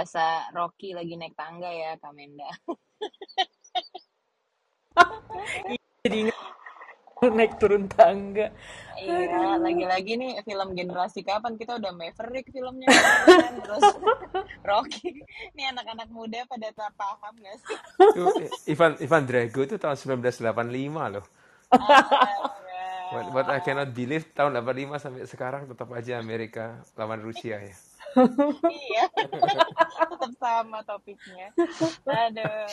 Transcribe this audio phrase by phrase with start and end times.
[0.00, 2.48] berasa Rocky lagi naik tangga ya, Kamenda.
[6.08, 6.32] Jadi
[7.36, 8.48] naik turun tangga.
[8.96, 13.60] Iya, lagi-lagi nih film generasi kapan kita udah Maverick filmnya kan?
[13.60, 13.84] terus
[14.72, 15.20] Rocky.
[15.52, 17.76] Ini anak-anak muda pada tak paham gak sih?
[18.72, 21.28] Ivan Ivan Drago itu tahun 1985 loh.
[21.76, 22.88] Astaga.
[23.12, 27.76] What, what I cannot believe tahun 85 sampai sekarang tetap aja Amerika lawan Rusia ya.
[28.70, 29.06] Iya,
[30.10, 31.54] tetap sama topiknya.
[32.06, 32.66] Aduh.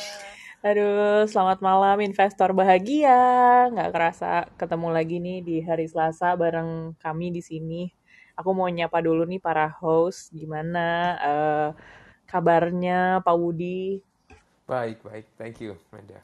[0.65, 3.69] Aduh, selamat malam investor bahagia.
[3.69, 7.93] Nggak kerasa ketemu lagi nih di hari Selasa bareng kami di sini.
[8.37, 10.33] Aku mau nyapa dulu nih para host.
[10.33, 10.85] Gimana
[11.21, 11.69] eh,
[12.25, 14.01] kabarnya Pak Wudi?
[14.67, 15.25] Baik, baik.
[15.39, 16.19] Thank you, Manda.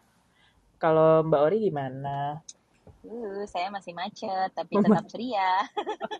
[0.81, 2.43] Kalau Mbak Ori gimana?
[3.03, 5.63] Uh, saya masih macet, tapi tetap ceria.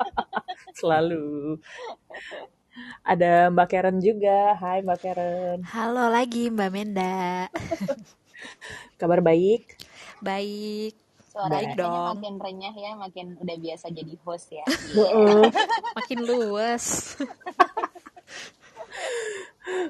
[0.79, 1.59] Selalu.
[3.03, 4.55] Ada Mbak Karen juga.
[4.55, 5.57] Hai Mbak Karen.
[5.67, 7.47] Halo lagi Mbak Menda.
[8.99, 9.77] Kabar baik?
[10.19, 10.97] Baik.
[11.27, 12.05] Suaranya Baik dong.
[12.13, 14.65] makin renyah ya, makin udah biasa jadi host ya.
[14.67, 15.49] Heeh.
[15.97, 16.85] Makin luas.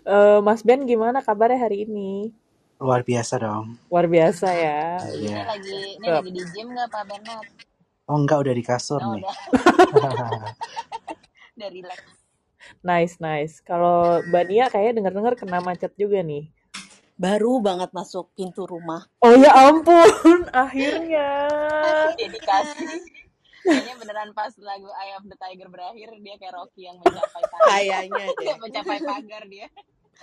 [0.06, 2.30] Eh, Mas Ben gimana kabarnya hari ini?
[2.78, 3.74] Luar biasa dong.
[3.90, 5.02] Luar biasa ya.
[5.02, 5.42] Ini Iya.
[5.44, 7.48] lagi ini lagi di gym nggak Pak Bernard?
[8.06, 9.26] Oh enggak udah di kasur Oh, nih.
[9.92, 10.14] udah,
[11.58, 12.02] udah relax.
[12.84, 13.64] Nice, nice.
[13.64, 16.52] Kalau Mbak Nia kayaknya dengar-dengar kena macet juga nih.
[17.14, 19.06] baru banget masuk pintu rumah.
[19.22, 21.46] Oh ya ampun, akhirnya.
[22.18, 23.06] Dedikasi.
[23.64, 27.70] Kayaknya beneran pas lagu Eye of the Tiger berakhir dia kayak Rocky yang mencapai pagar.
[27.70, 28.58] Kayaknya deh.
[28.60, 29.68] mencapai pagar dia.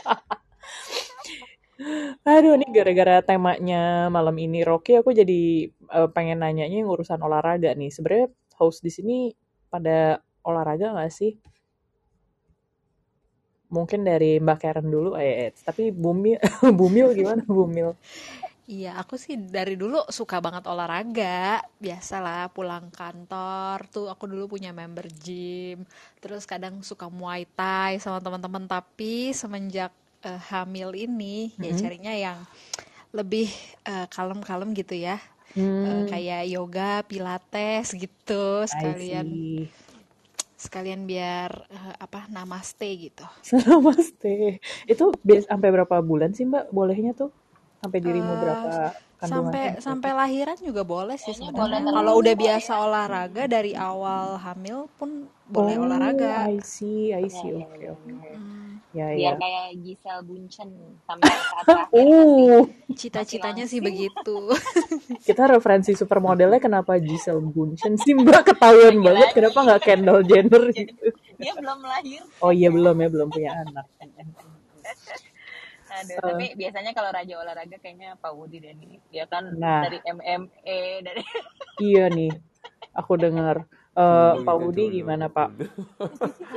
[2.29, 7.73] Aduh, ini gara-gara temanya malam ini Rocky, aku jadi eh, pengen nanyanya yang urusan olahraga
[7.73, 7.89] nih.
[7.89, 8.29] Sebenarnya
[8.61, 9.33] host di sini
[9.73, 11.41] pada olahraga nggak sih?
[13.77, 16.37] Mungkin dari Mbak Karen dulu, eh, eh, tapi Bumil,
[16.79, 17.89] Bumil gimana Bumil?
[18.71, 21.59] Iya, aku sih dari dulu suka banget olahraga.
[21.85, 25.83] Biasalah pulang kantor tuh aku dulu punya member gym.
[26.23, 28.65] Terus kadang suka Muay Thai sama teman-teman.
[28.71, 29.91] Tapi semenjak
[30.29, 31.81] eh, hamil ini ya Mm-mm.
[31.81, 32.39] carinya yang
[33.19, 33.49] lebih
[33.91, 35.17] eh, kalem-kalem gitu ya.
[35.87, 39.71] Eh, Hmm, kayak yoga, pilates gitu I sekalian see.
[40.61, 43.25] Sekalian biar eh, apa namaste gitu.
[43.65, 44.61] Namaste.
[44.85, 45.17] Itu
[45.49, 46.69] sampai berapa bulan sih Mbak?
[46.69, 47.33] Bolehnya tuh?
[47.81, 48.71] Sampai dirimu Eh, berapa
[49.17, 49.83] kandungan sampai tuh?
[49.85, 51.81] sampai lahiran juga boleh sih sebenarnya.
[51.89, 52.81] Kalau udah biasa ya.
[52.85, 55.11] olahraga dari awal hamil pun
[55.49, 56.49] boleh Oh, olahraga.
[56.49, 57.51] I see, I Ya, see.
[57.53, 58.09] ya, Oke, ya, oke.
[58.09, 58.37] ya.
[58.37, 59.39] Mm, Ya, Biar ya.
[59.39, 60.71] kayak Giselle Bundchen
[61.07, 61.65] sampai saat
[61.95, 64.51] Uh, Cita-citanya sih begitu.
[65.27, 71.07] kita referensi supermodelnya kenapa Giselle Bundchen sih Mbak ketahuan banget kenapa nggak Kendall Jenner gitu.
[71.39, 72.23] dia belum lahir.
[72.45, 73.87] Oh iya belum ya belum punya anak.
[76.01, 78.97] Aduh, Eh, tapi biasanya kalau raja olahraga kayaknya Pak Wudi dan ini.
[79.13, 81.23] Dia kan nah dari MMA, dari
[81.89, 82.31] iya nih
[82.99, 83.57] aku dengar
[83.91, 85.49] Eh, Dulu Pak Budi dulu, gimana Pak?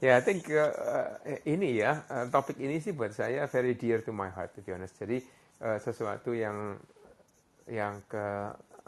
[0.00, 1.08] Ya, I think uh, uh,
[1.44, 4.72] ini ya uh, topik ini sih buat saya very dear to my heart to be
[4.72, 4.96] honest.
[4.96, 5.20] Jadi
[5.60, 6.80] uh, sesuatu yang
[7.68, 8.24] yang ke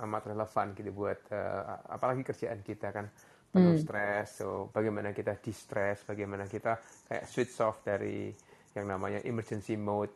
[0.02, 3.06] amat relevan gitu buat uh, apalagi kerjaan kita kan
[3.52, 3.84] penuh Hmm.
[3.84, 4.40] stres.
[4.40, 8.32] So bagaimana kita di-stress, bagaimana kita kayak switch off dari
[8.76, 10.12] yang namanya emergency mode.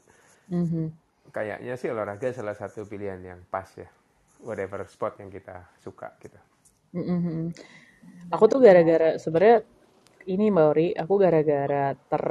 [0.50, 0.92] Mhm.
[1.34, 3.88] Kayaknya sih olahraga salah satu pilihan yang pas ya.
[4.44, 6.38] Whatever spot yang kita suka gitu.
[6.94, 7.52] Mhm.
[8.30, 9.66] Aku tuh gara-gara sebenarnya
[10.26, 12.24] ini Mbak Ori, aku gara-gara ter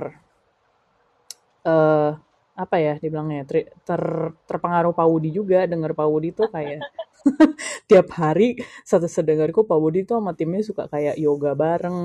[1.66, 2.12] eh
[2.56, 6.80] apa ya dibilangnya ter, ter- terpengaruh Pak Wudi juga denger Pak Wudi tuh kayak
[7.90, 8.56] tiap hari
[8.88, 12.00] satu sedengarku Pak Wudi tuh sama timnya suka kayak yoga bareng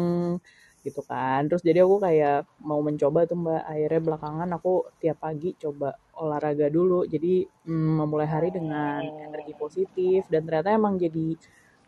[0.87, 1.41] gitu kan.
[1.49, 3.63] Terus jadi aku kayak mau mencoba tuh Mbak.
[3.73, 5.89] Akhirnya belakangan aku tiap pagi coba
[6.23, 7.05] olahraga dulu.
[7.09, 10.25] Jadi mm, memulai hari dengan energi positif.
[10.33, 11.37] Dan ternyata emang jadi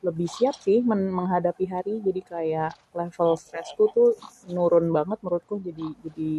[0.03, 1.95] lebih siap sih men- menghadapi hari.
[2.05, 4.11] Jadi kayak level stresku tuh
[4.55, 5.57] nurun banget menurutku.
[5.63, 6.31] Jadi jadi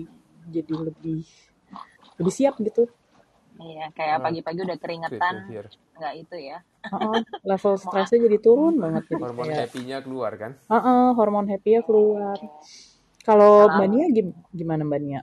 [0.54, 1.22] jadi lebih
[2.20, 2.88] lebih siap gitu
[3.62, 5.36] Iya, kayak Uh, pagi-pagi udah keringetan,
[6.00, 6.58] nggak itu ya.
[6.92, 7.18] Heeh,
[7.50, 10.52] level Mau stresnya jadi turun banget jadi Hormon kayak happy-nya keluar kan?
[10.72, 12.38] heeh, hormon happy ya keluar.
[13.28, 15.22] Kalau Mbak Nia gim- gimana Mbak Nia?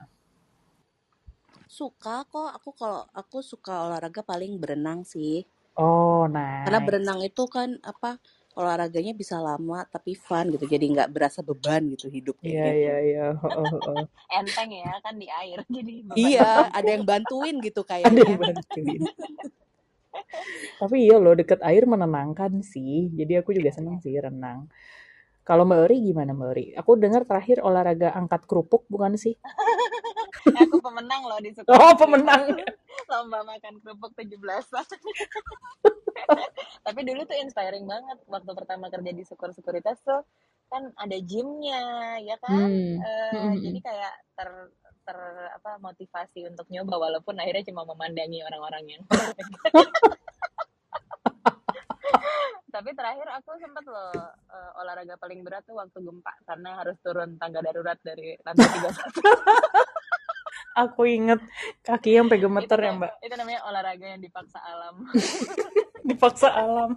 [1.79, 2.49] Suka kok.
[2.57, 5.37] Aku kalau aku suka olahraga paling berenang sih.
[5.77, 6.27] oh
[6.65, 8.11] Karena nice berenang itu kan apa
[8.61, 10.65] olahraganya bisa lama tapi fun gitu.
[10.69, 12.77] Jadi nggak berasa beban gitu hidupnya iya gitu.
[12.77, 14.03] iya iya heeh.
[14.39, 18.39] enteng ya kan di air, jadi beban Iya, ada yang bantuin gitu ada yang kayaknya.
[18.39, 19.03] bantuin
[20.81, 24.67] tapi iya loh deket air menenangkan sih jadi aku juga seneng sih renang
[25.45, 29.37] kalau Mbak Ori gimana Mbak Ori aku dengar terakhir olahraga angkat kerupuk bukan sih
[30.57, 32.57] aku pemenang loh di Sukor Oh, pemenang.
[33.11, 34.87] lomba makan kerupuk 17-an
[36.87, 40.23] tapi dulu tuh inspiring banget waktu pertama kerja di Sukor Sekuritas tuh
[40.71, 43.03] kan ada gymnya ya kan Hmm.
[43.35, 44.51] Mm, jadi kayak ter
[45.03, 45.19] ter
[45.51, 49.03] apa motivasi untuk nyoba walaupun akhirnya cuma memandangi orang-orang yang
[52.71, 54.15] tapi terakhir aku sempat loh
[54.47, 58.95] eh, olahraga paling berat tuh waktu gempa karena harus turun tangga darurat dari lantai 31
[60.87, 61.43] Aku inget
[61.83, 63.13] kaki yang sampai itu gemeter ya, Mbak.
[63.27, 65.03] itu namanya olahraga yang dipaksa alam
[66.03, 66.97] Dipaksa alam.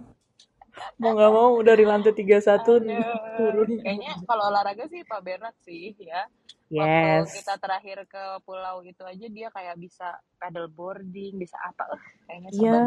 [0.98, 3.70] Mau nggak mau dari lantai 31 nih Aduh, turun.
[3.80, 6.26] kayaknya kalau olahraga sih Pak Bernard sih ya.
[6.74, 7.30] Waktu Yes.
[7.38, 11.86] kita terakhir ke pulau itu aja dia kayak bisa paddle boarding, bisa apa?
[11.86, 12.82] Uh, kayaknya so Iya.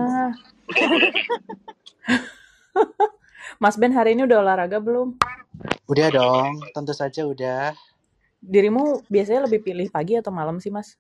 [3.63, 5.15] Mas Ben hari ini udah olahraga belum?
[5.87, 7.73] Udah dong, tentu saja udah.
[8.43, 10.99] Dirimu biasanya lebih pilih pagi atau malam sih, Mas?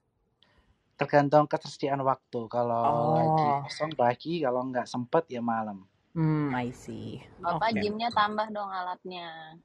[0.96, 2.48] Tergantung ketersediaan waktu.
[2.48, 5.84] Kalau lagi Oh, kosong pagi, kalau nggak sempet ya malam.
[6.16, 7.20] hmm, I see.
[7.44, 7.84] Bapak Oke.
[7.84, 9.60] gymnya tambah dong alatnya.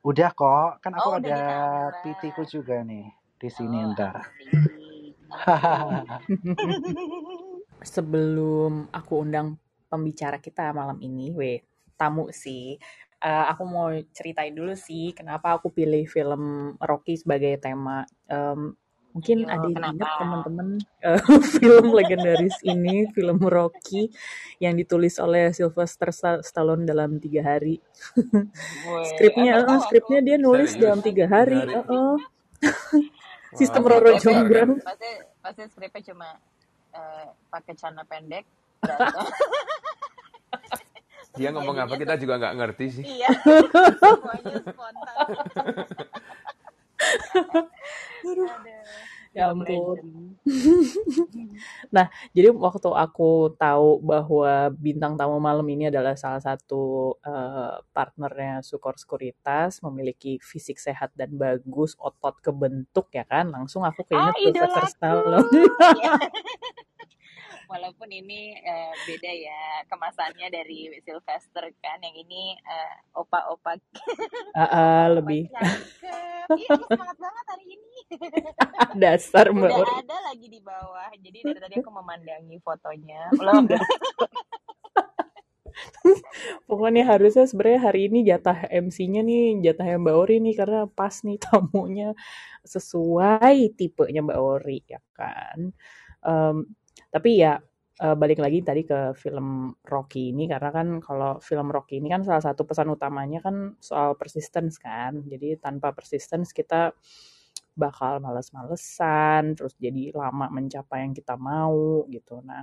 [0.00, 2.00] Udah kok, kan aku Oh ada ditambah.
[2.00, 4.32] PT ku juga nih di sini Oh ntar.
[7.84, 9.60] Sebelum aku undang
[9.92, 11.60] pembicara kita malam ini, weh,
[12.00, 12.80] tamu sih.
[13.20, 18.08] Eh, aku mau ceritain dulu sih kenapa aku pilih film Rocky sebagai tema.
[18.32, 18.72] Em,
[19.10, 20.68] mungkin Ayo ada yang ingat teman-teman
[21.06, 21.20] eh,
[21.58, 24.06] film legendaris ini, film Rocky
[24.62, 27.82] yang ditulis oleh Sylvester Sta- Stallone dalam tiga hari.
[29.16, 29.82] Skripnya, aku.
[29.88, 30.82] skripnya dia nulis Serius?
[30.82, 31.58] dalam tiga hari.
[31.58, 31.90] Tiga hari?
[31.90, 32.16] eh.
[33.50, 34.10] Wah, Sistem aku Roro?
[34.14, 34.70] Jonggrang.
[34.78, 35.10] Pasti
[35.42, 36.28] pasti skripnya cuma
[36.94, 38.46] eh, pakai celana pendek.
[41.38, 43.04] Dia ngomong apa kita juga nggak ngerti sih.
[43.06, 43.30] Iya,
[44.02, 45.16] semuanya spontan.
[48.24, 48.48] Aduh,
[49.30, 50.34] Ya ampun.
[51.94, 58.62] Nah, jadi waktu aku tahu bahwa bintang tamu malam ini adalah salah satu eh, partnernya
[58.66, 64.34] Sukor Sekuritas, memiliki fisik sehat dan bagus, otot kebentuk ya kan, langsung aku Ah, keinget
[64.42, 64.94] Sylvester idolaku.
[64.94, 65.62] Stallone.
[67.70, 73.78] Walaupun ini eh, beda ya kemasannya dari Sylvester kan, yang ini eh, opa-opa
[74.58, 74.66] ah,
[75.14, 76.40] opa lebih cakep.
[76.50, 77.94] Iya, semangat banget hari ini.
[79.06, 81.10] dasar Udah ada lagi di bawah.
[81.14, 83.30] Jadi dari tadi aku memandangi fotonya.
[86.68, 91.38] Pokoknya harusnya sebenarnya hari ini jatah MC-nya nih, jatahnya Mbak Ori nih karena pas nih
[91.38, 92.18] tamunya
[92.66, 95.70] sesuai tipenya Mbak Ori ya kan.
[96.20, 96.56] Em,
[97.10, 97.58] tapi ya
[98.00, 102.22] eh, balik lagi tadi ke film Rocky ini karena kan kalau film Rocky ini kan
[102.24, 105.20] salah satu pesan utamanya kan soal persistence kan.
[105.26, 106.94] Jadi tanpa persistence kita
[107.74, 112.42] bakal males-malesan, terus jadi lama mencapai yang kita mau gitu.
[112.44, 112.62] Nah,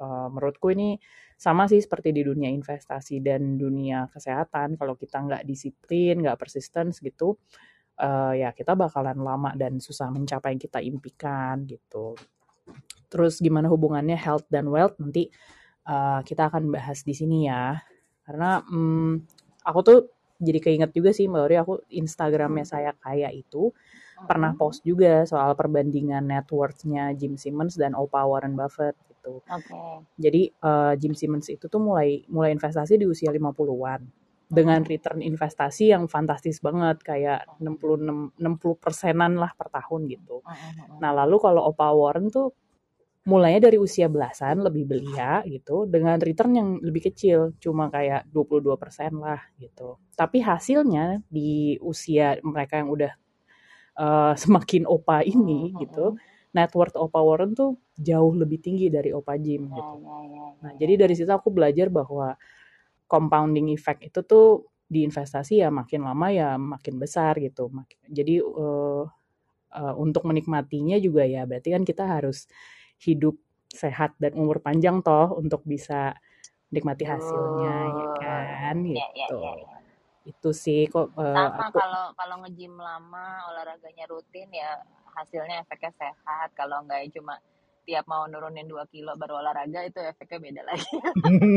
[0.00, 0.96] eh, menurutku ini
[1.36, 4.78] sama sih seperti di dunia investasi dan dunia kesehatan.
[4.78, 7.36] Kalau kita nggak disiplin, nggak persistence gitu,
[8.00, 12.14] eh, ya kita bakalan lama dan susah mencapai yang kita impikan gitu.
[13.12, 15.28] Terus gimana hubungannya health dan wealth nanti
[15.86, 17.76] eh, kita akan bahas di sini ya.
[18.24, 19.12] Karena hmm,
[19.66, 19.98] aku tuh
[20.42, 23.70] jadi keinget juga sih Mbak Ori, aku Instagramnya saya kaya itu
[24.22, 29.42] pernah post juga soal perbandingan net worth-nya Jim Simmons dan Oprah Warren Buffett gitu.
[29.42, 30.06] Oke.
[30.18, 34.21] Jadi eh, Jim Simmons itu tuh mulai mulai investasi di usia 50-an
[34.52, 40.44] dengan return investasi yang fantastis banget kayak 66 60 persenan lah per tahun gitu.
[41.00, 42.52] Nah, lalu kalau Oprah Warren tuh
[43.22, 48.76] mulainya dari usia belasan lebih belia gitu dengan return yang lebih kecil cuma kayak 22%
[49.16, 49.96] lah gitu.
[50.12, 53.12] Tapi hasilnya di usia mereka yang udah
[53.96, 56.18] eh, semakin opa ini gitu,
[56.52, 59.94] net worth Oprah Warren tuh jauh lebih tinggi dari Oprah Jim gitu.
[60.60, 62.36] Nah, jadi dari situ aku belajar bahwa
[63.12, 67.68] compounding effect itu tuh di investasi ya makin lama ya makin besar gitu.
[68.08, 69.04] Jadi eh,
[69.76, 72.48] eh, untuk menikmatinya juga ya berarti kan kita harus
[73.04, 73.36] hidup
[73.68, 76.16] sehat dan umur panjang toh untuk bisa
[76.72, 78.96] nikmati hasilnya ya kan Betul.
[78.96, 79.38] Ya, ya, gitu.
[79.44, 79.76] ya, ya.
[80.22, 84.80] Itu sih kok Sama aku kalau kalau nge-gym lama, olahraganya rutin ya
[85.12, 86.48] hasilnya efeknya sehat.
[86.56, 87.36] Kalau enggak ya cuma
[87.82, 90.96] tiap mau nurunin 2 kilo baru olahraga itu efeknya beda lagi.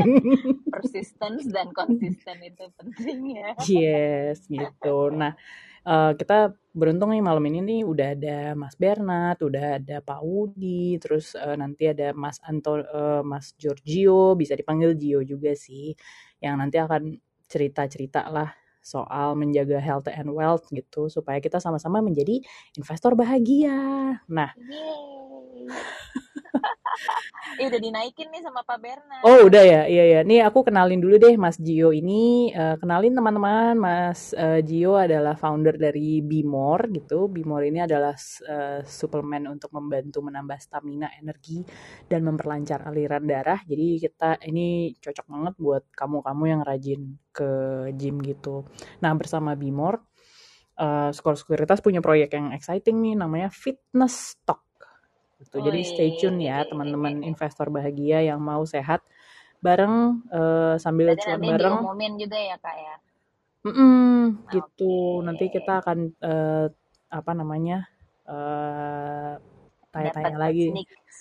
[0.73, 3.51] Persistence dan konsisten itu penting ya.
[3.65, 5.13] Yes, gitu.
[5.13, 5.37] Nah,
[5.85, 10.97] eh, kita beruntung nih malam ini nih udah ada Mas Bernard, udah ada Pak Wudi,
[10.97, 15.93] terus eh, nanti ada Mas Anto, eh, Mas Giorgio, bisa dipanggil Gio juga sih,
[16.41, 17.15] yang nanti akan
[17.45, 18.49] cerita-cerita lah
[18.85, 22.37] soal menjaga health and wealth gitu supaya kita sama-sama menjadi
[22.77, 24.21] investor bahagia.
[24.29, 26.04] Nah, Yeay.
[27.59, 29.23] Eh udah dinaikin nih sama Pak Bernard.
[29.23, 30.19] Oh udah ya, iya ya.
[30.27, 32.51] Nih aku kenalin dulu deh Mas Gio ini.
[32.51, 37.27] Eh, kenalin teman-teman, Mas eh, Gio adalah founder dari Bimor gitu.
[37.31, 38.15] Bimor ini adalah
[38.47, 41.63] eh, suplemen untuk membantu menambah stamina, energi,
[42.07, 43.59] dan memperlancar aliran darah.
[43.63, 47.49] Jadi kita ini cocok banget buat kamu-kamu yang rajin ke
[47.95, 48.63] gym gitu.
[49.03, 50.01] Nah bersama Bimor,
[50.79, 54.64] eh Skor Sekuritas punya proyek yang exciting nih, namanya Fitness Talk.
[55.39, 55.57] Gitu.
[55.59, 59.03] Jadi stay tune ya teman-teman investor bahagia yang mau sehat
[59.59, 61.75] bareng eh, sambil Berarti cuan bareng.
[61.81, 62.95] diumumin juga ya kak ya.
[63.65, 64.93] Mm-mm, gitu.
[65.19, 65.25] Oke.
[65.25, 66.67] Nanti kita akan eh,
[67.11, 67.87] apa namanya?
[68.25, 69.33] eh
[69.93, 70.73] tanya-tanya lagi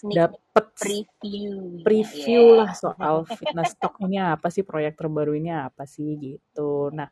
[0.09, 1.79] dapat preview.
[1.87, 2.59] preview Yeah.
[2.65, 6.91] lah soal fitness talk ini apa sih proyek terbaru ini apa sih gitu.
[6.91, 7.07] Nah,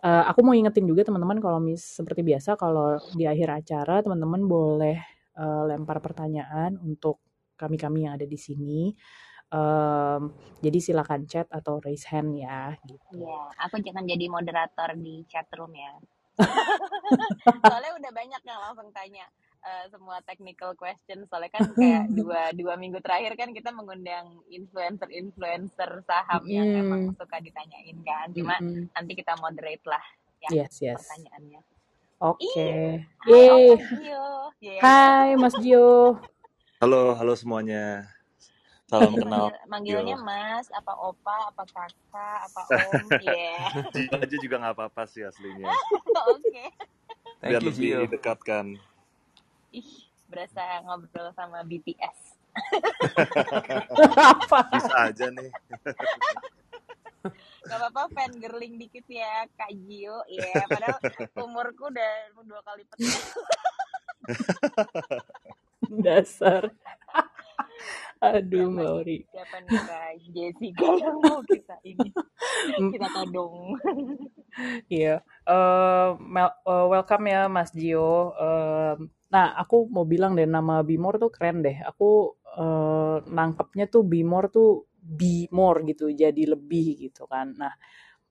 [0.00, 4.46] eh, aku mau ingetin juga teman-teman kalau mis seperti biasa kalau di akhir acara teman-teman
[4.48, 4.98] boleh
[5.38, 7.20] eh, lempar pertanyaan untuk
[7.58, 8.90] kami-kami yang ada di sini.
[9.54, 10.22] Em,
[10.64, 13.22] jadi silakan chat atau raise hand ya gitu.
[13.22, 15.94] Iya, aku jangan jadi moderator di chat room ya.
[17.62, 19.26] Soalnya udah banyak yang langsung tanya
[19.62, 21.22] eh, semua technical question.
[21.30, 27.38] Soalnya kan kayak dua dua minggu terakhir kan kita mengundang influencer-influencer saham yang emang suka
[27.38, 28.34] ditanyain kan.
[28.34, 28.90] Cuma Mm-mm.
[28.90, 30.02] nanti kita moderate lah
[30.42, 30.98] ya Yes, yes.
[30.98, 31.62] pertanyaannya.
[32.20, 32.70] Oke.
[33.22, 33.78] Hai Om Yeay.
[34.64, 34.80] Yeah.
[34.80, 36.16] Hai Mas Gio.
[36.80, 38.08] Halo, halo semuanya.
[38.88, 39.52] Salam kenal.
[39.68, 40.24] Manggil, manggilnya Gio.
[40.24, 43.06] Mas, apa Opa, apa Kakak, apa Om.
[43.12, 43.56] Iya.
[43.92, 45.68] Gio aja juga nggak apa-apa sih aslinya.
[46.32, 46.72] Oke.
[47.44, 48.72] Thank Biar you lebih dekat kan.
[49.68, 52.40] Ih, berasa ngobrol sama BTS.
[54.16, 54.64] apa?
[54.80, 55.52] Bisa aja nih.
[57.64, 61.00] Gak apa-apa fan girling dikit ya Kak Gio ya Padahal
[61.40, 63.16] umurku udah dua kali petik
[66.04, 66.70] Dasar.
[68.20, 69.18] Aduh, Siapa, Ori.
[69.32, 72.10] siapa nih Kak Jessica yang mau kita ini
[72.92, 73.74] Kita todong
[74.92, 75.20] Iya.
[75.48, 78.32] Eh, mel- eh, welcome ya Mas Gio.
[78.38, 78.94] Eh,
[79.34, 81.76] nah, aku mau bilang deh nama Bimor tuh keren deh.
[81.90, 87.52] Aku eh, nangkepnya tuh Bimor tuh be more gitu, jadi lebih gitu kan.
[87.60, 87.74] Nah,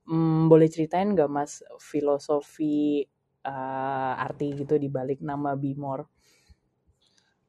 [0.10, 3.06] mm, boleh ceritain nggak Mas filosofi
[3.44, 6.08] eh, arti gitu di balik nama Bimor?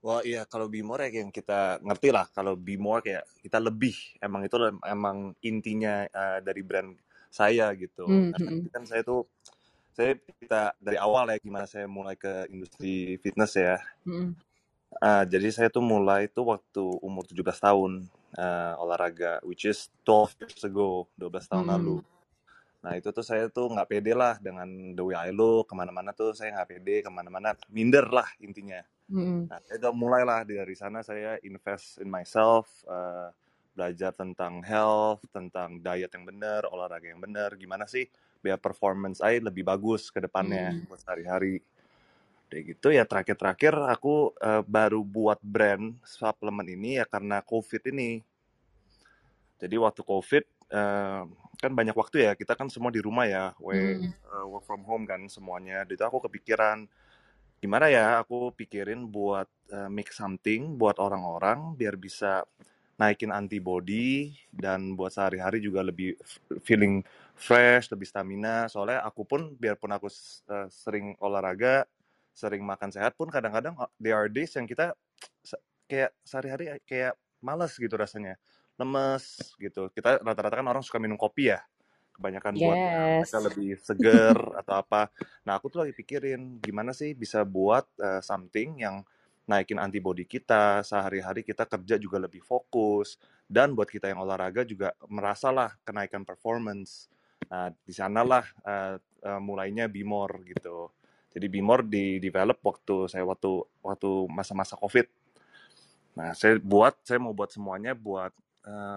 [0.04, 2.28] Wah iya kalau be more ya yang kita ngerti lah.
[2.28, 3.96] Kalau be more kayak kita lebih.
[4.20, 6.92] Emang itu emang intinya uh, dari brand
[7.32, 8.04] saya gitu.
[8.04, 9.24] Karena hmm, kan saya tuh
[9.96, 13.80] saya kita dari awal ya gimana saya mulai ke industri fitness ya.
[14.04, 14.36] Hmm,
[15.02, 18.06] Uh, jadi saya tuh mulai tuh waktu umur 17 tahun
[18.38, 21.96] uh, olahraga which is 12 years ago 12 tahun hmm, lalu
[22.84, 26.12] nah itu tuh saya tuh nggak pede lah dengan the way I look ke mana-mana
[26.12, 30.76] tuh saya nggak pede ke mana-mana minder lah intinya hmm, Nah, saya udah mulailah dari
[30.76, 33.32] sana saya invest in myself, uh,
[33.72, 38.06] belajar tentang health, tentang diet yang benar, olahraga yang benar, gimana sih
[38.44, 41.64] biar performance saya lebih bagus ke depannya hmm, buat sehari-hari.
[42.52, 48.20] Kayak gitu ya terakhir-terakhir aku uh, baru buat brand suplemen ini ya karena COVID ini.
[49.58, 50.44] Jadi waktu COVID
[50.76, 51.24] uh,
[51.60, 54.82] kan banyak waktu ya, kita kan semua di rumah ya, we, hmm, uh, work from
[54.86, 55.82] home kan semuanya.
[55.88, 56.86] Itu aku kepikiran
[57.64, 62.44] gimana ya aku pikirin buat uh, make something buat orang-orang biar bisa
[63.00, 66.14] naikin antibody dan buat sehari-hari juga lebih
[66.62, 67.02] feeling
[67.34, 68.70] fresh, lebih stamina.
[68.70, 70.06] Soalnya aku pun biarpun aku
[70.52, 71.88] uh, sering olahraga,
[72.30, 74.94] sering makan sehat pun kadang-kadang uh, there are days yang kita
[75.90, 78.38] kayak sehari-hari kayak males gitu rasanya.
[78.80, 79.90] Lemes gitu.
[79.92, 81.62] Kita rata-rata kan orang suka minum kopi ya
[82.14, 82.94] kebanyakan buat ya,
[83.26, 83.46] mereka yes.
[83.50, 85.10] lebih seger atau apa.
[85.42, 89.02] Nah, aku tuh lagi pikirin gimana sih bisa buat uh, something yang
[89.44, 94.96] naikin antibody kita, sehari-hari kita kerja juga lebih fokus, dan buat kita yang olahraga juga
[95.04, 97.12] merasalah kenaikan performance.
[97.50, 100.88] Nah, di sanalah uh, uh, mulainya Bimor gitu.
[101.34, 103.52] Jadi Bimor di develop waktu saya waktu
[103.84, 105.06] waktu masa-masa COVID.
[106.14, 108.30] Nah, saya buat, saya mau buat semuanya buat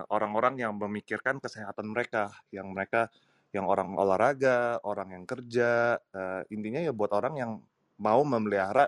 [0.08, 3.12] orang-orang yang memikirkan kesehatan mereka, yang mereka,
[3.52, 7.52] yang orang olahraga, orang yang kerja, eh, intinya ya buat orang yang
[8.00, 8.88] mau memelihara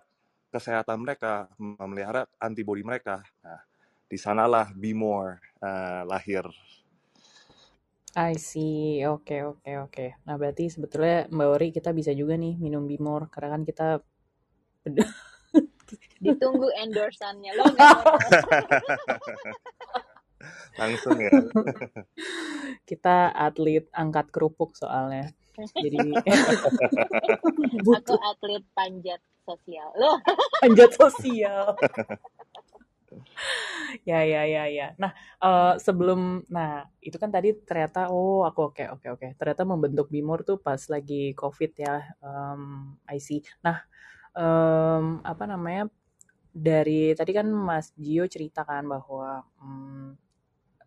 [0.51, 3.23] kesehatan mereka, memelihara antibodi mereka.
[3.43, 3.61] Nah,
[4.09, 6.47] di sanalah Be More eh, lahir.
[8.17, 9.05] I see.
[9.05, 10.05] Oke, oke, oke.
[10.25, 13.87] Nah, berarti sebetulnya Mbak Ori kita bisa juga nih minum Bimor karena kan kita
[16.19, 18.17] Ditunggu endorsannya Lo gak mau
[20.79, 21.31] Langsung ya.
[22.89, 25.33] kita atlet angkat kerupuk soalnya.
[25.75, 26.67] Jadi Aku
[27.85, 29.89] butuh atlet panjat sosial.
[29.99, 30.17] Loh,
[30.63, 31.75] panjat sosial.
[34.05, 34.87] Ya, ya, ya, ya.
[35.01, 39.27] Nah, eh, sebelum, nah itu kan tadi ternyata, oh aku oke, oke, oke.
[39.35, 43.41] Ternyata membentuk Bimor tuh pas lagi COVID ya, um, I see.
[43.65, 43.81] Nah,
[44.37, 45.89] em, apa namanya?
[46.49, 50.28] Dari tadi kan Mas Gio ceritakan bahwa hmm,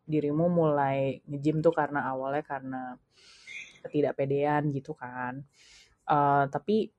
[0.07, 2.83] dirimu mulai nge-gym tuh karena awalnya karena
[3.83, 5.43] ketidakpedean gitu kan.
[6.09, 6.91] Eh, tapi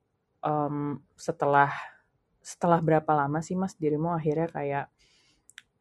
[0.44, 0.76] em,
[1.16, 1.70] setelah
[2.44, 4.86] setelah berapa lama sih Mas dirimu akhirnya kayak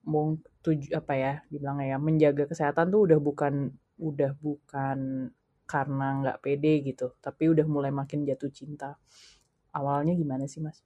[0.03, 4.99] mau tuju apa ya dibilangnya ya menjaga kesehatan tuh udah bukan udah bukan
[5.63, 8.99] karena nggak pede gitu, tapi udah mulai makin jatuh cinta.
[9.73, 10.83] Awalnya gimana sih Mas?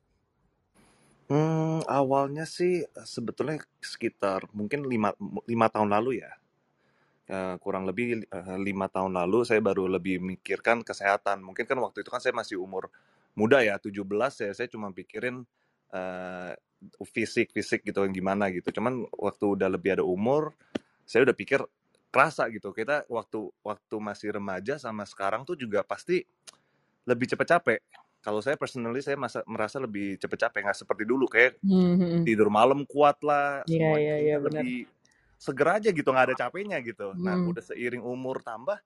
[1.27, 5.11] Hmm, awalnya sih sebetulnya sekitar mungkin lima,
[5.43, 6.31] lima tahun lalu ya.
[7.27, 11.43] Eh, kurang lebih eh, lima tahun lalu saya baru lebih mikirkan kesehatan.
[11.43, 12.87] Mungkin kan waktu itu kan saya masih umur
[13.35, 15.43] muda ya, 17 ya, saya cuma pikirin
[15.91, 16.53] eh,
[17.11, 18.71] fisik fisik gitu yang gimana gitu.
[18.79, 20.55] Cuman waktu udah lebih ada umur,
[21.03, 21.59] saya udah pikir
[22.15, 22.71] kerasa gitu.
[22.71, 26.23] Kita waktu waktu masih remaja sama sekarang tuh juga pasti
[27.07, 27.79] lebih cepet capek.
[28.25, 32.09] Kalau saya personally saya masa, merasa lebih cepet capek nggak seperti dulu kayak Hmm, hmm,
[32.11, 32.23] hmm.
[32.27, 34.63] tidur malam kuat lah, iya, iya, benar.
[34.63, 34.87] lebih
[35.37, 37.13] seger aja gitu nggak ada capeknya gitu.
[37.17, 37.49] Nah Hmm.
[37.49, 38.77] udah seiring umur tambah,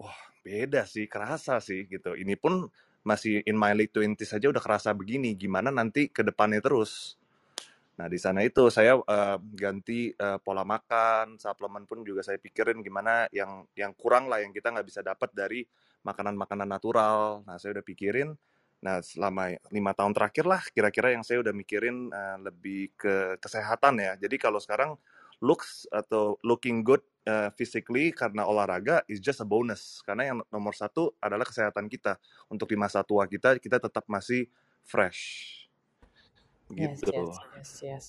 [0.00, 2.14] wah beda sih, kerasa sih gitu.
[2.16, 2.66] Ini pun
[3.06, 5.34] masih in my late 20s saja udah kerasa begini.
[5.38, 7.16] Gimana nanti ke depannya terus?
[7.96, 12.84] Nah di sana itu saya eh, ganti eh, pola makan, suplemen pun juga saya pikirin
[12.84, 15.64] gimana yang yang kurang lah yang kita nggak bisa dapat dari
[16.06, 17.42] makanan-makanan natural.
[17.42, 18.38] Nah saya udah pikirin.
[18.78, 23.98] Nah selama lima tahun terakhir lah kira-kira yang saya udah mikirin eh, lebih ke kesehatan
[23.98, 24.12] ya.
[24.14, 24.94] Jadi kalau sekarang
[25.42, 30.72] looks atau looking good uh, physically karena olahraga is just a bonus karena yang nomor
[30.72, 32.16] satu adalah kesehatan kita
[32.48, 34.48] untuk di masa tua kita kita tetap masih
[34.80, 35.52] fresh
[36.74, 38.04] Yes, gitu yes, yes, yes.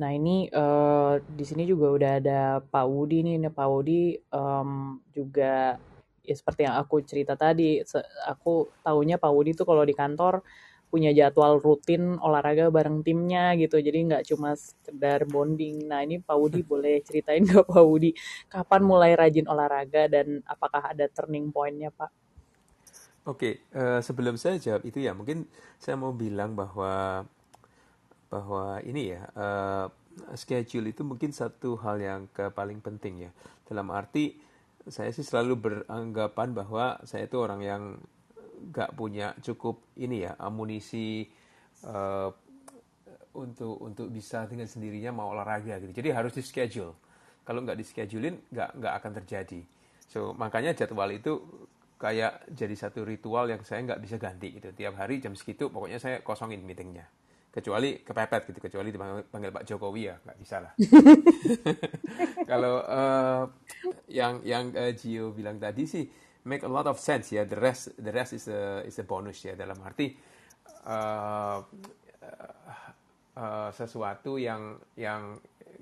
[0.00, 3.36] Nah ini eh, di sini juga udah ada Pak Wudi nih.
[3.36, 5.76] Nah, Pak Wudi em, juga
[6.28, 7.80] ya seperti yang aku cerita tadi,
[8.28, 10.44] aku taunya Pak Wudi tuh kalau di kantor
[10.88, 13.76] punya jadwal rutin olahraga bareng timnya gitu.
[13.80, 15.84] Jadi nggak cuma sekedar bonding.
[15.88, 18.12] Nah ini Pak Wudi boleh ceritain nggak Pak Wudi
[18.48, 22.10] kapan mulai rajin olahraga dan apakah ada turning point-nya Pak?
[23.28, 25.44] Oke, eh, sebelum saya jawab itu ya, mungkin
[25.76, 27.24] saya mau bilang bahwa
[28.32, 29.86] bahwa ini ya eh,
[30.32, 33.30] schedule itu mungkin satu hal yang ke paling penting ya.
[33.68, 34.47] Dalam arti
[34.88, 37.82] saya sih selalu beranggapan bahwa saya itu orang yang
[38.58, 41.28] nggak punya cukup ini ya amunisi
[41.86, 42.30] eh,
[43.38, 45.94] untuk untuk bisa dengan sendirinya mau olahraga gitu.
[45.94, 46.92] Jadi harus di schedule.
[47.46, 49.60] Kalau nggak di schedulein nggak nggak akan terjadi.
[50.10, 51.38] So makanya jadwal itu
[51.98, 54.74] kayak jadi satu ritual yang saya nggak bisa ganti gitu.
[54.74, 57.06] Tiap hari jam segitu pokoknya saya kosongin meetingnya.
[57.58, 60.72] Kecuali kepepet gitu, kecuali dipanggil Pak Jokowi ya nggak bisa lah.
[62.50, 63.44] Kalau eh,
[64.14, 66.06] yang yang eh, Gio bilang tadi sih
[66.46, 67.42] make a lot of sense ya.
[67.42, 70.14] The rest the rest is a is a bonus ya dalam arti
[70.86, 71.58] eh,
[73.34, 75.34] eh, sesuatu yang yang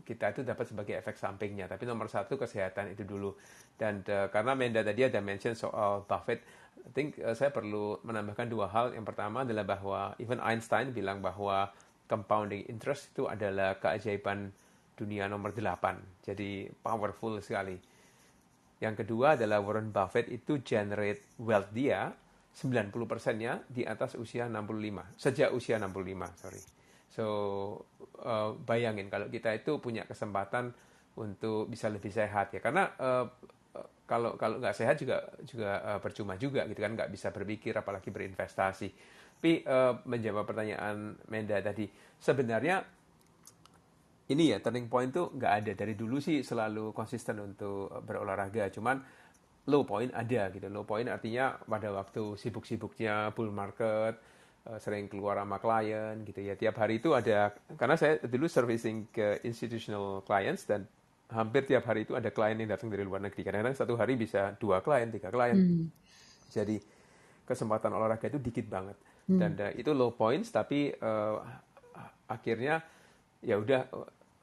[0.07, 1.67] kita itu dapat sebagai efek sampingnya.
[1.67, 3.35] Tapi nomor satu kesehatan itu dulu.
[3.77, 6.41] Dan eh, karena Menda tadi ada mention soal Buffett,
[6.87, 8.95] I think eh, saya perlu menambahkan dua hal.
[8.95, 11.75] Yang pertama adalah bahwa even Einstein bilang bahwa
[12.07, 14.55] compounding interest itu adalah keajaiban
[14.97, 16.25] dunia nomor 8.
[16.25, 17.77] Jadi powerful sekali.
[18.81, 22.13] Yang kedua adalah Warren Buffett itu generate wealth dia
[22.57, 25.21] 90%-nya di atas usia 65.
[25.21, 26.63] Sejak usia 65, sorry.
[27.13, 27.25] So,
[28.25, 30.73] uh, bayangin kalau kita itu punya kesempatan
[31.17, 32.61] untuk bisa lebih sehat ya.
[32.61, 33.29] Karena uh,
[34.07, 38.15] kalau kalau nggak sehat juga juga uh, percuma juga gitu kan nggak bisa berpikir apalagi
[38.15, 38.89] berinvestasi.
[39.37, 41.85] Tapi uh, menjawab pertanyaan Menda tadi,
[42.17, 42.81] sebenarnya
[44.33, 45.73] ini ya turning point tuh nggak ada.
[45.77, 48.99] Dari dulu sih selalu konsisten untuk berolahraga cuman
[49.71, 50.67] low point ada gitu.
[50.71, 54.19] Low point artinya pada waktu sibuk-sibuknya bull market
[54.67, 56.59] eh, sering keluar sama klien gitu ya.
[56.59, 60.91] Tiap hari itu ada karena saya dulu servicing ke institutional clients dan
[61.27, 63.43] hampir tiap hari itu ada klien yang datang dari luar negeri.
[63.43, 65.57] Kadang-kadang satu hari bisa dua klien tiga klien.
[65.57, 65.87] Hmm.
[66.47, 66.79] jadi
[67.43, 68.97] kesempatan olahraga itu dikit banget.
[69.27, 71.43] Dan uh, itu low points tapi uh,
[72.31, 72.79] akhirnya
[73.43, 73.91] ya udah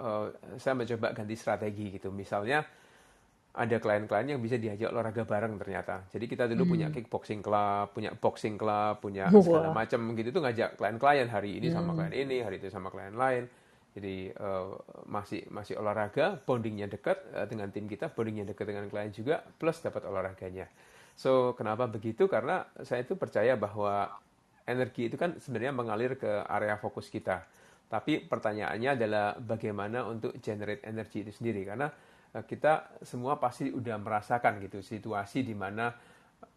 [0.03, 0.27] uh,
[0.59, 2.11] saya mencoba ganti strategi gitu.
[2.11, 2.63] Misalnya
[3.53, 6.03] ada klien-klien yang bisa diajak olahraga bareng ternyata.
[6.11, 10.35] Jadi kita dulu punya kickboxing club punya boxing club punya segala macam gitu.
[10.35, 13.62] Tuh ngajak klien-klien hari ini sama klien ini hari itu sama klien lain
[13.93, 14.73] jadi uh,
[15.05, 19.79] masih masih olahraga bondingnya dekat uh, dengan tim kita bondingnya dekat dengan klien juga plus
[19.79, 20.65] dapat olahraganya
[21.13, 22.25] So, kenapa begitu?
[22.25, 24.09] Karena saya itu percaya bahwa
[24.65, 27.45] energi itu kan sebenarnya mengalir ke area fokus kita.
[27.85, 31.93] Tapi pertanyaannya adalah bagaimana untuk generate energi itu sendiri karena
[32.33, 35.93] eh, kita semua pasti udah merasakan gitu situasi di mana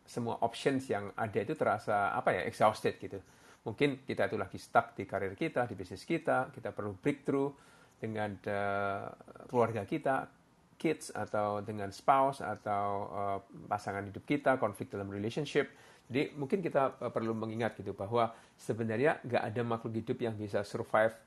[0.06, 3.20] semua options yang ada itu terasa apa ya exhausted gitu.
[3.66, 7.50] Mungkin kita itu lagi stuck di karir kita, di bisnis kita, kita perlu breakthrough
[7.98, 9.10] dengan uh,
[9.50, 10.30] keluarga kita,
[10.78, 15.74] kids atau dengan spouse atau uh, pasangan hidup kita, konflik dalam relationship.
[16.06, 20.62] Jadi mungkin kita uh, perlu mengingat gitu bahwa sebenarnya nggak ada makhluk hidup yang bisa
[20.62, 21.18] survive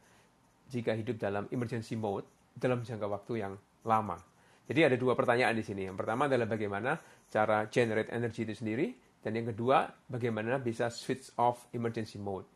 [0.71, 2.23] jika hidup dalam emergency mode
[2.55, 4.15] dalam jangka waktu yang lama.
[4.69, 5.89] Jadi ada dua pertanyaan di sini.
[5.89, 6.95] Yang pertama adalah bagaimana
[7.27, 12.47] cara generate energy itu sendiri, dan yang kedua bagaimana bisa switch off emergency mode.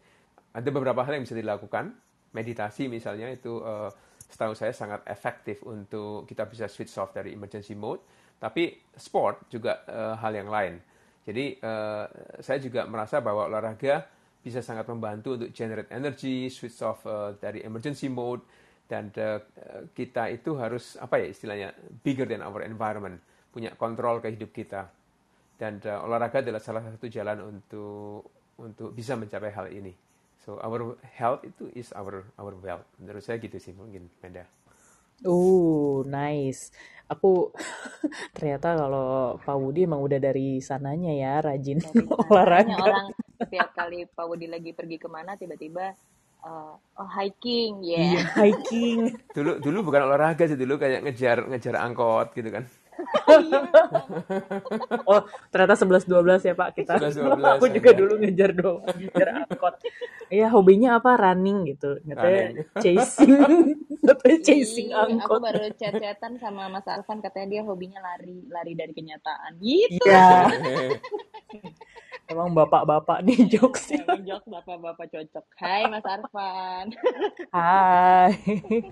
[0.55, 1.91] Ada beberapa hal yang bisa dilakukan.
[2.33, 3.91] Meditasi misalnya itu uh,
[4.25, 8.01] setahu saya sangat efektif untuk kita bisa switch off dari emergency mode.
[8.39, 10.79] Tapi sport juga uh, hal yang lain.
[11.23, 12.05] Jadi uh,
[12.39, 14.07] saya juga merasa bahwa olahraga
[14.43, 18.43] bisa sangat membantu untuk generate energy, switch off uh, dari emergency mode,
[18.87, 19.39] dan uh,
[19.95, 21.69] kita itu harus apa ya istilahnya
[22.03, 23.19] bigger than our environment
[23.53, 24.89] punya kontrol ke hidup kita
[25.57, 28.27] dan uh, olahraga adalah salah satu jalan untuk
[28.59, 29.93] untuk bisa mencapai hal ini
[30.37, 34.45] so our health itu is our our wealth menurut saya gitu sih mungkin Menda
[35.23, 36.73] Uh, nice.
[37.07, 37.53] Aku
[38.35, 42.75] ternyata kalau Pak Budi emang udah dari sananya ya, rajin dari olahraga.
[42.75, 43.07] orang
[43.39, 45.91] setiap kali Pak Budi lagi pergi ke mana tiba-tiba
[46.43, 48.03] uh, oh hiking ya yeah.
[48.07, 48.99] Iya, hiking.
[49.35, 52.63] dulu dulu bukan olahraga sih dulu kayak ngejar ngejar angkot gitu kan
[53.13, 53.59] oh iya
[55.03, 56.93] Oh, ternyata 11 12 ya Pak kita.
[56.97, 57.99] 11 12 Aku juga ada.
[57.99, 59.75] dulu ngejar doang, ngejar angkot.
[60.27, 61.11] Iya, hobinya apa?
[61.15, 61.99] Running gitu.
[62.01, 62.67] Katanya Running.
[62.83, 63.31] chasing.
[64.01, 65.39] Katanya chasing aku angkot.
[65.39, 70.49] baru chat-chatan sama Mas Arfan katanya dia hobinya lari lari dari kenyataan gitu Iya,
[72.33, 74.01] emang bapak-bapak nih jokesnya.
[74.03, 76.89] Emang jokes bapak-bapak cocok Hai Mas Arfan
[77.55, 78.33] Hai.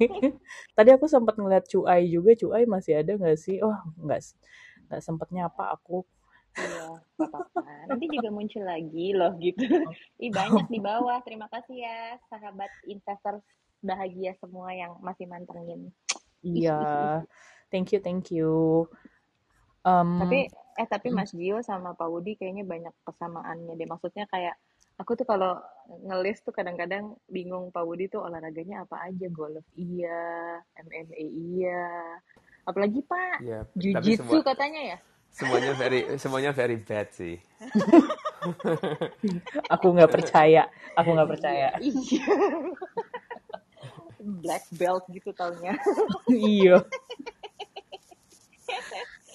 [0.77, 2.37] Tadi aku sempat ngeliat Cuai juga.
[2.37, 3.57] Cuai masih ada nggak sih?
[3.59, 4.21] Oh, nggak
[4.87, 6.05] nggak sempet nyapa aku.
[6.51, 7.63] Iya, apa-apa.
[7.87, 9.63] Nanti juga muncul lagi loh gitu.
[10.19, 11.23] Ih, banyak di bawah.
[11.23, 13.39] Terima kasih ya, sahabat investor
[13.79, 15.95] bahagia semua yang masih mantengin.
[16.43, 17.23] Iya,
[17.71, 18.83] thank you, thank you.
[19.87, 23.87] Um, Tapi, eh tapi mm, Mas Gio sama Pak Wudi kayaknya banyak kesamaannya deh.
[23.87, 24.55] Maksudnya kayak,
[24.99, 25.59] aku tuh kalau
[26.07, 29.27] ngelis tuh kadang-kadang bingung Pak Wudi tuh olahraganya apa aja.
[29.31, 31.25] Golf iya, MMA
[31.57, 31.87] iya.
[32.63, 34.97] Apalagi Pak, ya Jujitsu semua katanya ya?
[35.31, 37.39] semuanya very semuanya very bad sih
[39.73, 40.65] aku nggak percaya,
[40.97, 41.69] aku nggak percaya.
[41.81, 42.25] iya.
[44.21, 45.77] Black belt gitu taunya.
[46.29, 46.85] Iya,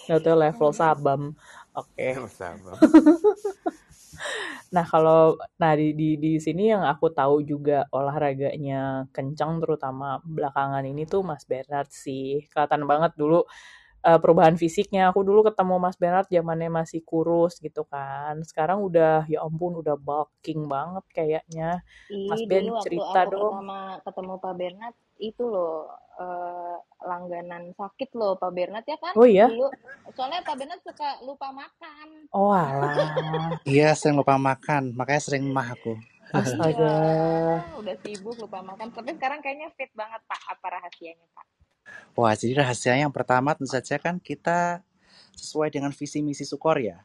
[0.07, 1.23] tahu level sabam.
[1.77, 2.09] Oke.
[2.39, 2.75] sama
[4.75, 10.85] Nah, kalau nah di, di di sini yang aku tahu juga olahraganya kencang terutama belakangan
[10.87, 12.45] ini tuh Mas Bernard sih.
[12.51, 13.47] Kelihatan banget dulu
[14.07, 15.11] eh, perubahan fisiknya.
[15.13, 18.41] Aku dulu ketemu Mas Bernard zamannya masih kurus gitu kan.
[18.47, 21.83] Sekarang udah ya ampun udah bulking banget kayaknya.
[22.29, 23.57] Mas Ih, Ben dulu waktu cerita aku dong.
[23.57, 25.91] pertama ketemu Pak Bernard itu loh
[26.21, 26.77] eh,
[27.07, 29.49] langganan sakit loh Pak Bernard ya kan Oh iya?
[29.49, 29.69] dulu.
[30.17, 32.09] Soalnya Pak Bernard suka lupa makan.
[32.35, 32.95] Oh alah.
[33.67, 35.99] Iya, sering lupa makan, makanya sering mah aku.
[36.35, 36.93] Astaga.
[37.57, 38.93] Iya, udah sibuk lupa makan.
[38.95, 40.41] Tapi sekarang kayaknya fit banget Pak.
[40.59, 41.47] Apa rahasianya Pak?
[42.19, 44.85] Wah, jadi rahasianya yang pertama tentu saja kan kita
[45.39, 47.05] sesuai dengan visi misi Sukor ya.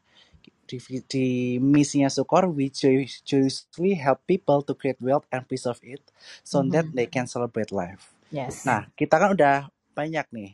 [0.67, 1.27] Di, di
[1.61, 6.01] misinya Sukor, we joy- joyously help people to create wealth and peace of it
[6.43, 6.95] so that Mhm.
[6.95, 8.13] they can celebrate life.
[8.31, 8.63] Yes.
[8.63, 10.51] Nah, kita kan udah banyak nih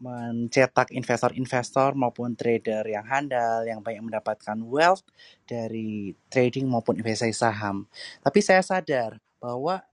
[0.00, 5.04] mencetak investor-investor maupun trader yang handal yang banyak mendapatkan wealth
[5.44, 7.84] dari trading maupun investasi saham.
[8.24, 9.84] Tapi saya sadar bahwa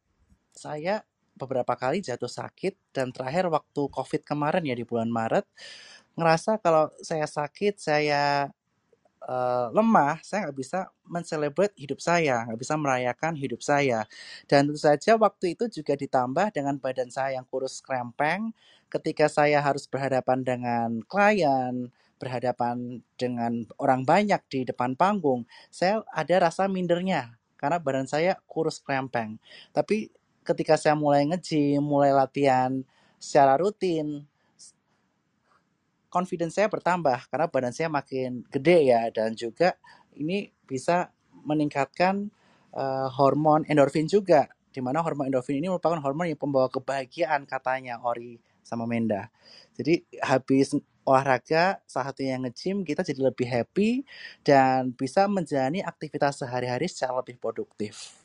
[0.56, 1.04] saya
[1.36, 5.46] beberapa kali jatuh sakit dan terakhir waktu COVID kemarin ya di bulan Maret
[6.18, 8.50] ngerasa kalau saya sakit saya
[9.28, 14.08] eh, lemah saya nggak bisa mencelebrate hidup saya nggak bisa merayakan hidup saya.
[14.50, 18.52] Dan tentu saja waktu itu juga ditambah dengan badan saya yang kurus krempeng.
[18.88, 26.50] Ketika saya harus berhadapan dengan klien berhadapan dengan orang banyak di depan panggung saya ada
[26.50, 29.42] rasa mindernya karena badan saya kurus krempeng.
[29.74, 30.14] Tapi
[30.46, 32.86] ketika saya mulai nge-gym, mulai latihan
[33.18, 34.24] secara rutin,
[36.08, 39.76] confidence saya bertambah karena badan saya makin gede ya dan juga
[40.18, 41.12] ini bisa
[41.46, 42.28] meningkatkan
[42.76, 47.98] eh, hormon endorfin juga di mana hormon endorfin ini merupakan hormon yang pembawa kebahagiaan katanya
[48.06, 49.32] Ori sama Menda.
[49.80, 50.76] Jadi habis
[51.08, 54.04] olahraga, satu yang nge-gym, kita jadi lebih happy
[54.44, 58.20] dan bisa menjalani aktivitas sehari-hari secara lebih produktif.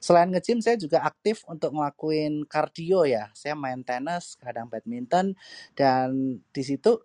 [0.00, 3.28] Selain nge-gym, saya juga aktif untuk ngelakuin kardio ya.
[3.36, 5.36] Saya main tenis, kadang badminton,
[5.76, 7.04] dan di situ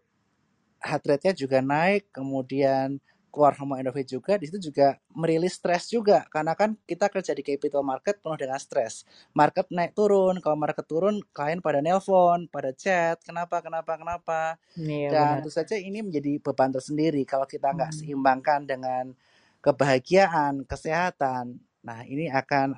[0.81, 6.25] heart rate-nya juga naik, kemudian keluar hormon endorfin juga, di situ juga merilis stres juga,
[6.33, 9.05] karena kan kita kerja di capital market penuh dengan stres.
[9.37, 14.41] Market naik turun, kalau market turun, klien pada nelpon, pada chat, kenapa, kenapa, kenapa.
[14.77, 15.43] Iya Dan benar.
[15.43, 17.99] tentu saja ini menjadi beban tersendiri kalau kita nggak Hmm.
[18.01, 19.13] seimbangkan dengan
[19.61, 21.61] kebahagiaan, kesehatan.
[21.85, 22.73] Nah, ini akan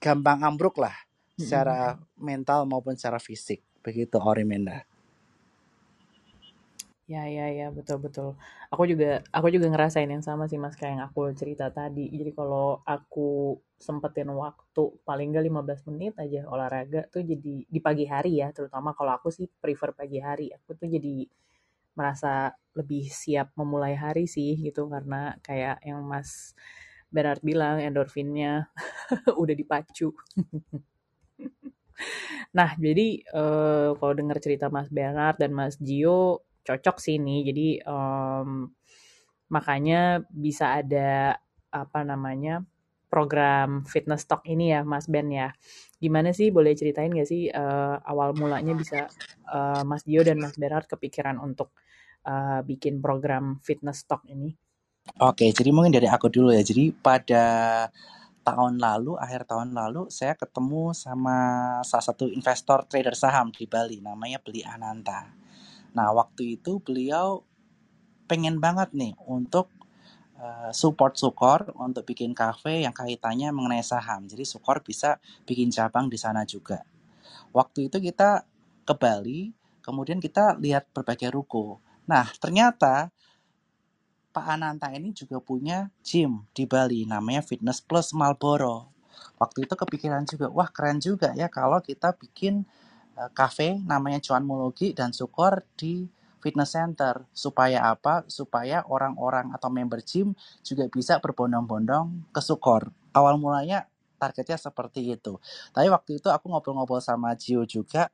[0.00, 0.96] gampang ambruk lah
[1.38, 1.40] Mm-mm.
[1.40, 3.64] secara mental maupun secara fisik.
[3.80, 4.84] Begitu Orimenda.
[7.10, 8.28] Ya ya ya betul betul.
[8.70, 12.06] Aku juga aku juga ngerasain yang sama sih Mas kayak yang aku cerita tadi.
[12.06, 18.06] Jadi kalau aku sempetin waktu paling nggak 15 menit aja olahraga tuh jadi di pagi
[18.06, 20.54] hari ya, terutama kalau aku sih prefer pagi hari.
[20.54, 21.26] Aku tuh jadi
[21.98, 26.54] merasa lebih siap memulai hari sih gitu karena kayak yang Mas
[27.10, 28.70] Bernard bilang endorfinnya
[29.42, 30.14] udah dipacu.
[32.56, 37.40] Nah, jadi eh, kalau dengar cerita Mas Bernard dan Mas Gio cocok sih nih.
[37.48, 38.50] Jadi em,
[39.50, 41.38] makanya bisa ada
[41.70, 42.62] apa namanya
[43.10, 45.50] program fitness talk ini ya Mas Ben ya.
[45.98, 49.10] Gimana sih boleh ceritain gak sih eh, awal mulanya bisa
[49.50, 51.74] eh, Mas Gio dan Mas Bernard kepikiran untuk
[52.24, 54.54] eh, bikin program fitness talk ini?
[55.18, 56.62] Oke, jadi mungkin dari aku dulu ya.
[56.62, 57.44] Jadi pada
[58.46, 61.36] tahun lalu, akhir tahun lalu, saya ketemu sama
[61.82, 65.39] salah satu investor trader saham di Bali, namanya Beli Ananta.
[65.96, 67.42] Nah, waktu itu beliau
[68.30, 69.70] pengen banget nih untuk
[70.38, 74.30] eh, support Sukor untuk bikin cafe yang kaitannya mengenai saham.
[74.30, 76.86] Jadi Sukor bisa bikin cabang di sana juga.
[77.50, 78.46] Waktu itu kita
[78.86, 79.50] ke Bali,
[79.82, 81.82] kemudian kita lihat berbagai ruko.
[82.06, 83.10] Nah, ternyata
[84.30, 88.94] Pak Ananta ini juga punya gym di Bali namanya Fitness Plus Marlboro.
[89.42, 92.62] Waktu itu kepikiran juga, wah keren juga ya kalau kita bikin
[93.36, 96.08] cafe namanya Cuan Mologi dan Sukor di
[96.40, 97.28] fitness center.
[97.36, 98.24] Supaya apa?
[98.26, 100.32] Supaya orang-orang atau member gym
[100.64, 102.88] juga bisa berbondong-bondong ke Sukor.
[103.12, 103.84] Awal mulanya
[104.20, 105.40] targetnya seperti itu.
[105.72, 108.12] Tapi waktu itu aku ngobrol-ngobrol sama Gio juga,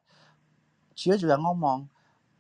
[0.95, 1.91] Gio juga ngomong,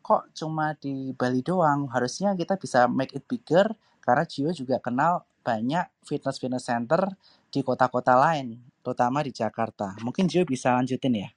[0.06, 1.90] kok cuma di Bali doang?
[1.90, 7.10] Harusnya kita bisa make it bigger karena Gio juga kenal banyak fitness-fitness center
[7.50, 9.98] di kota-kota lain, terutama di Jakarta.
[10.02, 11.28] Mungkin Gio bisa lanjutin ya?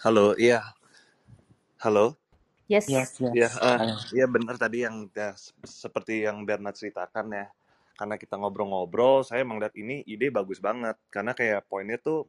[0.00, 0.64] Halo, iya.
[1.84, 2.16] Halo.
[2.72, 2.88] Yes.
[2.88, 3.54] Yes, Iya, yes.
[3.60, 3.96] eh, Ayo.
[4.16, 7.46] iya benar tadi yang ya, se- seperti yang Bernard ceritakan ya.
[8.00, 10.96] Karena kita ngobrol-ngobrol, saya emang lihat ini ide bagus banget.
[11.12, 12.24] Karena kayak poinnya tuh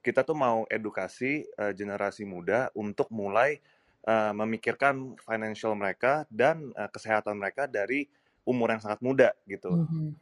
[0.00, 3.60] kita tuh mau edukasi eh, generasi muda untuk mulai
[4.08, 8.08] eh, memikirkan financial mereka dan eh, kesehatan mereka dari
[8.48, 9.76] umur yang sangat muda gitu.
[9.76, 10.16] Mhm.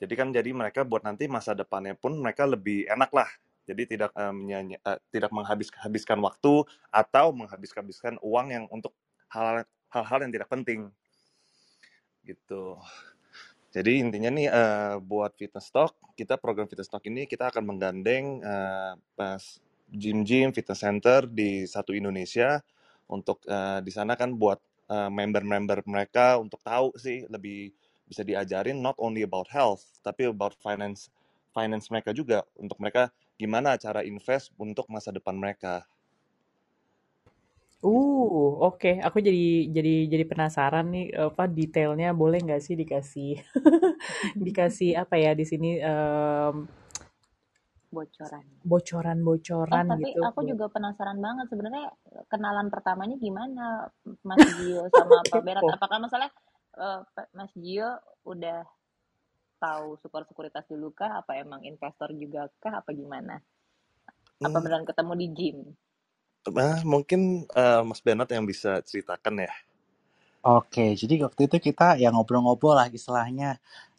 [0.00, 3.28] Jadi kan jadi mereka buat nanti masa depannya pun mereka lebih enak lah.
[3.68, 8.96] Jadi tidak eh, menyanyi- eh, tidak menghabiskan waktu atau menghabiskan uang yang untuk
[9.28, 10.88] hal hal-hal yang tidak penting
[12.24, 12.76] gitu.
[13.68, 18.40] Jadi intinya nih eh, buat fitness talk, kita program fitness talk ini kita akan menggandeng
[18.40, 19.42] eh, pas
[19.92, 22.60] gym-gym fitness center di satu Indonesia
[23.08, 27.72] untuk eh, di sana kan buat eh, member-member mereka untuk tahu sih lebih
[28.08, 31.12] bisa diajarin not only about health tapi about finance
[31.52, 35.86] finance mereka juga untuk mereka gimana cara invest untuk masa depan mereka.
[37.78, 38.98] Uh, oke.
[39.06, 43.38] Aku jadi jadi jadi penasaran nih apa detailnya boleh nggak sih dikasih
[44.46, 46.66] dikasih apa ya di sini em,
[47.94, 48.44] bocoran.
[48.58, 50.20] Oh bocoran-bocoran tapi gitu.
[50.24, 51.86] aku juga penasaran banget sebenarnya
[52.32, 53.88] kenalan pertamanya gimana
[54.24, 55.62] Mas Gio sama Pak Berat?
[55.76, 56.28] Apakah masalah
[56.76, 57.88] eh, Pak- Mas Gio
[58.26, 58.64] udah
[59.64, 61.10] tahu sukor sekuritas dulu kah?
[61.20, 62.74] Apa emang investor juga kah?
[62.80, 63.34] Apa gimana?
[64.46, 65.58] Apa Hmm, beneran ketemu di gym?
[66.64, 67.20] ah, mungkin
[67.62, 69.52] eh, Mas Bernard yang bisa ceritakan ya.
[70.58, 73.50] Oke, jadi waktu itu kita ya ngobrol-ngobrol lah istilahnya.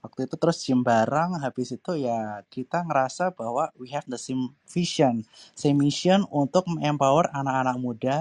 [0.04, 2.20] Waktu itu terus gym bareng, habis itu ya
[2.54, 4.44] kita ngerasa bahwa we have the same
[4.76, 5.16] vision,
[5.62, 8.18] same mission untuk empower anak-anak muda,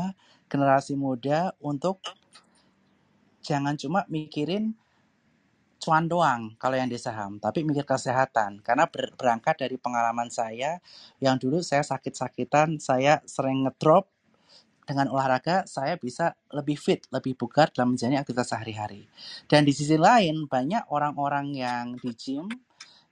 [0.50, 1.96] generasi muda untuk
[3.46, 4.74] jangan cuma mikirin
[5.78, 8.60] cuan doang kalau yang di saham, tapi mikir kesehatan.
[8.66, 10.82] Karena ber- berangkat dari pengalaman saya
[11.22, 14.10] yang dulu saya sakit-sakitan, saya sering ngedrop
[14.88, 19.04] dengan olahraga saya bisa lebih fit, lebih bugar dalam menjalani aktivitas sehari-hari.
[19.44, 22.48] Dan di sisi lain banyak orang-orang yang di gym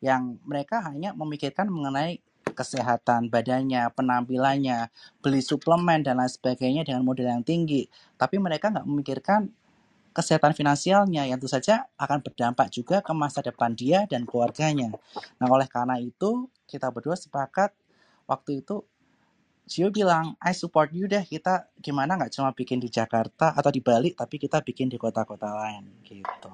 [0.01, 2.21] yang mereka hanya memikirkan mengenai
[2.57, 4.89] kesehatan badannya, penampilannya,
[5.21, 7.85] beli suplemen dan lain sebagainya dengan modal yang tinggi.
[8.17, 9.53] Tapi mereka nggak memikirkan
[10.17, 14.97] kesehatan finansialnya yang tentu saja akan berdampak juga ke masa depan dia dan keluarganya.
[15.37, 17.77] Nah, oleh karena itu kita berdua sepakat
[18.25, 18.81] waktu itu
[19.67, 23.83] Gio bilang, I support you deh, kita gimana nggak cuma bikin di Jakarta atau di
[23.83, 26.51] Bali, tapi kita bikin di kota-kota lain, gitu.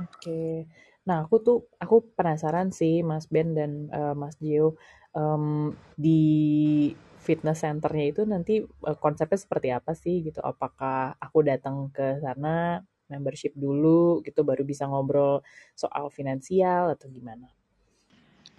[0.00, 0.64] Oke.
[1.04, 4.80] Nah, aku tuh aku penasaran sih Mas Ben dan uh, Mas Gio
[5.12, 6.88] um, di
[7.20, 10.40] fitness centernya itu nanti uh, konsepnya seperti apa sih gitu?
[10.40, 15.44] Apakah aku datang ke sana membership dulu gitu baru bisa ngobrol
[15.76, 17.46] soal finansial atau gimana?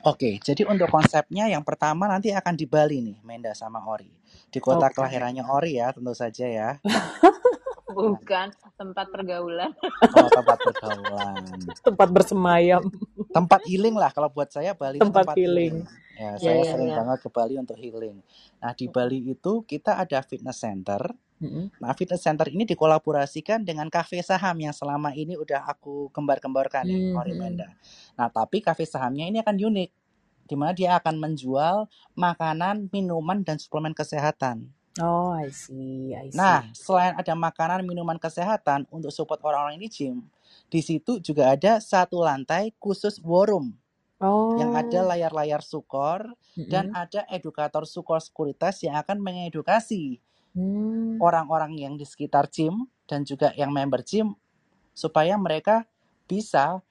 [0.01, 4.09] Oke, jadi untuk konsepnya yang pertama nanti akan di Bali nih, Menda sama Ori.
[4.49, 4.97] Di kota Oke.
[4.97, 6.69] kelahirannya Ori ya, tentu saja ya.
[7.91, 9.71] Bukan tempat pergaulan.
[10.15, 11.35] Oh, tempat pergaulan.
[11.85, 12.81] Tempat bersemayam.
[13.29, 15.83] Tempat healing lah kalau buat saya Bali Tempat tempat healing.
[15.83, 15.99] healing.
[16.15, 16.97] Ya, Iya saya iya sering iya.
[17.01, 18.17] banget ke Bali untuk healing.
[18.61, 21.01] Nah, di Bali itu kita ada fitness center.
[21.81, 27.17] Nah, fitness center ini dikolaborasikan dengan kafe saham yang selama ini udah aku gembar-gemborkan nih,
[27.17, 27.39] Ori Mhm.
[27.41, 27.67] Menda.
[28.13, 29.89] Nah, tapi kafe sahamnya ini akan unik,
[30.45, 34.69] di mana dia akan menjual makanan, minuman, dan suplemen kesehatan.
[34.99, 36.71] Oh, I see, I Nah, see.
[36.71, 40.17] selain ada makanan, minuman kesehatan untuk support orang-orang di gym,
[40.71, 43.75] di situ juga ada satu lantai khusus war room
[44.59, 46.21] yang ada Oh, layar-layar sukor
[46.71, 46.97] dan mm-mm.
[47.03, 50.19] ada edukator sukor sekuritas yang akan mengedukasi
[50.55, 51.21] Hmm.
[51.21, 54.33] orang-orang yang di sekitar gym dan juga yang member gym
[54.95, 55.87] supaya mereka
[56.29, 56.81] bisa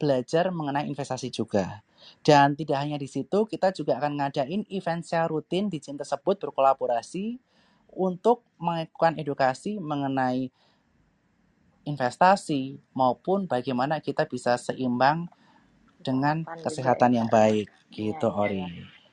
[0.00, 1.82] belajar mengenai investasi juga.
[2.24, 6.40] Dan tidak hanya di situ, kita juga akan ngadain event secara rutin di gym tersebut
[6.40, 7.38] berkolaborasi
[7.94, 10.50] untuk melakukan edukasi mengenai
[11.84, 15.28] investasi maupun bagaimana kita bisa seimbang
[16.00, 17.20] dengan Kesehatan juga ya.
[17.22, 18.40] yang baik Iya gitu iya iya.
[18.40, 18.64] Ori.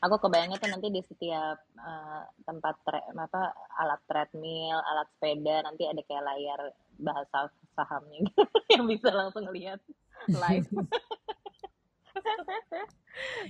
[0.01, 5.86] Aku kebayangnya tuh nanti di setiap eh, tempat tre- apa alat treadmill, alat sepeda nanti
[5.86, 6.60] ada kayak layar
[6.97, 8.41] bahasa sahamnya gitu
[8.73, 9.77] yang bisa langsung lihat
[10.25, 10.65] live.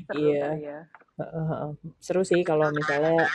[0.10, 0.42] Seru Iya.
[0.50, 0.80] kali ya.
[2.02, 3.30] Seru sih kalau misalnya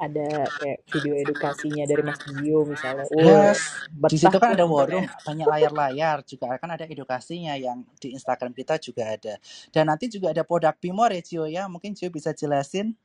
[0.00, 3.04] ada kayak video edukasinya dari Mas Gio misalnya.
[3.12, 3.60] Wah, Yes,
[4.08, 5.24] di situ kan ada war room, nontonnya.
[5.28, 9.36] banyak layar-layar, juga akan ada edukasinya yang di Instagram kita juga ada.
[9.68, 12.96] Dan nanti juga ada produk Bimor ya Cio ya, mungkin Cio bisa jelasin.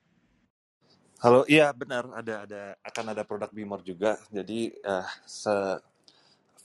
[1.19, 4.15] Halo, iya benar ada ada akan ada produk Bimor juga.
[4.31, 5.51] Jadi eh, se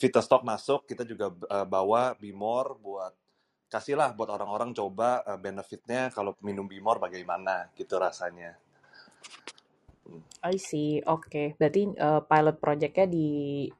[0.00, 3.14] Vitastock masuk, kita juga eh, bawa Bimor buat
[3.70, 8.58] kasihlah buat orang-orang coba eh, benefitnya kalau minum Bimor bagaimana gitu rasanya.
[10.42, 11.54] I see, oke.
[11.54, 13.28] Berarti eh, pilot projectnya di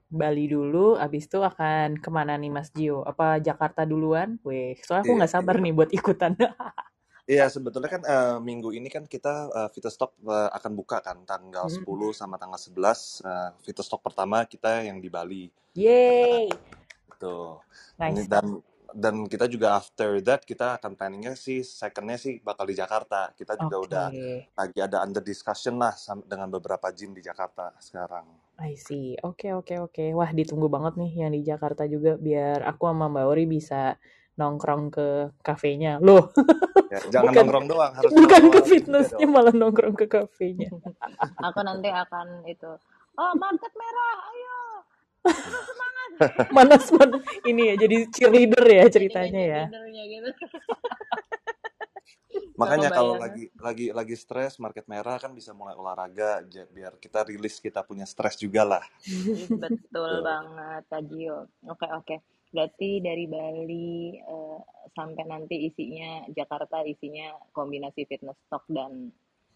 [0.06, 3.02] Bali dulu, abis itu akan ke mana nih Mas Gio?
[3.02, 4.38] Apa Jakarta duluan?
[4.46, 6.32] Weh, soalnya aku Iya, nggak sabar nih buat ikutan.
[7.30, 11.70] Iya, sebetulnya kan eh, minggu ini kan kita eh, Vitastock eh, akan buka kan tanggal
[11.70, 11.86] Mm.
[11.86, 15.46] 10 sama tanggal 11 eh, Vitastock pertama kita yang di Bali.
[15.78, 16.50] Yeay,
[17.22, 17.62] Tuh.
[18.02, 18.26] nice.
[18.26, 18.58] Dan
[18.94, 23.30] dan kita juga after that kita akan planningnya sih secondnya sih bakal di Jakarta.
[23.34, 24.06] Kita juga Oke, udah
[24.54, 25.94] lagi ada under discussion lah
[26.26, 28.26] dengan beberapa gym di Jakarta sekarang.
[28.60, 29.16] I see.
[29.24, 30.04] Oke, oke, oke.
[30.12, 33.96] Wah, ditunggu banget nih yang di Jakarta juga biar aku sama Mbak Ori bisa
[34.36, 35.08] nongkrong ke
[35.40, 36.00] kafenya.
[36.00, 36.32] Loh,
[36.90, 40.74] Ya, jangan bukan nongkrong doang, harus bukan ke fitnessnya, malah nongkrong ke kafenya.
[41.46, 42.66] Aku nanti akan itu.
[43.14, 44.49] Oh, market merah, ayo.
[46.56, 47.10] Manas man
[47.48, 49.62] ini ya jadi cheerleader ya ceritanya ya.
[49.88, 50.30] gitu.
[52.60, 57.56] Makanya kalau lagi lagi lagi stres market merah kan bisa mulai olahraga biar kita rilis
[57.56, 58.84] kita punya stres juga lah.
[59.64, 61.48] Betul banget, Kak Gio.
[61.64, 62.16] Oke, oke.
[62.52, 64.60] Berarti dari Bali eh,
[64.92, 69.08] sampai nanti isinya Jakarta isinya kombinasi fitness stock dan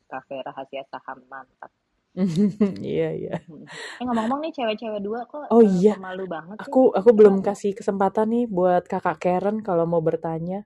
[0.08, 1.68] kafe rahasia saham mantap.
[2.90, 3.34] Iya iya.
[3.98, 6.76] Eh ngomong-ngomong nih cewek-cewek dua kok Oh eh, iya, pemalu banget sih.
[6.76, 7.48] aku aku belum Kenapa?
[7.48, 10.58] kasih kesempatan nih buat kakak Karen kalau mau bertanya,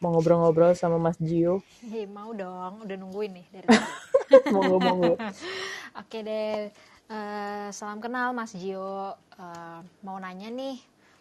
[0.00, 1.56] mau ngobrol-ngobrol sama Mas Gio.
[1.90, 3.92] Hei, mau dong, udah nungguin nih dari tadi.
[4.52, 5.14] Monggo monggo.
[6.00, 6.70] Oke deh,
[7.04, 9.12] Eh, salam kenal Mas Gio.
[9.36, 10.76] Eh, mau nanya nih,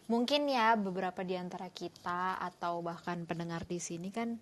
[0.07, 4.39] mungkin ya beberapa di antara kita atau bahkan pendengar di sini kan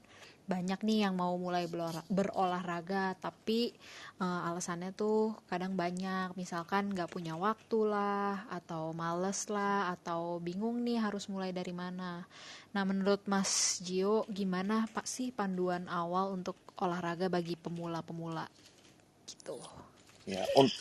[0.54, 1.66] banyak nih yang mau mulai
[2.18, 3.60] berolahraga, tapi
[4.24, 5.18] eh, alasannya tuh
[5.50, 11.52] kadang banyak, misalkan nggak punya waktu lah, atau males lah, atau bingung nih harus mulai
[11.60, 12.12] dari mana.
[12.76, 13.52] Nah, menurut Mas
[13.86, 18.46] Gio, gimana Pak sih panduan awal untuk olahraga bagi pemula-pemula
[19.30, 19.58] gitu?
[20.30, 20.76] Ya, un-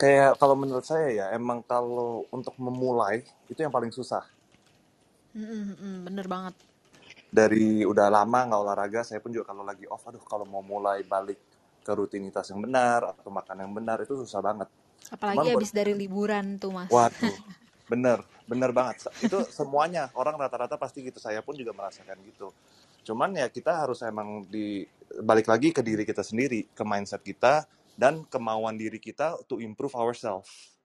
[0.00, 3.16] kayak kalau menurut saya ya emang kalau untuk memulai
[3.52, 4.24] itu yang paling susah.
[5.36, 6.54] Mm-mm, mm, bener banget.
[7.28, 11.04] Dari udah lama nggak olahraga saya pun juga kalau lagi off aduh kalau mau mulai
[11.04, 11.36] balik
[11.84, 14.68] ke rutinitas yang benar atau makan yang benar itu susah banget.
[15.08, 16.92] Apalagi cuman buat habis dari liburan tuh, Mas.
[16.92, 17.36] waduh
[17.92, 19.08] bener bener banget.
[19.24, 22.52] Itu semuanya orang rata-rata pasti gitu saya pun juga merasakan gitu.
[23.08, 24.84] Cuman ya kita harus emang di
[25.24, 27.64] balik lagi ke diri kita sendiri ke mindset kita
[27.96, 30.76] dan kemauan diri kita to improve ourselves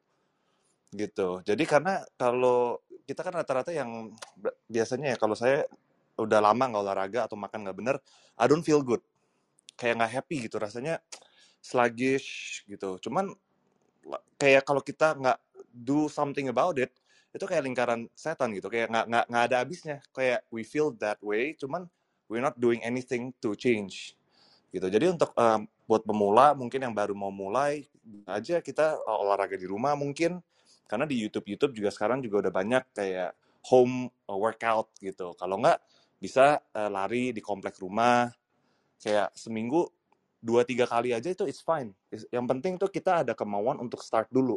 [0.96, 1.44] gitu.
[1.44, 4.16] Jadi karena kalau kita kan rata-rata yang
[4.72, 5.68] biasanya ya kalau saya
[6.24, 7.96] udah lama nggak olahraga atau makan nggak bener,
[8.40, 9.04] I don't feel good.
[9.76, 11.04] Kayak nggak happy gitu, rasanya
[11.64, 13.00] sluggish gitu.
[13.04, 13.32] Cuman
[14.36, 15.40] kayak kalau kita nggak
[15.72, 16.92] do something about it,
[17.34, 18.68] itu kayak lingkaran setan gitu.
[18.70, 19.98] Kayak nggak nggak nggak ada habisnya.
[20.12, 21.88] Kayak we feel that way, cuman
[22.28, 24.18] we're not doing anything to change
[24.74, 24.90] gitu.
[24.90, 27.86] Jadi untuk um, buat pemula mungkin yang baru mau mulai
[28.26, 30.42] aja kita uh, olahraga di rumah mungkin
[30.90, 33.38] karena di YouTube YouTube juga sekarang juga udah banyak kayak
[33.70, 35.38] home uh, workout gitu.
[35.38, 35.78] Kalau nggak
[36.24, 38.32] bisa uh, lari di komplek rumah
[39.04, 39.92] kayak seminggu
[40.40, 41.92] dua tiga kali aja itu it's fine.
[42.32, 44.56] Yang penting tuh kita ada kemauan untuk start dulu.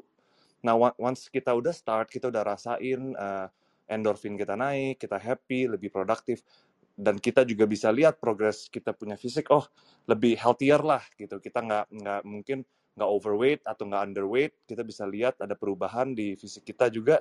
[0.63, 3.51] Nah once kita udah start kita udah rasain uh,
[3.91, 6.47] endorfin kita naik kita happy lebih produktif
[6.95, 9.67] dan kita juga bisa lihat progres kita punya fisik oh
[10.07, 11.43] lebih healthier lah gitu.
[11.43, 12.63] Kita nggak nggak mungkin
[12.95, 17.21] nggak overweight atau nggak underweight kita bisa lihat ada perubahan di fisik kita juga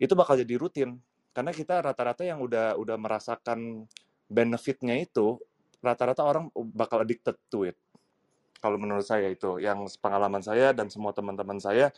[0.00, 0.96] itu bakal jadi rutin
[1.34, 3.90] karena kita rata-rata yang udah udah merasakan
[4.30, 5.36] benefitnya itu
[5.82, 7.76] rata-rata orang bakal addicted to it.
[8.62, 11.92] Kalau menurut saya itu yang pengalaman saya dan semua teman-teman saya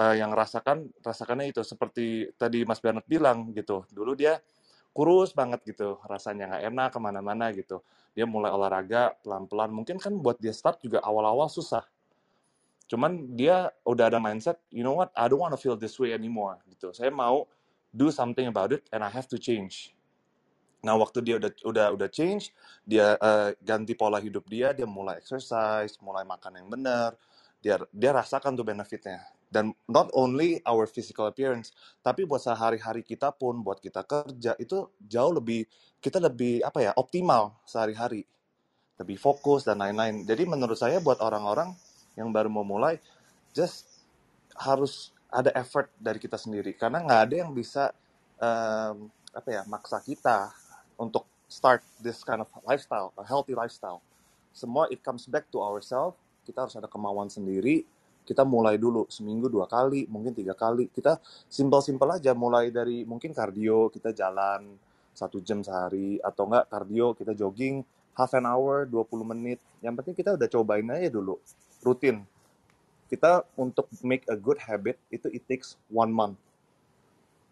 [0.00, 3.86] uh, yang rasakan rasakannya itu seperti tadi Mas Bernard bilang gitu.
[3.94, 4.42] Dulu dia
[4.90, 7.84] kurus banget gitu rasanya nggak enak ke mana-mana gitu.
[8.16, 9.70] Dia mulai olahraga pelan-pelan.
[9.70, 11.86] Mungkin kan buat dia start juga awal-awal susah.
[12.90, 15.14] Cuman dia udah ada mindset you know what?
[15.14, 16.58] I don't want to feel this way anymore.
[16.66, 16.90] Gitu.
[16.90, 17.46] Saya mau
[17.94, 19.94] do something about it and I have to change.
[20.84, 22.52] Nah, waktu dia udah udah udah change,
[22.84, 27.16] dia uh, ganti pola hidup dia, dia mulai exercise, mulai makan yang benar,
[27.64, 29.24] dia dia rasakan tuh benefitnya.
[29.48, 31.72] Dan not only our physical appearance,
[32.04, 35.64] tapi buat sehari-hari kita pun, buat kita kerja itu jauh lebih
[36.04, 38.28] kita lebih apa ya optimal sehari-hari,
[39.00, 40.28] lebih fokus dan lain-lain.
[40.28, 41.72] Jadi menurut saya buat orang-orang
[42.18, 43.00] yang baru mau mulai,
[43.56, 43.88] just
[44.52, 47.90] harus ada effort dari kita sendiri karena nggak ada yang bisa
[48.38, 50.54] um, apa ya maksa kita
[50.94, 53.98] untuk start this kind of lifestyle, a healthy lifestyle.
[54.54, 56.14] Semua it comes back to ourselves.
[56.46, 57.82] Kita harus ada kemauan sendiri.
[58.24, 60.88] Kita mulai dulu seminggu dua kali, mungkin tiga kali.
[60.88, 61.18] Kita
[61.50, 62.32] simple-simple aja.
[62.32, 64.78] Mulai dari mungkin kardio, kita jalan
[65.14, 67.86] satu jam sehari atau enggak kardio kita jogging
[68.18, 69.58] half an hour 20 menit.
[69.82, 71.36] Yang penting kita udah cobain aja dulu
[71.84, 72.24] rutin
[73.14, 76.34] kita untuk make a good habit itu it takes one month.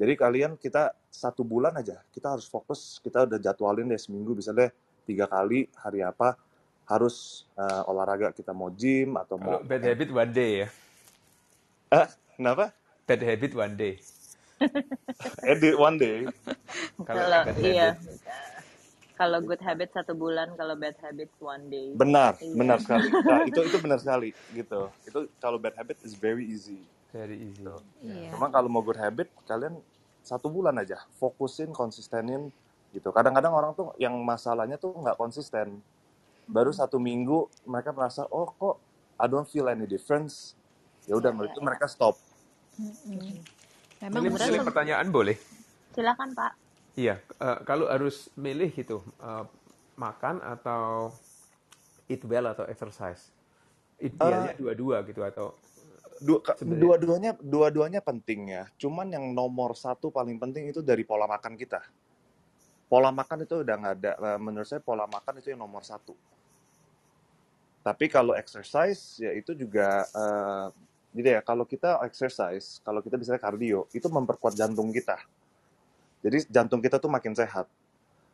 [0.02, 4.50] Jadi kalian kita satu bulan aja kita harus fokus kita udah jadwalin deh seminggu bisa
[4.50, 4.72] deh
[5.06, 6.34] tiga kali hari apa
[6.88, 10.68] harus uh, olahraga kita mau gym atau Kalau mau bad habit one day ya.
[11.92, 13.94] ah kenapa Bad habit one day.
[15.52, 16.26] edit one day
[17.02, 17.26] Kalau
[17.58, 18.18] iya, habit
[19.14, 21.92] kalau good habit satu bulan, kalau bad habit one day.
[21.92, 22.54] benar Iya.
[22.56, 26.80] benar sekali nah, itu itu benar sekali gitu itu kalau bad habit is very easy
[27.12, 27.62] very easy.
[28.00, 28.32] Iya.
[28.32, 29.76] Cuma kalau mau good habit, kalian
[30.24, 32.48] satu bulan aja fokusin, konsistenin
[32.96, 33.12] gitu.
[33.12, 35.76] Kadang-kadang orang tuh yang masalahnya tuh nggak konsisten.
[36.48, 38.80] Baru satu minggu mereka merasa, oh kok
[39.20, 40.56] I don't feel any difference.
[41.04, 41.62] Ya udah, itu iya.
[41.62, 42.16] mereka stop.
[42.80, 45.36] Memang Milih, Sebenarnya milih sem- pertanyaan boleh?
[45.92, 46.52] silakan Pak.
[46.92, 49.44] Iya, eh, kalau harus milih gitu, eh,
[49.96, 51.12] makan atau
[52.08, 53.32] eat well atau exercise,
[54.00, 55.56] idealnya dua-dua gitu atau
[56.22, 58.64] Dua, ka- sebenarnya dua-duanya, dua-duanya penting ya.
[58.78, 61.82] Cuman yang nomor satu paling penting itu dari pola makan kita.
[62.86, 64.12] Pola makan itu udah nggak ada.
[64.38, 66.14] Menurut saya pola makan itu yang nomor satu.
[67.82, 70.66] Tapi kalau exercise ya itu juga eh,
[71.12, 75.18] jadi ya kalau kita exercise, kalau kita misalnya cardio, itu memperkuat jantung kita.
[76.22, 77.66] Jadi jantung kita tuh makin sehat.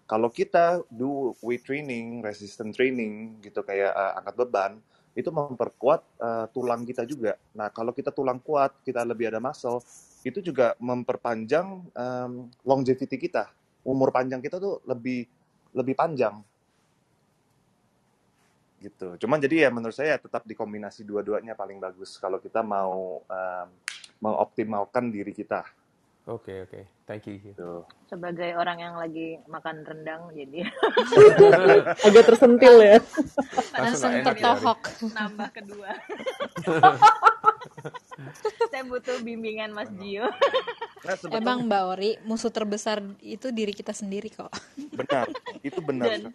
[0.08, 4.72] Kalau kita do weight training, resistance training gitu kayak eh, angkat beban,
[5.16, 7.34] itu memperkuat eh, tulang kita juga.
[7.56, 9.80] Nah, kalau kita tulang kuat, kita lebih ada muscle,
[10.26, 12.32] itu juga memperpanjang em,
[12.66, 13.50] longevity kita.
[13.86, 15.24] Umur panjang kita tuh lebih
[15.72, 16.42] lebih panjang
[18.78, 19.18] gitu.
[19.18, 23.68] Cuman jadi ya menurut saya tetap dikombinasi dua-duanya paling bagus kalau kita mau em,
[24.18, 25.62] mengoptimalkan diri kita.
[26.28, 27.40] Oke oke, thank you.
[27.40, 27.88] Gitu.
[28.04, 30.60] Sebagai orang yang lagi makan rendang, jadi
[32.04, 33.00] Agak tersentil ya.
[33.72, 34.80] Langsung enak ya, tertohok.
[35.16, 35.88] nambah kedua.
[38.68, 40.28] Saya butuh bimbingan Mas Gio.
[41.08, 44.52] Nah, Emang Mbak Ori, musuh terbesar itu diri kita sendiri kok.
[44.92, 45.32] benar,
[45.64, 46.12] itu benar.
[46.12, 46.28] Dan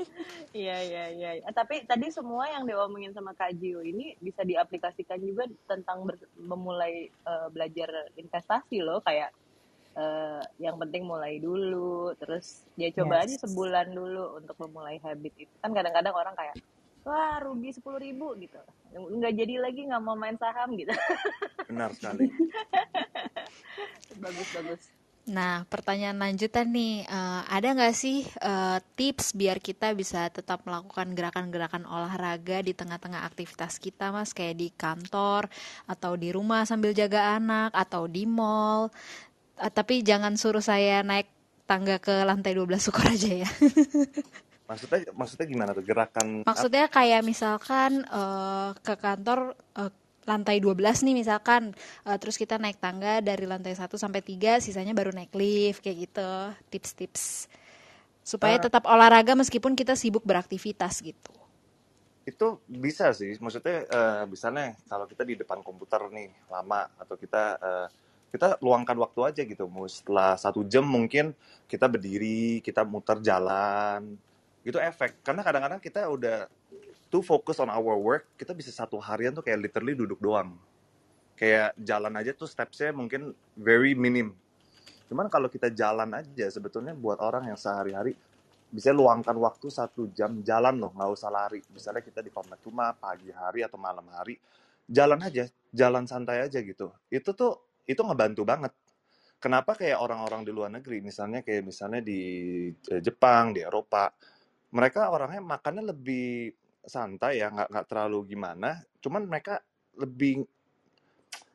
[0.57, 1.29] iya iya iya.
[1.53, 7.13] Tapi tadi semua yang diomongin sama Kak Gio ini bisa diaplikasikan juga tentang ber- memulai
[7.13, 9.29] eh, belajar investasi loh kayak
[9.97, 13.43] eh, yang penting mulai dulu terus ya coba aja Yes.
[13.45, 16.55] sebulan dulu untuk memulai habit itu kan kadang-kadang orang kayak
[17.03, 18.57] wah rugi sepuluh ribu gitu
[18.93, 20.93] nggak jadi lagi nggak mau main saham gitu
[21.69, 22.25] Benar sekali.
[24.23, 24.81] bagus bagus
[25.23, 31.15] Nah, pertanyaan lanjutan nih, eh, ada nggak sih eh, tips biar kita bisa tetap melakukan
[31.15, 34.35] gerakan-gerakan olahraga di tengah-tengah aktivitas kita, Mas?
[34.35, 35.47] Kayak di kantor,
[35.87, 38.91] atau di rumah sambil jaga anak, atau di mall.
[39.61, 41.29] Eh, tapi jangan suruh saya naik
[41.63, 43.49] tangga ke lantai 12 syukur aja ya.
[44.69, 46.47] Maksudnya maksudnya gimana tuh gerakan?
[46.47, 49.91] Maksudnya kayak misalkan eh, ke kantor eh,
[50.23, 51.75] lantai 12 nih misalkan
[52.07, 55.97] eh, terus kita naik tangga dari lantai 1 sampai 3 sisanya baru naik lift kayak
[56.09, 56.31] gitu.
[56.71, 57.51] Tips-tips
[58.23, 61.31] supaya Eh, tetap olahraga meskipun kita sibuk beraktivitas gitu.
[62.23, 63.35] itu bisa sih.
[63.35, 67.87] Maksudnya eh, misalnya kalau kita di depan komputer nih lama atau kita eh,
[68.33, 69.69] kita luangkan waktu aja gitu.
[69.85, 71.37] Setelah satu jam mungkin
[71.69, 74.17] kita berdiri, kita muter jalan.
[74.65, 75.21] Itu efek.
[75.21, 76.49] Karena kadang-kadang kita udah
[77.13, 80.57] too focus on our work, kita bisa satu harian tuh kayak literally duduk doang.
[81.37, 84.33] Kayak jalan aja tuh stepsnya mungkin very minim.
[85.05, 88.17] Cuman kalau kita jalan aja sebetulnya buat orang yang sehari-hari
[88.73, 91.61] bisa luangkan waktu satu jam jalan loh, nggak usah lari.
[91.69, 94.41] Misalnya kita di komplek rumah pagi hari atau malam hari,
[94.89, 96.89] jalan aja, jalan santai aja gitu.
[97.13, 98.73] Itu tuh itu ngebantu banget.
[99.39, 102.21] Kenapa kayak orang-orang di luar negeri, misalnya kayak misalnya di
[102.71, 104.07] eh, Jepang, di Eropa,
[104.71, 106.47] mereka orangnya makannya lebih
[106.83, 108.79] santai ya, nggak nggak terlalu gimana.
[109.03, 109.59] Cuman mereka
[109.99, 110.47] lebih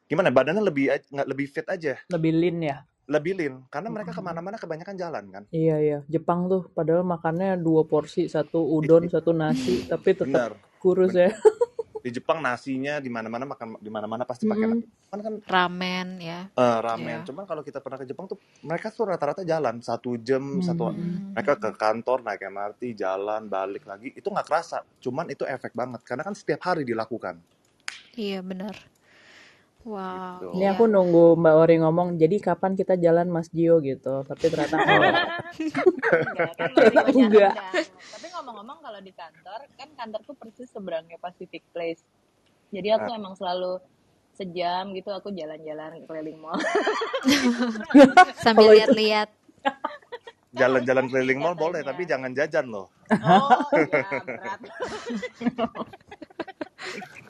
[0.05, 0.29] gimana?
[0.29, 2.77] Badannya lebih nggak lebih fit aja, Lebih lean ya.
[3.09, 3.55] lebih lean.
[3.73, 4.21] Karena mereka Mm-mm.
[4.21, 5.43] ke mana-mana kebanyakan jalan kan.
[5.49, 5.99] Iya iya.
[6.13, 11.33] Jepang tuh padahal makannya dua porsi, satu udon, satu nasi, tapi tetap Benar, kurus benar.
[11.33, 11.41] ya.
[12.01, 14.85] Di Jepang nasinya di mana-mana makan di mana-mana pasti pakai nasi.
[15.05, 16.41] Cuman kan Ramen ya.
[16.49, 17.21] eh, ramen.
[17.21, 17.27] Ya.
[17.27, 21.33] Cuman kalau kita pernah ke Jepang tuh mereka tuh rata-rata jalan satu jam satu Hmm.
[21.33, 21.63] mereka Hmm.
[21.63, 24.81] ke kantor naik MRT jalan balik lagi itu nggak kerasa.
[24.99, 27.39] Cuman itu efek banget karena kan setiap hari dilakukan
[28.13, 28.75] Iya benar.
[29.89, 30.53] Wow, gitu.
[30.53, 34.21] Ini aku nunggu Mbak Ori ngomong, jadi kapan kita jalan Mas Gio gitu.
[34.21, 35.13] Tapi ternyata enggak.
[36.55, 37.55] kan ternyata enggak.
[37.89, 42.05] tapi ngomong-ngomong kalau di kantor kan kantorku persis seberangnya Pacific Place
[42.69, 43.81] jadi aku Nah, emang selalu
[44.37, 46.61] sejam gitu aku jalan-jalan keliling mall
[48.45, 49.33] Sambil lihat-lihat.
[50.55, 52.93] jalan-jalan keliling mall boleh tapi jangan jajan loh.
[53.11, 54.61] oh ya berat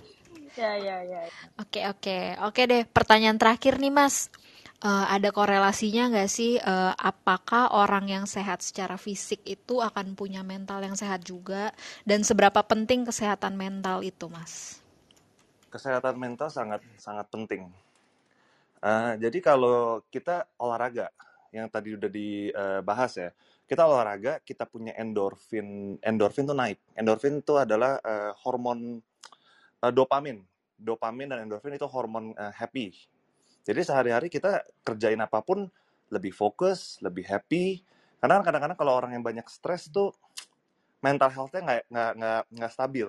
[0.58, 1.22] ya ya ya
[1.58, 2.18] Oke, oke.
[2.46, 4.30] Oke deh, pertanyaan terakhir nih, Mas.
[4.78, 10.46] Eh, ada korelasinya nggak sih, eh, apakah orang yang sehat secara fisik itu akan punya
[10.46, 11.74] mental yang sehat juga?
[12.06, 14.78] Dan seberapa penting kesehatan mental itu, Mas?
[15.74, 17.66] Kesehatan mental sangat sangat penting.
[18.78, 21.10] Eh, jadi kalau kita olahraga
[21.50, 23.30] yang tadi udah dibahas ya,
[23.66, 26.78] kita olahraga kita punya endorfin, endorfin tuh naik.
[26.94, 29.02] Endorfin itu adalah eh, hormon
[29.84, 30.42] eh, dopamin.
[30.78, 32.94] Dopamin dan endorfin itu hormon eh, happy.
[33.66, 35.68] Jadi sehari-hari kita kerjain apa pun
[36.08, 37.84] lebih fokus, lebih happy.
[38.18, 40.10] Karena kadang-kadang kalau orang yang banyak stres tuh
[41.04, 41.82] mental health-nya nggak
[42.16, 43.08] nggak nggak stabil.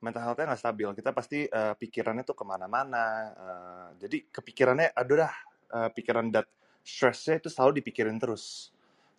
[0.00, 0.88] Mental health-nya nggak stabil.
[0.96, 3.06] Kita pasti eh, pikirannya tuh ke mana-mana.
[3.34, 5.34] eh, jadi kepikirannya, aduh dah,
[5.76, 6.46] eh, pikiran dat
[6.86, 8.70] stressnya itu selalu dipikirin terus.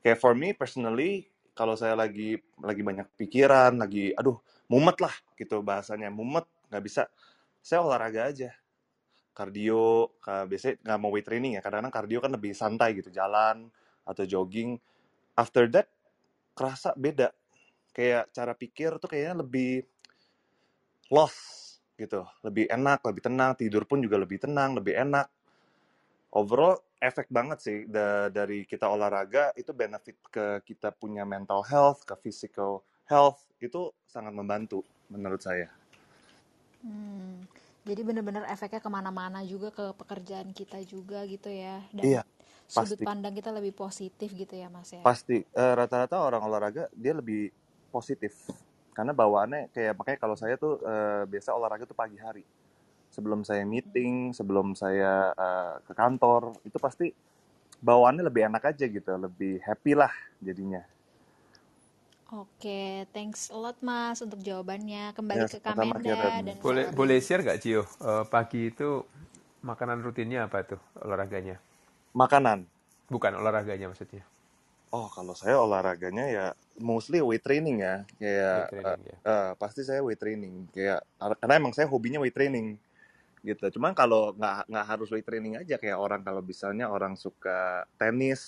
[0.02, 1.28] Kayak for me personally,
[1.58, 4.38] kalau saya lagi lagi banyak pikiran, lagi aduh
[4.68, 7.04] mumet lah gitu bahasanya, mumet nggak bisa.
[7.64, 8.52] Saya olahraga aja,
[9.36, 13.72] kardio, ka- biasanya nggak mau weight training ya, kadang-kadang kardio kan lebih santai gitu, jalan
[14.04, 14.76] atau jogging.
[15.38, 15.88] After that,
[16.58, 17.32] kerasa beda.
[17.96, 19.82] Kayak cara pikir tuh kayaknya lebih
[21.10, 25.28] lost gitu, lebih enak, lebih tenang, tidur pun juga lebih tenang, lebih enak.
[26.30, 32.04] Overall, efek banget sih da- dari kita olahraga itu benefit ke kita punya mental health,
[32.06, 35.70] ke physical health itu sangat membantu menurut saya.
[36.86, 37.42] Hmm,
[37.88, 41.82] jadi benar-benar efeknya ke mana-mana juga ke pekerjaan kita juga gitu ya.
[41.90, 42.22] Dan Iya,
[42.70, 43.06] sudut pasti.
[43.06, 45.02] pandang kita lebih positif gitu ya, Mas ya.
[45.02, 47.50] Pasti Eh, rata-rata orang olahraga dia lebih
[47.90, 48.36] positif
[48.94, 52.42] karena bawaannya kayak makanya kalau saya tuh eh, biasa olahraga tuh pagi hari
[53.10, 57.10] sebelum saya meeting, sebelum saya eh, ke kantor itu pasti
[57.82, 60.82] bawaannya lebih enak aja gitu, lebih happy lah jadinya.
[62.28, 65.16] Oke, thanks a lot Mas untuk jawabannya.
[65.16, 67.88] Kembali Ya, ke Kamenda dan Boleh boleh share nggak Cio?
[68.04, 69.08] Eh, pagi itu
[69.64, 71.56] makanan rutinnya apa tuh olahraganya?
[72.12, 72.68] Makanan.
[73.08, 74.28] Bukan olahraganya maksudnya.
[74.92, 76.46] Oh, kalau saya olahraganya ya
[76.84, 78.04] mostly weight training ya.
[78.20, 79.18] Kayak Weight training ya.
[79.24, 80.68] eh, eh, pasti saya weight training.
[80.76, 82.76] Kayak karena emang saya hobinya weight training
[83.40, 83.80] gitu.
[83.80, 88.44] Cuman kalau nggak nggak harus weight training aja kayak orang kalau misalnya orang suka tenis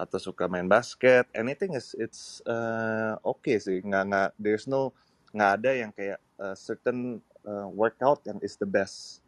[0.00, 3.84] atau suka main basket, anything is it's uh, okay sih.
[3.84, 4.96] Nggak nggak there's no
[5.36, 9.20] nggak ada yang kayak uh, certain uh, workout yang is the best.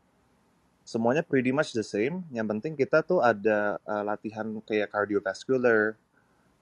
[0.82, 2.24] Semuanya pretty much the same.
[2.32, 5.94] Yang penting kita tuh ada uh, latihan kayak cardiovascular,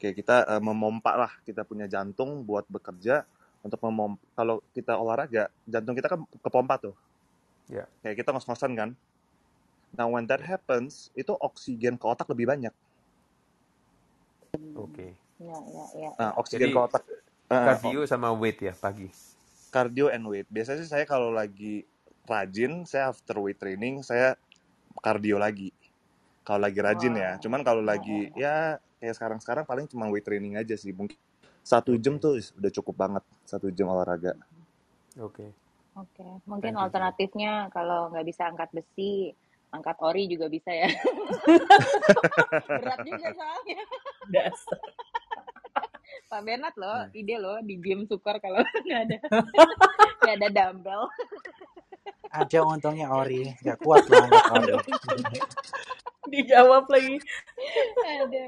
[0.00, 3.28] kayak kita uh, memompa lah kita punya jantung buat bekerja
[3.60, 6.96] untuk memom kalau kita olahraga jantung kita kan kepompa tuh
[7.70, 7.86] Ya.
[8.02, 8.90] kayak kita ngos-ngosan kan
[9.94, 12.74] nah when that happens itu oksigen ke otak lebih banyak
[14.74, 15.14] Oke.
[15.40, 16.10] Ya, ya, ya.
[16.20, 17.02] nah oksigen Jadi ke otak
[17.48, 19.08] kardio sama weight ya pagi.
[19.70, 21.86] cardio and weight biasanya sih saya kalau lagi
[22.26, 24.34] rajin saya after weight training saya
[25.00, 25.70] cardio lagi
[26.44, 27.42] kalau lagi rajin ya Wow.
[27.42, 28.36] cuman kalau Ya, lagi ya, ya.
[28.36, 28.54] ya
[29.00, 31.16] kayak sekarang-sekarang paling cuma weight training aja sih mungkin
[31.64, 32.22] satu jam Oke.
[32.22, 34.34] tuh udah cukup banget satu jam olahraga
[35.18, 35.50] Oke.
[35.98, 39.34] Oke, mungkin Thank you alternatifnya kalau nggak bisa angkat besi,
[39.70, 40.90] angkat ori juga bisa ya.
[42.80, 43.80] Berat juga soalnya.
[44.30, 44.80] Dasar.
[46.30, 47.18] Pak Bernard loh, Hmm.
[47.18, 49.16] ide loh di gym sukor kalau nggak ada
[50.22, 51.04] nggak ada dumbbell.
[52.30, 54.92] Ada untungnya Ori, gak kuat lah angkat Ori.
[56.30, 57.18] Dijawab lagi.
[58.06, 58.46] Ada.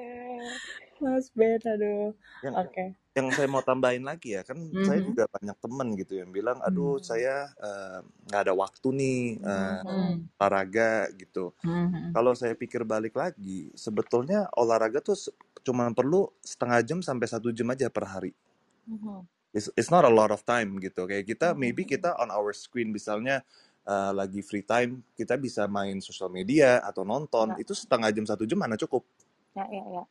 [1.03, 2.15] Mas Ben, aduh.
[2.43, 2.85] yang Oke.
[3.13, 4.57] yang saya mau tambahin lagi ya kan
[4.89, 5.09] saya Mhm.
[5.13, 7.05] juga banyak temen gitu yang bilang aduh Hmm.
[7.05, 7.99] saya eh,
[8.31, 10.13] nggak ada waktu nih eh, Hmm.
[10.41, 12.11] olahraga gitu Hmm.
[12.17, 15.19] kalau saya pikir balik lagi sebetulnya olahraga tuh
[15.63, 18.33] cuma perlu setengah jam sampai satu jam aja per hari
[18.89, 19.29] Mhm.
[19.53, 21.59] it's, it's not a lot of time gitu kayak kita Mhm.
[21.61, 23.45] maybe kita on our screen misalnya
[23.85, 28.25] eh, lagi free time kita bisa main sosial media atau nonton Ya, itu setengah jam
[28.25, 29.05] satu jam mana cukup
[29.53, 30.05] ya, ya, ya.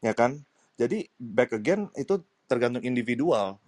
[0.00, 0.40] Ya kan
[0.76, 3.60] jadi back again itu tergantung individual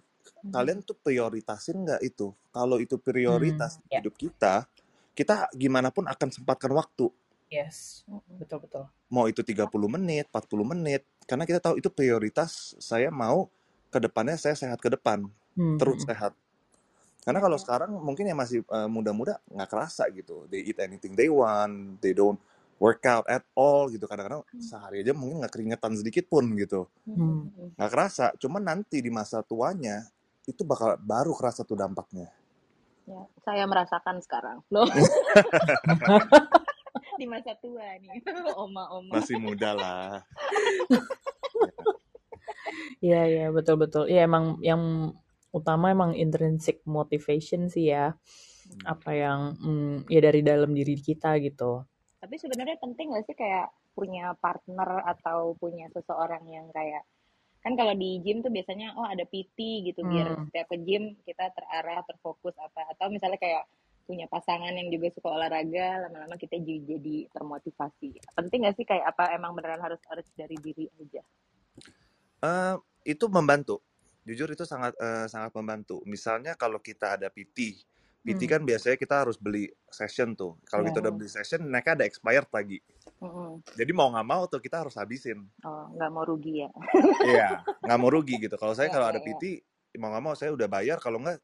[0.43, 0.51] Mhm.
[0.51, 3.05] kalian tuh prioritasin nggak itu kalau itu Hmm.
[3.05, 3.99] prioritas di Ya.
[4.01, 4.67] hidup kita
[5.13, 7.07] kita gimana pun akan sempatkan waktu
[7.47, 8.01] Yes.
[8.09, 8.41] Mhm.
[8.41, 8.83] Betul betul.
[9.07, 13.45] mau itu 30 menit 40 menit karena kita tahu itu prioritas saya mau
[13.93, 15.77] ke depannya saya sehat ke depan Hmm.
[15.77, 16.33] terus sehat
[17.23, 21.29] karena kalau sekarang mungkin yang masih eh, muda-muda nggak kerasa gitu they eat anything they
[21.29, 22.41] want they don't
[22.83, 24.59] work out at all gitu kadang-kadang Hmm.
[24.59, 27.47] sehari aja mungkin nggak keringetan sedikit pun gitu Hmm.
[27.47, 27.79] mhm.
[27.79, 30.03] nggak kerasa cuman nanti di masa tuanya
[30.43, 32.27] itu bakal baru kerasa tuh dampaknya
[33.03, 34.63] Ya, saya merasakan sekarang.
[34.71, 34.87] Loh,
[37.19, 38.15] di masa tua nih.
[38.55, 39.19] Oma-oma.
[39.19, 40.23] masih muda lah
[43.03, 44.07] Iya, iya, betul betul.
[44.07, 45.11] Iya, emang yang
[45.51, 48.15] utama emang intrinsic motivation sih ya.
[48.87, 51.83] Apa yang mm, ya dari dalam diri kita gitu.
[52.23, 57.03] Tapi sebenarnya penting gak sih kayak punya partner atau punya seseorang yang kayak
[57.59, 59.55] kan kalau di gym tuh biasanya oh ada PT
[59.91, 60.47] gitu biar Hmm.
[60.47, 62.87] setiap ke gym kita terarah terfokus apa.
[62.95, 63.67] Atau misalnya kayak
[64.07, 68.19] punya pasangan yang juga suka olahraga lama-lama kita juga jadi termotivasi.
[68.39, 71.23] Penting gak sih kayak apa emang beneran harus harus dari diri aja?
[72.43, 73.83] Eh, itu membantu.
[74.23, 75.99] Jujur itu sangat eh, sangat membantu.
[76.07, 77.83] Misalnya kalau kita ada PT
[78.23, 78.51] PT Hmm.
[78.57, 80.89] kan biasanya kita harus beli session tuh kalau Ya.
[80.95, 82.79] kita udah beli session mereka ada expired lagi
[83.19, 83.59] Mm-mm.
[83.75, 86.69] jadi mau nggak mau tuh kita harus habisin oh nggak mau rugi ya
[87.23, 88.55] Iya, nggak mau rugi gitu.
[88.59, 89.25] Kalau saya Ya, kalau ya, ada ya.
[89.31, 89.43] PT,
[89.95, 90.99] mau nggak mau saya udah bayar.
[90.99, 91.39] Kalau nggak,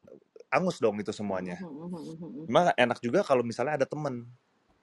[0.52, 1.56] angus dong itu semuanya.
[1.56, 2.44] Mhm, mhm, mhm.
[2.44, 4.28] Cuma enak juga kalau misalnya ada temen,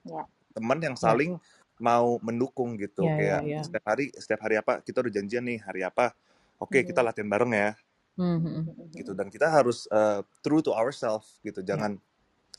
[0.02, 0.26] ya
[0.58, 1.02] temen yang Ya.
[1.06, 1.32] saling
[1.78, 3.06] mau mendukung gitu.
[3.06, 3.60] Ya, ya, Kayak ya.
[3.62, 6.10] setiap hari, setiap hari apa kita udah janjian nih hari apa.
[6.58, 7.70] Oke, kita Mhm, latihan bareng ya,
[8.18, 8.42] Hmm.
[8.42, 8.62] mhm,
[8.98, 9.14] gitu.
[9.14, 11.62] Dan kita harus uh, true to ourselves gitu.
[11.62, 11.74] Ya.
[11.74, 12.02] Jangan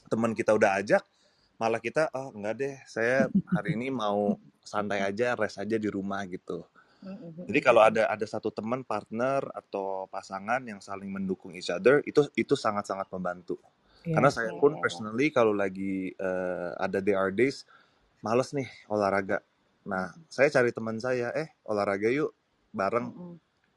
[0.07, 1.03] teman kita udah ajak,
[1.60, 6.24] malah kita, oh enggak deh, saya hari ini mau santai aja, rest aja di rumah
[6.26, 6.64] gitu.
[7.47, 12.28] Jadi kalau ada ada satu teman, partner atau pasangan yang saling mendukung each other, itu
[12.36, 13.55] itu sangat-sangat membantu.
[14.03, 14.36] Karena Ya.
[14.36, 17.64] saya ya pun ya personally kalau lagi eh, ada DR days,
[18.20, 19.39] males nih olahraga.
[19.88, 22.36] Nah, saya cari teman saya, eh olahraga yuk
[22.76, 23.16] bareng.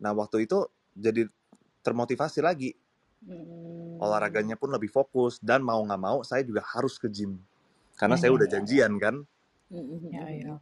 [0.03, 0.67] Nah, waktu itu
[0.99, 1.31] jadi
[1.83, 2.71] termotivasi lagi.
[3.27, 3.99] mhm.
[4.03, 7.39] Olahraganya pun lebih fokus dan mau nggak mau saya juga harus ke gym.
[7.95, 9.15] Karena Ya, saya ya, udah ya ya janjian kan.
[9.71, 10.55] Mhm, mhm, ya, ya.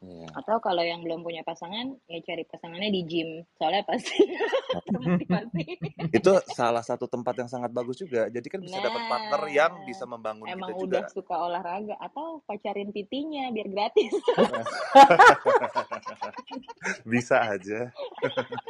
[0.00, 0.32] Iya.
[0.32, 3.44] Atau kalau yang belum punya pasangan, ya cari pasangannya di gym.
[3.60, 4.16] Soalnya pasti.
[6.16, 8.32] Itu salah satu tempat yang sangat bagus juga.
[8.32, 10.88] Jadi kan bisa dapat partner yang Nah, bisa membangun emang kita juga.
[10.88, 12.00] udah suka olahraga.
[12.00, 14.08] Atau pacarin PT-nya biar gratis.
[17.12, 17.92] bisa aja.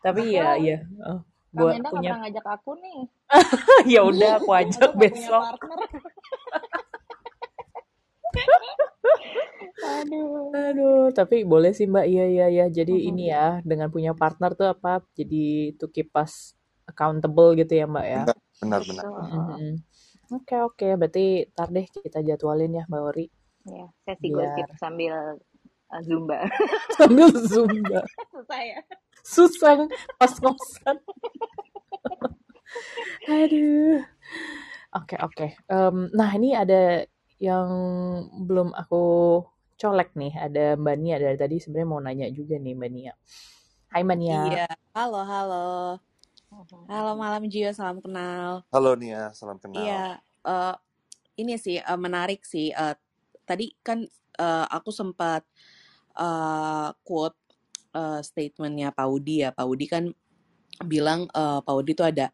[0.00, 0.78] Tapi ya, Kok iya.
[1.04, 3.00] Oh, Kak buat nggak punya pernah ngajak aku nih.
[3.94, 5.42] ya udah aku ajak besok.
[9.80, 10.52] Aduh.
[10.52, 12.06] Aduh, tapi boleh sih Mbak.
[12.06, 12.66] Iya, iya, iya.
[12.68, 13.08] Jadi Mhm.
[13.10, 15.00] ini ya, dengan punya partner tuh apa?
[15.16, 16.54] Jadi to keep us
[16.86, 18.22] accountable gitu ya Mbak ya.
[18.60, 19.04] benar benar.
[20.30, 20.88] Oke, oke.
[21.00, 23.26] Berarti ntar deh kita jadwalin ya Mbak Ori.
[23.66, 25.14] Ya, sesi Biar gosip sambil
[25.90, 26.38] uh, zumba.
[27.00, 28.00] sambil zumba.
[28.32, 28.80] Susah ya.
[29.24, 29.86] Susah
[30.18, 30.96] pas kosan.
[33.28, 34.02] Aduh.
[34.90, 35.46] Oke, oke.
[35.70, 37.06] Em, nah, ini ada
[37.38, 37.68] yang
[38.44, 39.04] belum aku
[39.78, 40.34] colek nih.
[40.34, 43.12] Ada Mbak Nia dari tadi sebenarnya mau nanya juga nih Mbak Nia.
[43.90, 44.40] Hai Mbak Nia.
[44.50, 45.70] Iya, halo, halo.
[46.90, 48.66] Halo malam Gio, salam kenal.
[48.74, 50.74] halo Nia salam kenal Iya, eh,
[51.38, 52.74] ini sih eh, menarik sih.
[52.74, 52.94] Eh,
[53.46, 54.02] tadi kan
[54.36, 55.46] eh, aku sempat
[56.18, 57.38] eh, quote
[57.94, 59.50] eh, statementnya Pak Udi ya.
[59.54, 60.04] Pak Udi kan
[60.86, 62.32] bilang eh, Pak Udi itu ada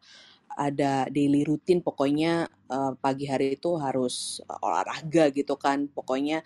[0.57, 5.89] ada daily rutin pokoknya eh, pagi hari itu harus olahraga gitu kan.
[5.91, 6.41] Pokoknya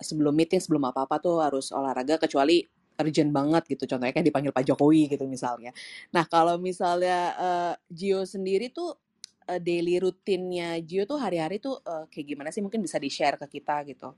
[0.00, 2.60] sebelum meeting sebelum apa-apa tuh harus olahraga kecuali
[2.98, 3.84] urgent banget gitu.
[3.94, 5.70] Contohnya kan dipanggil Pak Jokowi gitu misalnya.
[6.10, 8.98] Nah, kalau misalnya eh, Gio sendiri tuh
[9.46, 12.60] eh, daily rutinnya Gio tuh hari-hari tuh eh, kayak gimana sih?
[12.60, 14.12] Mungkin bisa di-share ke kita gitu.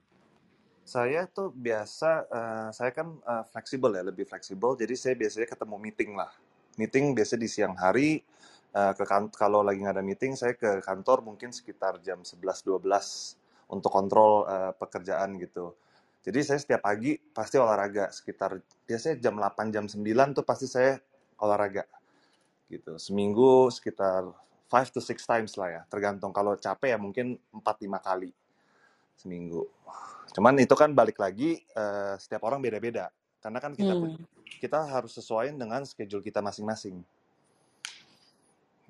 [0.84, 4.74] Saya tuh biasa, eh, saya kan eh, fleksibel ya, lebih fleksibel.
[4.74, 6.30] Jadi saya biasanya ketemu meeting lah.
[6.80, 8.22] Meeting biasa di siang hari.
[8.70, 13.34] eh, ke kan- kalau lagi nggak ada meeting, saya ke kantor mungkin sekitar jam 11-12
[13.66, 15.74] untuk kontrol eh, pekerjaan gitu.
[16.22, 21.02] Jadi saya setiap pagi pasti olahraga sekitar biasanya jam 8 jam 9 tuh pasti saya
[21.42, 21.82] olahraga
[22.70, 22.96] gitu.
[22.96, 24.22] Seminggu sekitar
[24.70, 28.30] 5 to 6 times lah ya, tergantung kalau capek ya mungkin 4-5 kali
[29.20, 29.68] seminggu.
[30.34, 33.12] Cuman itu kan balik lagi eh, setiap orang beda-beda.
[33.44, 34.16] Karena kan kita Hmm,
[34.62, 37.00] kita harus sesuaiin dengan schedule kita masing-masing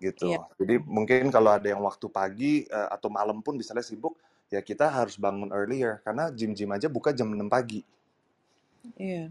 [0.00, 0.30] gitu.
[0.30, 4.16] iya, Jadi mungkin kalau ada yang waktu pagi eh, atau malam pun misalnya sibuk,
[4.48, 7.84] ya kita harus bangun earlier karena gym-gym aja buka jam 6 pagi
[8.96, 9.30] iya.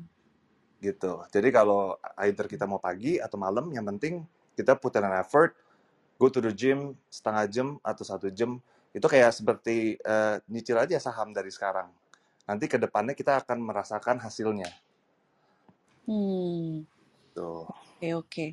[0.80, 1.24] gitu.
[1.28, 4.24] Jadi kalau either kita mau pagi atau malam, yang penting
[4.56, 5.56] kita put an effort,
[6.20, 8.60] go to the gym setengah jam atau satu jam.
[8.94, 11.90] Itu kayak seperti eh, nyicil aja saham dari sekarang.
[12.50, 14.70] Nanti ke depannya kita akan merasakan hasilnya.
[16.10, 16.90] Hmm.
[17.38, 17.70] Tuh.
[17.70, 18.46] Oke, oke.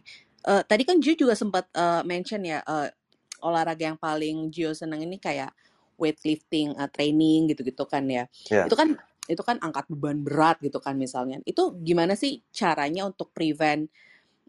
[0.46, 2.92] Eh, tadi kan Gio juga sempat eh, mention ya eh,
[3.40, 5.50] olahraga yang paling Gio seneng ini kayak
[5.96, 8.28] weightlifting, eh, training gitu-gitu kan ya.
[8.52, 8.68] Ya.
[8.68, 8.94] Itu kan
[9.26, 11.40] itu kan angkat beban berat gitu kan misalnya.
[11.48, 13.88] Itu gimana sih caranya untuk prevent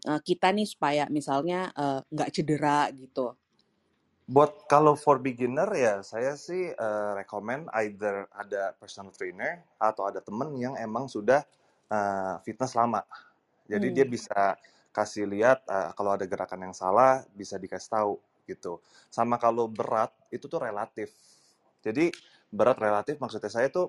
[0.04, 1.72] eh, kita nih supaya misalnya
[2.12, 3.32] nggak cedera gitu?
[4.28, 10.20] Buat kalau for beginner ya saya sih eh, recommend either ada personal trainer atau ada
[10.20, 11.40] temen yang emang sudah
[11.88, 13.00] eh, fitness lama.
[13.72, 14.12] Jadi dia Hmm.
[14.16, 14.40] bisa
[14.92, 18.14] kasih lihat eh, kalau ada gerakan yang salah bisa dikasih tahu
[18.44, 18.84] gitu.
[19.08, 21.08] Sama kalau berat itu tuh relatif.
[21.80, 22.12] Jadi
[22.52, 23.88] berat relatif maksudnya saya tuh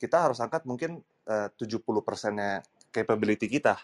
[0.00, 3.76] kita harus angkat mungkin eh, 70 persennya capability kita.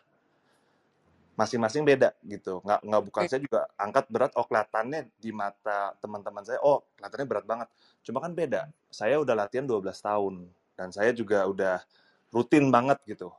[1.43, 2.63] Masing-masing beda gitu.
[2.63, 7.27] Nggak, nggak bukan saya juga angkat berat, oh kelihatannya di mata teman-teman saya, oh kelihatannya
[7.27, 7.69] berat banget.
[8.07, 8.71] Cuma kan beda.
[8.95, 10.35] Saya udah latihan 12 tahun.
[10.79, 11.83] Dan saya juga udah
[12.31, 13.35] rutin banget gitu.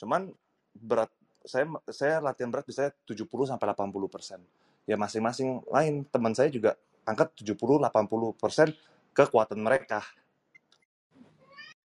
[0.00, 0.32] Cuman
[0.72, 1.12] berat,
[1.44, 4.40] saya saya latihan berat bisa 70 sampai 80 persen.
[4.88, 6.08] Ya masing-masing lain.
[6.08, 6.74] Teman saya juga
[7.04, 7.86] angkat 70-80
[8.34, 8.68] persen
[9.14, 10.02] kekuatan mereka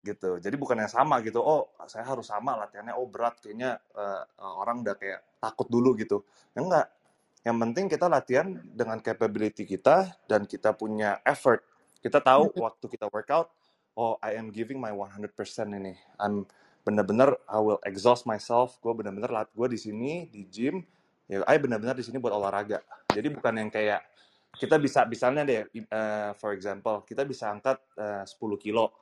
[0.02, 0.41] gitu.
[0.41, 1.39] Jadi bukan yang sama gitu.
[1.41, 2.97] Oh, saya harus sama latihannya.
[2.97, 6.26] Oh, berat kayaknya eh, orang udah kayak takut dulu gitu.
[6.58, 6.88] Ya enggak.
[7.41, 11.66] Yang penting kita latihan dengan capability kita dan kita punya effort.
[12.02, 13.49] Kita tahu waktu kita workout,
[13.97, 15.34] oh, I am giving my 100%
[15.74, 15.97] ini.
[16.22, 16.45] I'm
[16.82, 18.78] bener-bener I will exhaust myself.
[18.82, 20.86] Gue bener-bener lat gue di sini di gym.
[21.30, 22.82] Ya, I bener-bener di sini buat olahraga.
[23.10, 24.02] Jadi bukan yang kayak
[24.58, 29.01] kita bisa misalnya deh, eh, for example, kita bisa angkat eh, 10 kilo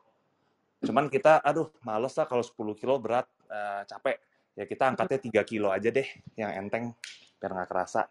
[0.80, 4.18] Cuman kita, aduh, males lah kalau 10 kilo berat, eh, capek.
[4.56, 6.08] Ya kita angkatnya 3 kilo aja deh,
[6.40, 6.96] yang enteng,
[7.40, 8.08] biar nggak kerasa.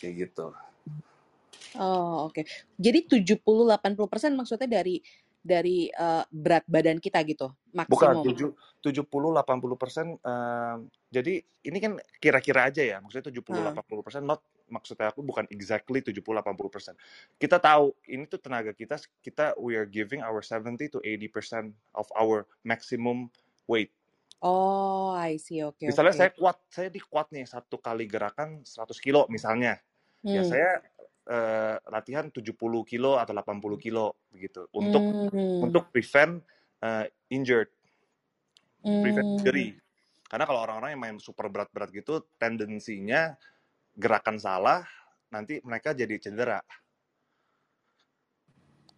[0.00, 0.46] Kayak gitu.
[1.76, 2.42] Oh, oke.
[2.80, 4.98] Jadi 70-80% maksudnya dari
[5.40, 7.48] dari eh, berat badan kita gitu,
[7.88, 8.52] Bukan, maksimum.
[8.84, 10.06] 7, 70-80 persen.
[10.20, 10.76] eh,
[11.08, 11.34] jadi
[11.64, 16.94] ini kan kira-kira aja ya, maksudnya 70-80 persen, not maksudnya aku bukan exactly 70-80 persen.
[17.36, 21.66] Kita tahu ini tuh tenaga kita, kita we are giving our 70 to 80 percent
[21.94, 23.28] of our maximum
[23.66, 23.90] weight.
[24.40, 25.60] Oh, I see.
[25.62, 26.16] Oke, Misalnya oke.
[26.16, 29.80] saya kuat, saya di kuat nih satu kali gerakan 100 kilo misalnya.
[30.30, 30.48] Ya Hmm.
[30.48, 30.80] saya
[31.30, 35.60] eh, latihan 70 kilo atau 80 kilo begitu untuk Hmm.
[35.60, 36.40] untuk prevent
[36.80, 37.68] eh, injured,
[39.00, 39.36] prevent Hmm.
[39.36, 39.76] injury.
[40.30, 43.34] Karena kalau orang-orang yang main super berat-berat gitu, tendensinya
[43.96, 44.86] gerakan salah,
[45.30, 46.60] nanti mereka jadi cedera.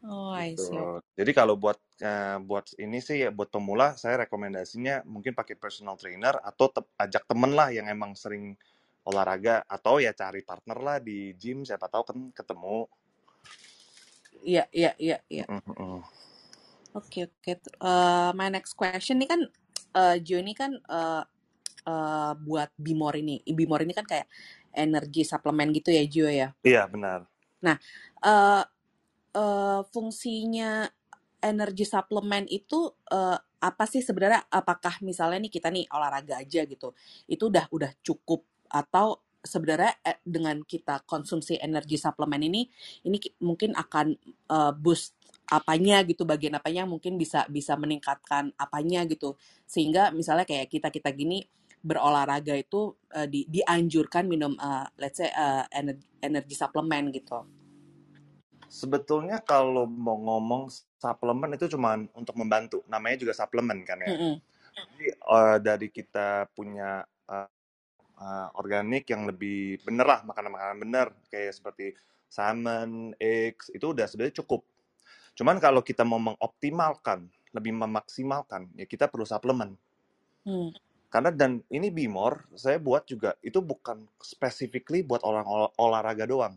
[0.03, 0.75] Oh, I see.
[0.75, 0.99] Gitu.
[1.15, 5.95] Jadi kalau buat eh, buat ini sih ya buat pemula saya rekomendasinya mungkin pakai personal
[5.95, 8.59] trainer atau te- ajak temen lah yang emang sering
[9.07, 12.91] olahraga atau ya cari partner lah di gym siapa tahu kan ketemu.
[14.43, 15.45] Iya, iya, iya, iya.
[16.99, 17.53] Oke, oke.
[17.63, 19.41] Eh, my next question ini kan
[19.93, 21.23] eh Jo ini kan eh
[21.87, 23.39] eh, buat Bimor ini.
[23.47, 24.27] Bimor ini kan kayak
[24.75, 26.49] energi suplemen gitu ya Jo ya.
[26.65, 27.29] Iya benar.
[27.63, 27.77] Nah,
[28.25, 28.65] eh
[29.37, 30.87] eh, fungsinya
[31.43, 34.47] energi suplemen itu eh, apa sih sebenarnya?
[34.51, 36.95] Apakah misalnya nih kita nih olahraga aja gitu,
[37.31, 42.63] itu udah udah cukup atau sebenarnya dengan kita konsumsi energi suplemen ini,
[43.07, 44.15] ini ki- mungkin akan
[44.51, 45.15] eh, boost
[45.53, 49.37] apanya gitu, bagian apanya mungkin bisa bisa meningkatkan apanya gitu,
[49.69, 51.45] sehingga misalnya kayak kita kita gini
[51.83, 57.43] berolahraga itu eh, di, dianjurkan minum eh, let's say eh, energi, energi suplemen gitu.
[58.73, 62.81] Sebetulnya kalau mau ngomong suplemen itu cuma untuk membantu.
[62.89, 64.09] Namanya juga suplemen kan ya.
[64.15, 64.35] Mm-mm.
[64.73, 67.49] Jadi eh, dari kita punya eh,
[68.17, 71.93] eh, organik yang lebih bener lah makanan-makanan bener kayak seperti
[72.33, 74.65] salmon, eggs itu udah sebenarnya cukup.
[75.37, 79.77] Cuman kalau kita mau mengoptimalkan, lebih memaksimalkan, ya kita perlu suplemen.
[80.49, 80.73] Hmm.
[81.13, 86.57] Karena dan ini Bimor saya buat juga itu bukan specifically buat orang olah- olahraga doang.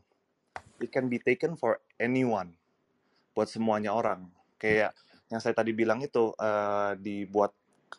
[0.79, 2.55] It can be taken for anyone,
[3.35, 4.31] buat semuanya orang.
[4.55, 4.95] Kayak
[5.27, 7.51] yang saya tadi bilang itu eh, dibuat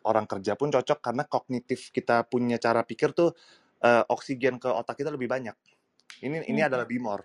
[0.09, 3.37] orang kerja pun cocok karena kognitif kita punya cara pikir tuh
[3.85, 5.53] eh, oksigen ke otak kita lebih banyak.
[6.25, 6.69] Ini ini Hmm.
[6.73, 7.21] adalah Bimor.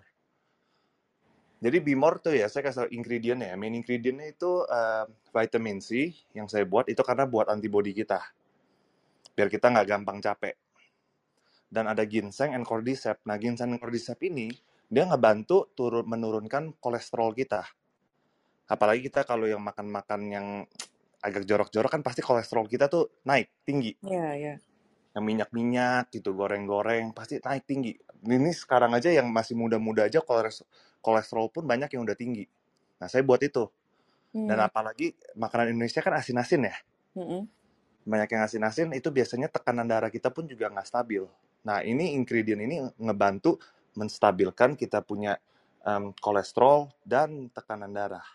[1.63, 3.57] Jadi Bimor tuh ya, saya kasih tau ingredientnya ya.
[3.57, 8.21] Main ingredientnya itu eh, vitamin C yang saya buat itu karena buat antibody kita.
[9.33, 10.55] Biar kita nggak gampang capek.
[11.73, 13.25] Dan ada ginseng and cordyceps.
[13.25, 14.53] Nah, ginseng and cordyceps ini
[14.93, 17.65] dia ngebantu turun menurunkan kolesterol kita.
[18.69, 20.47] Apalagi kita kalau yang makan-makan yang
[21.23, 23.97] agak jorok-jorok kan pasti kolesterol kita tuh naik tinggi.
[24.05, 24.55] Iya, iya.
[25.17, 27.97] Yang minyak-minyak gitu, goreng-goreng pasti naik tinggi.
[28.23, 30.65] Ini sekarang aja yang masih muda-muda aja koles-
[31.01, 32.45] kolesterol pun banyak yang udah tinggi.
[33.01, 33.65] Nah, saya buat itu.
[34.33, 34.67] Dan Hmm.
[34.69, 36.75] apalagi makanan Indonesia kan asin-asin ya.
[37.13, 37.45] Mm-mm.
[38.03, 41.23] Banyak yang asin-asin itu biasanya tekanan darah kita pun juga nggak stabil.
[41.63, 43.57] Nah, ini ingredient ini ngebantu
[43.95, 45.39] menstabilkan kita punya
[45.87, 48.25] em, kolesterol dan tekanan darah.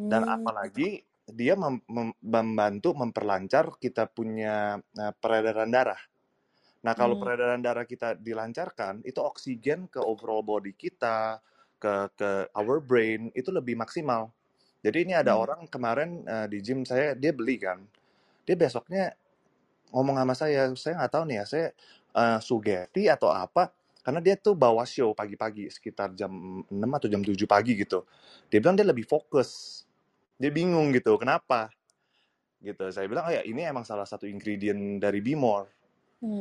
[0.00, 0.40] Dan Hmm.
[0.40, 6.00] apalagi dia mem- mem- membantu memperlancar kita punya eh, peredaran darah.
[6.80, 7.20] Nah, kalau Hmm.
[7.20, 11.36] peredaran darah kita dilancarkan, itu oksigen ke overall body kita,
[11.76, 14.32] ke ke our brain itu lebih maksimal.
[14.80, 15.44] Jadi ini ada Hmm.
[15.44, 17.84] orang kemarin eh, di gym saya dia beli kan,
[18.50, 19.14] dia besoknya
[19.94, 21.66] ngomong sama saya, saya nggak tahu nih ya, saya
[22.18, 23.70] eh, sugesti atau apa,
[24.02, 26.30] karena dia tuh bawa show pagi-pagi sekitar jam
[26.66, 28.02] 6 atau jam 7 pagi gitu.
[28.50, 29.82] Dia bilang dia lebih fokus,
[30.42, 31.70] dia bingung gitu, kenapa?
[32.60, 32.84] Gitu.
[32.92, 35.70] Saya bilang, oh ya ini emang salah satu ingredient dari Bimor.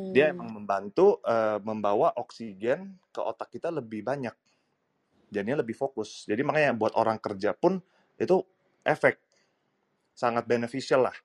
[0.10, 0.36] Dia Hmm.
[0.36, 4.34] emang membantu eh, membawa oksigen ke otak kita lebih banyak.
[5.30, 6.26] Jadinya lebih fokus.
[6.26, 7.78] Jadi makanya buat orang kerja pun
[8.18, 8.42] itu
[8.84, 9.22] efek
[10.14, 11.16] sangat beneficial lah,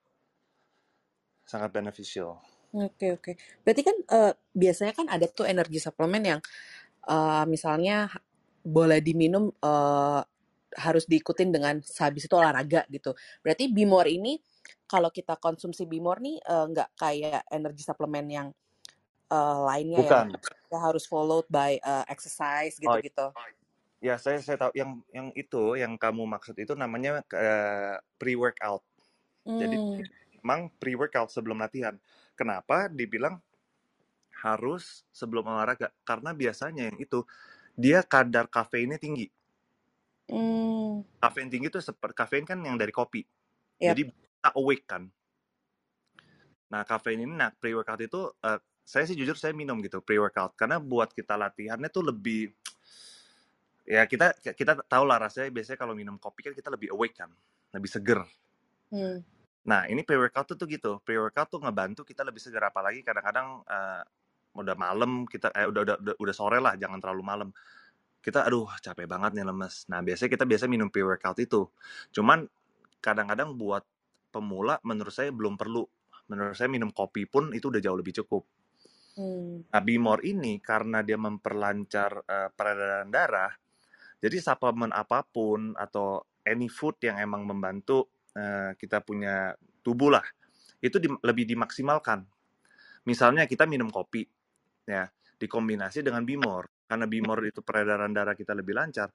[1.51, 2.41] sangat beneficial.
[2.75, 3.33] Oke, oke.
[3.63, 6.41] Berarti kan eh, biasanya kan ada tuh energi suplemen yang
[7.07, 8.11] eh, misalnya
[8.67, 10.23] boleh diminum eh,
[10.75, 13.15] harus diikutin dengan habis itu olahraga gitu.
[13.47, 14.43] Berarti Bimor ini
[14.91, 18.49] kalau kita konsumsi Bimor nih eh, nggak kayak energi suplemen yang
[19.33, 20.29] eh, lainnya yang Bukan.
[20.67, 23.31] kita harus followed by eh, exercise Oh gitu-gitu.
[24.05, 28.83] ya saya saya tahu yang yang itu yang kamu maksud itu namanya eh, pre-workout.
[29.61, 30.05] Jadi Hmm.
[30.45, 31.97] Memang pre-workout sebelum latihan.
[32.37, 33.41] Kenapa dibilang
[34.45, 35.89] harus sebelum olahraga?
[36.05, 37.25] Karena biasanya yang itu
[37.73, 39.33] dia kadar kafeinnya tinggi.
[40.29, 41.01] Hmm.
[41.17, 43.25] Kafein tinggi itu seperti kafein kan yang dari kopi.
[43.81, 43.97] Yap.
[43.97, 45.09] Jadi kita awake kan.
[46.69, 50.77] Nah, kafein ini nah pre-workout itu eh, saya sih jujur saya minum gitu pre-workout karena
[50.77, 52.53] buat kita latihannya tuh lebih
[53.89, 57.33] ya kita kita tahu lah rasanya biasanya kalau minum kopi kan kita lebih awake kan,
[57.73, 58.21] lebih seger.
[58.93, 59.25] Hmm.
[59.65, 61.01] Nah, ini pre-workout tuh, tuh gitu.
[61.01, 64.03] Pre-workout tuh ngebantu kita lebih segar apalagi kadang-kadang eh,
[64.55, 67.49] udah malam kita eh udah, udah udah udah sore lah, jangan terlalu malam.
[68.21, 69.89] Kita aduh capek banget nih lemes.
[69.89, 71.69] Nah, biasanya kita biasa minum pre-workout itu.
[72.13, 72.45] Cuman
[73.01, 73.85] kadang-kadang buat
[74.33, 75.85] pemula menurut saya belum perlu.
[76.29, 78.45] Menurut saya minum kopi pun itu udah jauh lebih cukup.
[79.15, 79.63] Hmm.
[79.71, 83.53] Nah, Bimor ini karena dia memperlancar eh, peredaran darah,
[84.25, 90.25] jadi suplemen apa pun atau any food yang emang membantu eh, kita punya tubuh lah,
[90.83, 92.27] itu di- lebih dimaksimalkan.
[93.09, 94.25] Misalnya kita minum kopi,
[94.89, 95.09] ya,
[95.41, 96.69] dikombinasi dengan Bimor.
[96.89, 99.09] Karena Bimor itu peredaran darah kita lebih lancar,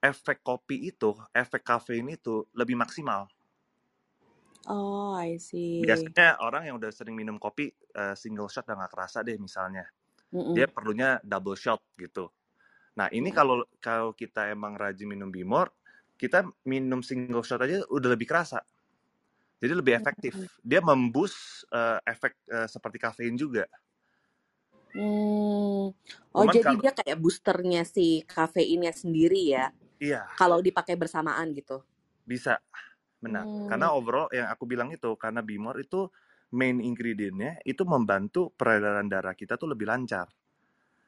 [0.00, 3.28] efek kopi itu, efek kafein itu lebih maksimal.
[4.66, 5.82] Oh, I see.
[5.82, 9.86] Biasanya orang yang udah sering minum kopi uh, single shot udah nggak kerasa deh misalnya.
[10.34, 10.54] Mm-mm.
[10.54, 12.30] Dia perlunya double shot gitu.
[12.98, 15.70] Nah, ini kalau kalau kita emang rajin minum Bimor,
[16.18, 18.60] kita minum single shot aja udah lebih kerasa.
[19.58, 20.34] Jadi lebih efektif.
[20.62, 23.66] Dia memboost uh, efek uh, seperti kafein juga.
[24.94, 25.94] Hmm.
[26.34, 29.70] Oh, Cuman jadi kalau dia kayak boosternya si kafeinnya sendiri ya.
[29.98, 31.82] iya, Kalau dipakai bersamaan gitu.
[32.26, 32.58] bisa.
[33.18, 33.42] Benar.
[33.46, 33.66] Hmm.
[33.66, 36.06] Karena overall yang aku bilang itu karena Bimor itu
[36.54, 40.30] main ingredientnya itu membantu peredaran darah kita tuh lebih lancar.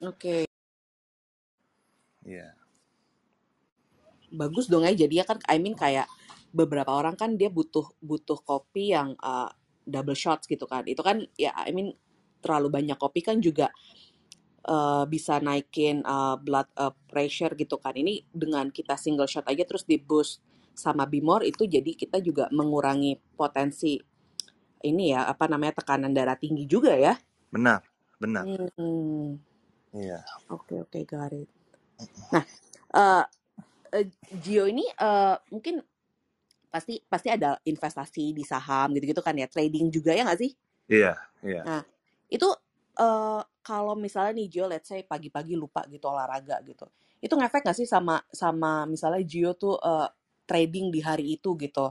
[0.03, 0.45] Oke.
[2.27, 2.60] Iya.
[4.31, 4.95] Bagus dong ya.
[4.95, 6.07] Jadi ya kan I mean kayak
[6.51, 9.51] beberapa orang kan dia butuh butuh kopi yang uh,
[9.87, 10.87] double shots gitu kan.
[10.87, 11.95] Itu kan ya I mean
[12.41, 13.69] terlalu banyak kopi kan juga
[14.65, 17.95] uh, bisa naikin uh, blood uh, pressure gitu kan.
[17.95, 20.41] Ini dengan kita single shot aja terus di boost
[20.75, 24.01] sama Bimor itu jadi kita juga mengurangi potensi
[24.81, 27.13] ini ya apa namanya tekanan darah tinggi juga ya.
[27.53, 27.85] Benar,
[28.17, 28.45] benar.
[28.79, 29.37] Hmm.
[29.93, 30.25] Iya.
[30.49, 31.51] Oke oke got it.
[32.33, 32.45] Nah,
[32.97, 33.25] uh,
[33.93, 34.07] uh,
[34.41, 35.83] Gio ini uh, mungkin
[36.71, 40.55] pasti pasti ada investasi di saham gitu-gitu kan ya, trading juga ya nggak sih?
[40.87, 41.63] Iya, iya.
[41.67, 41.83] Nah,
[42.31, 42.47] itu
[42.99, 46.87] uh, kalau misalnya nih Gio, let's say pagi-pagi lupa gitu olahraga gitu,
[47.19, 50.07] itu ngefek nggak sih sama sama misalnya Gio tuh uh,
[50.47, 51.91] trading di hari itu gitu?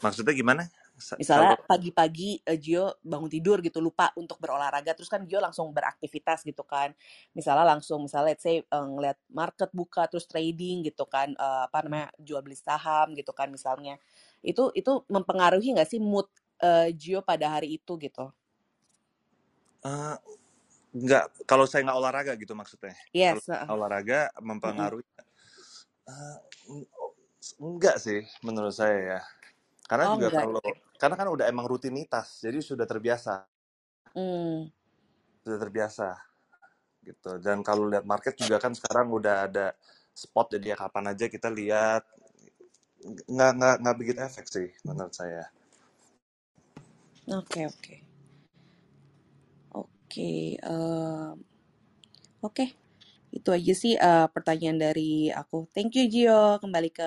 [0.00, 0.66] Maksudnya gimana?
[1.00, 5.72] Sa- Misalnya pagi-pagi eh, Gio bangun tidur gitu lupa untuk berolahraga terus kan Gio langsung
[5.72, 6.92] beraktivitas gitu kan.
[7.32, 11.78] Misalnya langsung misalnya let's say eh, ngeliat market buka terus trading gitu kan eh, apa
[11.84, 13.96] namanya jual beli saham gitu kan misalnya.
[14.44, 16.28] Itu itu mempengaruhi nggak sih mood
[16.62, 18.30] eh, Gio pada hari itu gitu?
[19.84, 20.16] eh,
[20.94, 22.94] nggak, kalau saya nggak olahraga gitu maksudnya.
[23.12, 23.46] Yes.
[23.70, 25.04] olahraga mempengaruhi?
[26.10, 26.38] Eh,
[27.62, 29.20] enggak sih menurut saya ya.
[29.90, 30.40] Karena Oh juga enggak.
[30.40, 30.62] kalau
[31.02, 33.34] karena kan udah emang rutinitas, jadi sudah terbiasa,
[34.14, 34.70] Hmm.
[35.44, 36.08] sudah terbiasa
[37.08, 37.32] gitu.
[37.42, 39.66] Dan kalau lihat market juga kan sekarang udah ada
[40.14, 42.02] spot jadi ya kapan aja kita lihat
[43.34, 45.44] nggak nggak nggak begitu efek sih menurut saya.
[47.38, 47.94] Oke oke
[49.74, 50.30] oke
[50.60, 51.36] em,
[52.46, 52.66] oke
[53.36, 55.68] itu aja sih eh, pertanyaan dari aku.
[55.74, 56.58] Thank you Gio.
[56.62, 57.06] Kembali ke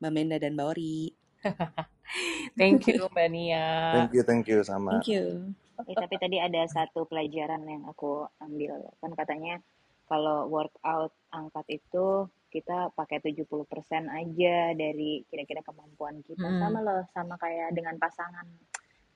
[0.00, 0.96] Mbak Menda dan Mbak Ori.
[2.60, 3.66] Thank you Mbak Nia.
[3.96, 5.00] Thank you, thank you sama.
[5.00, 5.54] Thank you.
[5.88, 8.92] Eh, tapi tadi ada satu pelajaran yang aku ambil.
[9.02, 9.58] Kan katanya
[10.06, 13.64] kalau workout angkat itu kita pakai 70%
[14.12, 16.44] aja dari kira-kira kemampuan kita.
[16.44, 16.60] Hmm.
[16.60, 18.44] Sama loh, sama kayak dengan pasangan.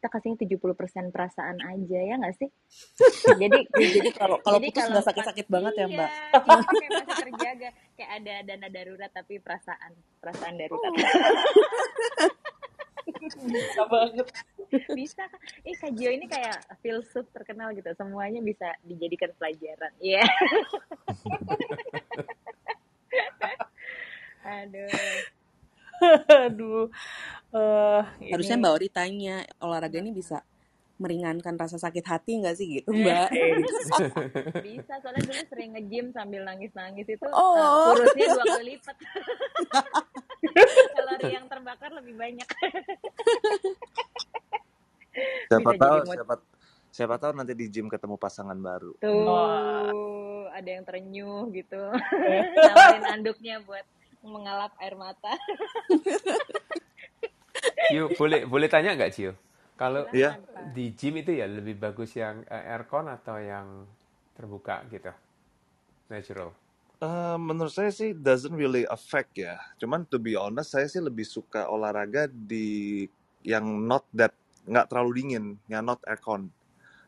[0.07, 2.47] Kita kasihnya 70% perasaan aja, ya nggak sih?
[3.43, 5.99] Jadi Jadi kalau kalau jadi putus kalau nggak sakit-sakit banget ya Mbak.
[5.99, 7.75] iya, kayak masih terjaga.
[7.99, 10.95] Kayak ada dana darurat tapi perasaan, perasaan darurat.
[13.51, 14.31] Bisa banget.
[14.95, 15.27] bisa?
[15.67, 17.91] Ih, Kak Gio ini kayak filsuf terkenal gitu.
[17.99, 19.91] Semuanya bisa dijadikan pelajaran.
[19.99, 20.23] Iya.
[24.63, 24.87] Aduh.
[26.49, 26.89] Aduh.
[27.51, 28.01] Eh,
[28.33, 30.43] Harusnya ini Mbak Ori tanya olahraga ini bisa
[30.97, 33.29] meringankan rasa sakit hati nggak sih gitu Eh, Mbak?
[34.67, 34.95] bisa.
[35.01, 37.93] Soalnya dulu sering nge-gym sambil nangis-nangis itu eh, Oh.
[37.93, 38.97] kurusnya dua kali lipat.
[40.97, 42.49] Kalori yang terbakar lebih banyak.
[45.49, 46.35] Siapa Bisa tahu siapa
[46.89, 48.93] siapa tahu nanti di gym ketemu pasangan baru.
[48.97, 51.81] Tuh, ada yang terenyuh gitu.
[52.57, 53.85] Nawarin anduknya buat
[54.27, 55.33] mengalap air mata.
[57.87, 59.33] Cio, boleh boleh tanya nggak Cio?
[59.77, 60.73] Kalau Pak.
[60.73, 63.85] di gym itu ya lebih bagus yang eh, aircon atau yang
[64.35, 65.13] terbuka gitu,
[66.11, 66.51] natural.
[66.97, 69.61] Eh, menurut saya sih doesn't really affect ya.
[69.77, 73.05] Cuman to be honest saya sih lebih suka olahraga di
[73.45, 74.33] yang not that
[74.65, 76.49] nggak terlalu dingin, yang not aircon.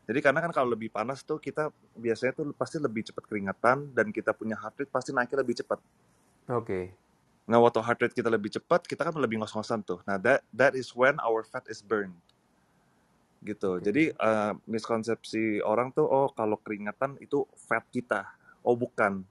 [0.08, 4.08] Jadi karena kan kalau lebih panas tuh kita biasanya tuh pasti lebih cepat keringetan dan
[4.08, 5.80] kita punya heart rate pasti naiknya lebih cepat.
[6.52, 7.07] Oke.
[7.48, 10.04] Nah waktu heart rate kita lebih cepat kita kan lebih ngos-ngosan tuh.
[10.04, 12.14] Nah that that is when our fat is burned
[13.40, 13.80] gitu.
[13.80, 18.28] Jadi eh, miskonsepsi orang tuh oh kalau keringetan itu fat kita.
[18.60, 19.24] Oh bukan.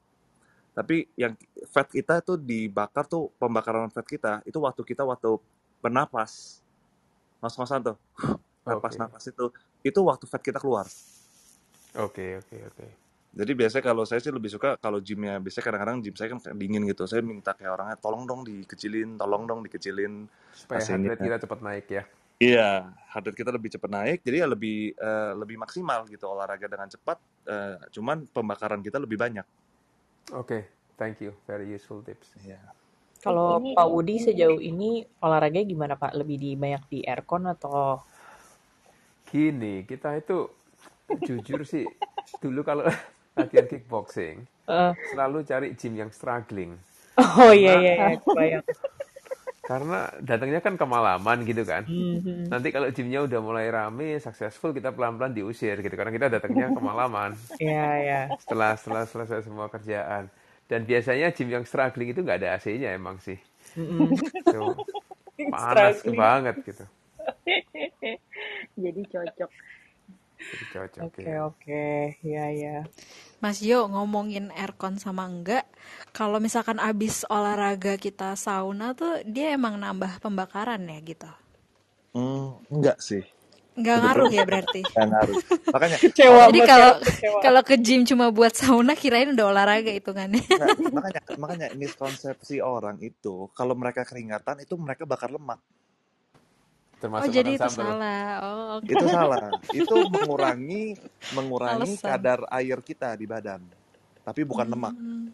[0.73, 1.37] Tapi yang
[1.69, 5.37] fat kita itu dibakar tuh pembakaran fat kita itu waktu kita waktu
[5.77, 6.65] bernapas.
[7.37, 7.97] Ngos-ngosan tuh.
[8.67, 8.73] Oke.
[8.73, 9.45] Napas-napas itu
[9.85, 10.89] itu waktu fat kita keluar.
[11.95, 13.06] Oke, oke, oke.
[13.33, 16.57] Jadi biasanya kalau saya sih lebih suka kalau gymnya biasanya kadang-kadang gym saya kan kayak
[16.57, 17.03] dingin gitu.
[17.05, 20.25] Saya minta kayak orangnya tolong dong dikecilin, tolong dong dikecilin
[20.55, 21.09] Supaya heart AC-nya.
[21.13, 22.03] rate kita cepat naik ya.
[22.37, 22.69] Iya,
[23.13, 26.89] heart rate kita lebih cepat naik, jadi ya lebih eh, lebih maksimal gitu olahraga dengan
[26.89, 27.17] cepat.
[27.47, 29.47] eh, cuman pembakaran kita lebih banyak.
[30.35, 30.67] Oke,
[30.99, 31.31] thank you.
[31.47, 32.35] Very useful tips.
[32.43, 32.59] Iya.
[33.23, 36.11] Kalau ini Pak Wudi sejauh ini olahraganya gimana Pak?
[36.13, 38.03] Lebih di banyak di aircon atau
[39.27, 40.47] Gini, kita itu
[41.27, 41.83] jujur sih
[42.39, 42.87] dulu kalau
[43.37, 46.71] latihan kickboxing Eh, selalu cari gym yang struggling.
[47.17, 47.93] oh iya Karena iya
[48.45, 48.59] iya
[49.67, 51.83] karena datangnya kan kemalaman gitu kan.
[51.87, 52.47] Mhm.
[52.51, 55.95] Nanti kalau gymnya udah mulai rame, successful, kita pelan-pelan diusir gitu.
[55.99, 58.19] Karena kita datangnya kemalaman Iya iya.
[58.41, 60.29] setelah setelah selesai semua kerjaan.
[60.67, 63.39] Dan biasanya gym yang struggling itu nggak ada AC-nya emang sih.
[63.77, 64.09] Mm-mm.
[64.47, 64.75] Itu
[65.51, 66.17] panas Struggling.
[66.21, 66.85] banget gitu.
[68.83, 69.51] jadi cocok.
[70.97, 71.45] Oke ya.
[71.45, 71.85] oke,
[72.25, 72.75] iya iya.
[73.37, 75.69] Mas Yo ngomongin aircon sama enggak,
[76.09, 81.29] kalau misalkan abis olahraga kita sauna tuh dia emang nambah pembakaran ya gitu.
[82.17, 83.21] Hmm, enggak sih.
[83.77, 84.81] Nggak ngaruh ya berarti.
[84.81, 85.37] Enggak ngaruh.
[85.69, 86.91] Makanya Kecewa orang Jadi kalau
[87.45, 90.41] kalau ke gym cuma buat sauna kirain udah olahraga hitungannya.
[90.41, 95.61] enggak, makanya makanya miskonsepsi orang itu kalau mereka keringatan itu mereka bakar lemak.
[96.97, 97.85] Oh Termasuk jadi makan itu sambal.
[97.93, 98.25] salah.
[98.39, 98.89] Oh oke.
[98.89, 99.41] Itu salah.
[99.69, 100.83] Itu mengurangi
[101.31, 102.09] mengurangi Alasan.
[102.09, 103.61] kadar air kita di badan.
[104.23, 104.93] Tapi bukan lemak.
[104.93, 105.29] Hmm,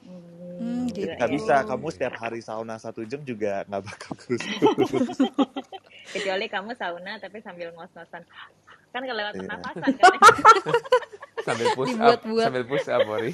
[0.00, 0.16] Hmm,
[0.56, 1.28] hmm, Nggak ya.
[1.30, 4.40] bisa kamu setiap hari sauna satu jam juga nggak bakal kurus.
[6.14, 8.22] Kecuali kamu sauna tapi sambil ngos-ngosan.
[8.90, 9.40] Kan kelewat Iya.
[9.44, 10.14] pernapasan kan.
[11.40, 12.44] Sambil push up, Dibuat-buat.
[12.44, 13.32] sambil push up, Ori.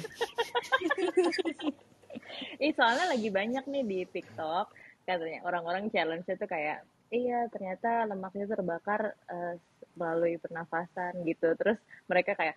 [2.57, 4.67] Ih, soalnya lagi banyak nih di TikTok
[5.03, 9.55] katanya orang-orang challenge itu kayak iya ternyata lemaknya terbakar eh,
[9.97, 11.53] melalui pernafasan gitu.
[11.57, 12.55] Terus mereka kayak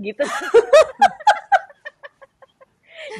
[0.00, 0.24] gitu.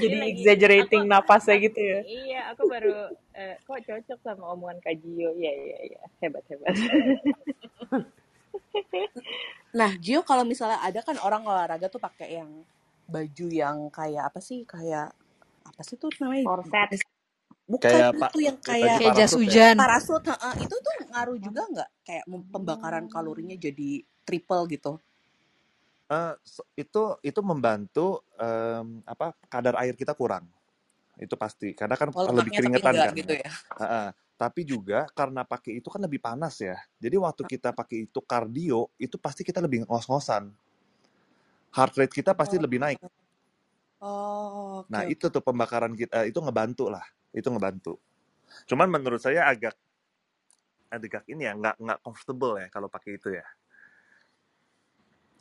[0.00, 2.00] Jadi lagi exaggerating aku napasnya gitu ya.
[2.06, 5.34] iya, aku baru eh, kok cocok sama omongan Kak Gio.
[5.34, 6.02] Iya, iya, iya.
[6.22, 6.74] Hebat, hebat.
[9.70, 12.50] Nah, Gio kalau misalnya ada kan orang olahraga tuh pakai yang
[13.06, 14.66] baju yang kayak apa sih?
[14.66, 15.14] Kayak
[15.62, 16.42] apa sih tuh namanya?
[16.46, 16.98] Korset.
[17.70, 19.46] Bukan Kayak itu yang kayak Kayak jas parasut ya.
[19.46, 19.74] hujan.
[19.78, 20.54] parasut, heeh.
[20.66, 21.88] itu tuh ngaruh juga nggak?
[22.06, 23.90] Kayak pembakaran kalorinya jadi
[24.26, 24.92] triple gitu.
[26.10, 30.42] Eh, s- itu itu membantu em, apa kadar air kita kurang.
[31.20, 31.70] Itu pasti.
[31.78, 33.14] Karena kan Oh, lebih keringetan kan.
[33.14, 33.50] gitu ya.
[33.78, 34.08] Heeh.
[34.40, 36.74] Tapi juga karena pakai itu kan lebih panas ya.
[36.98, 40.48] Jadi waktu kita pakai itu kardio, itu pasti kita lebih ngos-ngosan.
[41.76, 42.98] Heart rate kita pasti lebih naik.
[44.00, 47.04] Oh, oke Nah, itu tuh pembakaran kita itu ngebantu lah.
[47.32, 47.98] Itu ngebantu.
[48.66, 49.74] Cuman menurut saya agak
[50.90, 53.46] agak ini ya nggak nggak comfortable ya kalau pakai itu ya.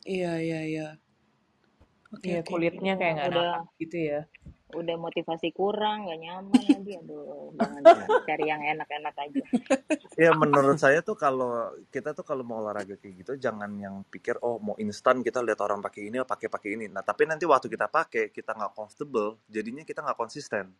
[0.06, 0.88] Iya, iya, iya.
[2.10, 2.48] Oke, Iya oke.
[2.50, 4.20] kulitnya kayak nggak Udah napas gitu ya.
[4.70, 6.92] udah motivasi kurang, nggak nyaman lagi.
[7.02, 7.94] Aduh, jangan Ya.
[7.98, 9.44] jangan cari yang enak-enak aja.
[10.14, 11.50] Ya menurut saya tuh kalau
[11.90, 15.58] kita tuh kalau mau olahraga kayak gitu jangan yang pikir oh mau instan kita lihat
[15.64, 16.86] orang pakai ini oh, pakai pakai ini.
[16.86, 20.70] Nah tapi nanti waktu kita pakai kita nggak comfortable jadinya kita nggak konsisten.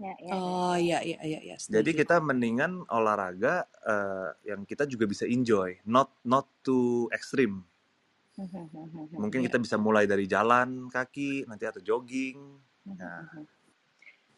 [0.00, 0.98] Ya, ya, ya, Oh, ya.
[0.98, 1.56] iya, iya, iya, iya.
[1.60, 7.62] Jadi kita mendingan olahraga eh, yang kita juga bisa enjoy, not not too extreme.
[9.14, 9.52] Mungkin Iya.
[9.52, 12.38] kita bisa mulai dari jalan kaki nanti atau jogging.
[12.96, 13.28] Nah,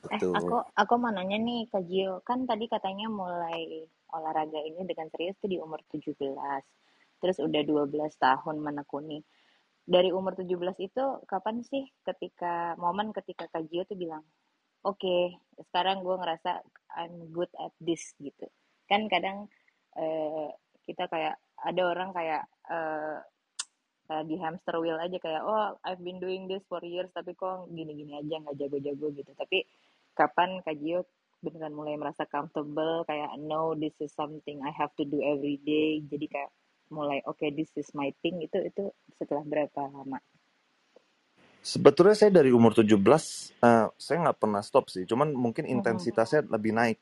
[0.05, 0.37] Eh, betul.
[0.37, 5.33] aku aku mau nanya nih Kak Gio, kan tadi katanya mulai olahraga ini dengan serius
[5.41, 6.61] tuh di umur 17.
[7.25, 9.25] Terus udah 12 tahun menekuni.
[9.89, 14.21] Dari umur 17 itu kapan sih ketika momen ketika Kak Gio tuh bilang,
[14.85, 16.61] "Oke, sekarang gue ngerasa
[17.01, 18.47] I'm good at this" gitu.
[18.87, 19.49] Kan kadang
[19.97, 20.49] eh,
[20.85, 23.19] kita kayak ada orang kayak eh,
[24.05, 27.73] kayak di hamster wheel aja kayak oh I've been doing this for years tapi kok
[27.73, 29.65] gini-gini aja nggak jago-jago gitu tapi
[30.13, 31.09] kapan Kak Gio
[31.41, 36.05] beneran mulai merasa comfortable kayak no this is something I have to do every day
[36.05, 36.51] jadi kayak
[36.93, 40.21] mulai oke this is my thing itu itu setelah berapa lama
[41.65, 45.81] Sebetulnya saya dari umur 17 eh, saya nggak pernah stop sih, cuman mungkin Mhm.
[45.81, 47.01] intensitasnya lebih naik.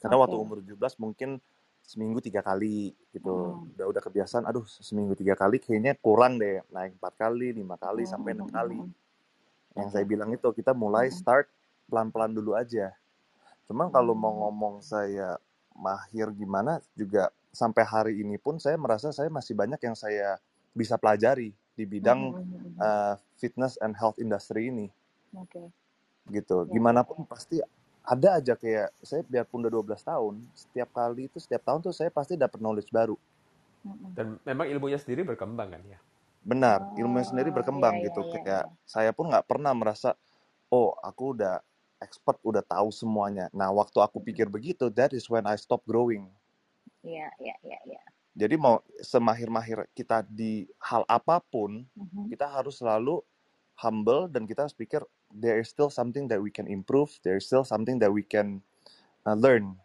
[0.00, 1.36] Karena waktu oke umur 17 mungkin
[1.84, 3.52] seminggu tiga kali gitu.
[3.52, 3.76] Mhm.
[3.76, 6.64] Udah udah kebiasaan, aduh seminggu tiga kali kayaknya kurang deh.
[6.72, 8.80] Naik empat kali, lima kali, sampai enam kali.
[8.80, 8.90] Mhm.
[9.76, 11.16] Yang oke saya bilang itu kita mulai Mhm.
[11.20, 11.46] start
[11.84, 12.96] pelan-pelan dulu aja.
[13.68, 14.40] Cuman kalau mau Hmm.
[14.48, 15.36] ngomong saya
[15.76, 20.40] mahir gimana juga sampai hari ini pun saya merasa saya masih banyak yang saya
[20.72, 22.80] bisa pelajari di bidang Mhm, mhm, mhm.
[23.42, 24.88] Uh, fitness and health industry ini
[25.34, 25.72] oke
[26.30, 26.64] gitu.
[26.70, 27.58] ya Gimana pun pasti
[28.02, 32.10] ada aja kayak saya biarpun udah 12 tahun, setiap kali itu setiap tahun tuh saya
[32.10, 33.14] pasti dapat knowledge baru.
[34.14, 35.98] Dan memang ilmunya sendiri berkembang kan ya.
[36.42, 38.22] Benar, ilmunya sendiri oh berkembang ya ya gitu.
[38.26, 40.18] ya Kayak ya saya pun nggak pernah merasa,
[40.70, 41.62] oh aku udah
[42.02, 43.46] expert, udah tahu semuanya.
[43.54, 46.26] Nah waktu aku pikir begitu, that is when I stop growing.
[47.06, 48.02] Iya, iya, iya, iya.
[48.34, 52.32] Jadi mau semahir-mahir kita di hal apa pun, Mhm.
[52.34, 53.22] kita harus selalu
[53.76, 57.46] humble dan kita harus pikir there is still something that we can improve, there is
[57.48, 58.60] still something that we can
[59.24, 59.76] uh, learn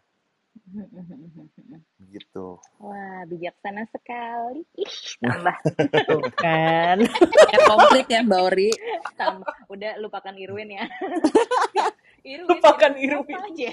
[2.12, 2.58] gitu.
[2.82, 4.66] Wah, bijaksana sekali.
[4.74, 5.56] Ih, tambah.
[6.10, 6.98] Tuh kan.
[7.24, 8.70] Ya komplit ya Mbak Ori.
[9.14, 9.54] tambah.
[9.70, 10.84] Udah lupakan Irwin ya.
[12.26, 13.70] Irwin, Lupakan Irwin aja.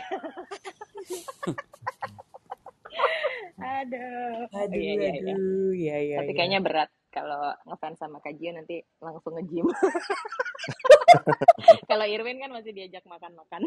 [3.55, 4.45] Aduh.
[4.51, 5.33] Aduh, Iya, iya, iya.
[5.33, 5.71] aduh.
[5.73, 6.37] Iya, iya, Tapi iya.
[6.37, 9.71] kayaknya berat kalau ngefans sama Kajio nanti langsung nge-gym.
[11.89, 13.63] kalau Irwin kan masih diajak makan-makan.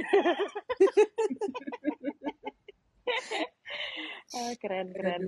[4.36, 5.22] Ah, keren, keren.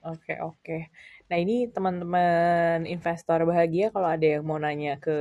[0.00, 0.78] Oke oke.
[1.28, 5.16] Nah ini teman-teman investor bahagia kalau ada yang mau nanya ke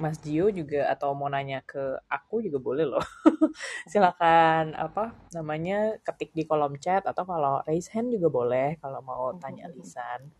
[0.00, 3.04] Mas Gio juga atau mau nanya ke aku juga boleh loh.
[3.92, 9.36] Silakan apa namanya ketik di kolom chat atau kalau raise hand juga boleh kalau mau
[9.36, 10.32] tanya lisan.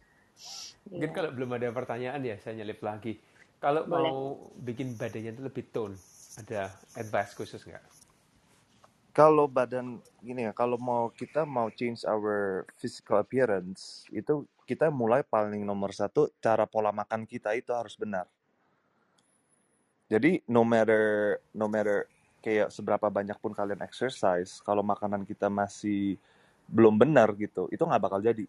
[0.90, 1.16] Mungkin Iya.
[1.16, 3.16] kalau belum ada pertanyaan ya saya nyelip lagi.
[3.58, 4.12] Kalau Boleh.
[4.12, 4.16] mau
[4.60, 5.96] bikin badannya itu lebih tone,
[6.36, 6.68] ada
[7.00, 7.80] advice khusus nggak?
[9.14, 15.22] Kalau badan gini ya, kalau mau kita mau change our physical appearance, itu kita mulai
[15.22, 18.26] paling nomor satu cara pola makan kita itu harus benar.
[20.10, 22.10] Jadi no matter no matter
[22.44, 26.20] kayak seberapa banyak pun kalian exercise, kalau makanan kita masih
[26.68, 28.44] belum benar gitu, itu nggak bakal jadi.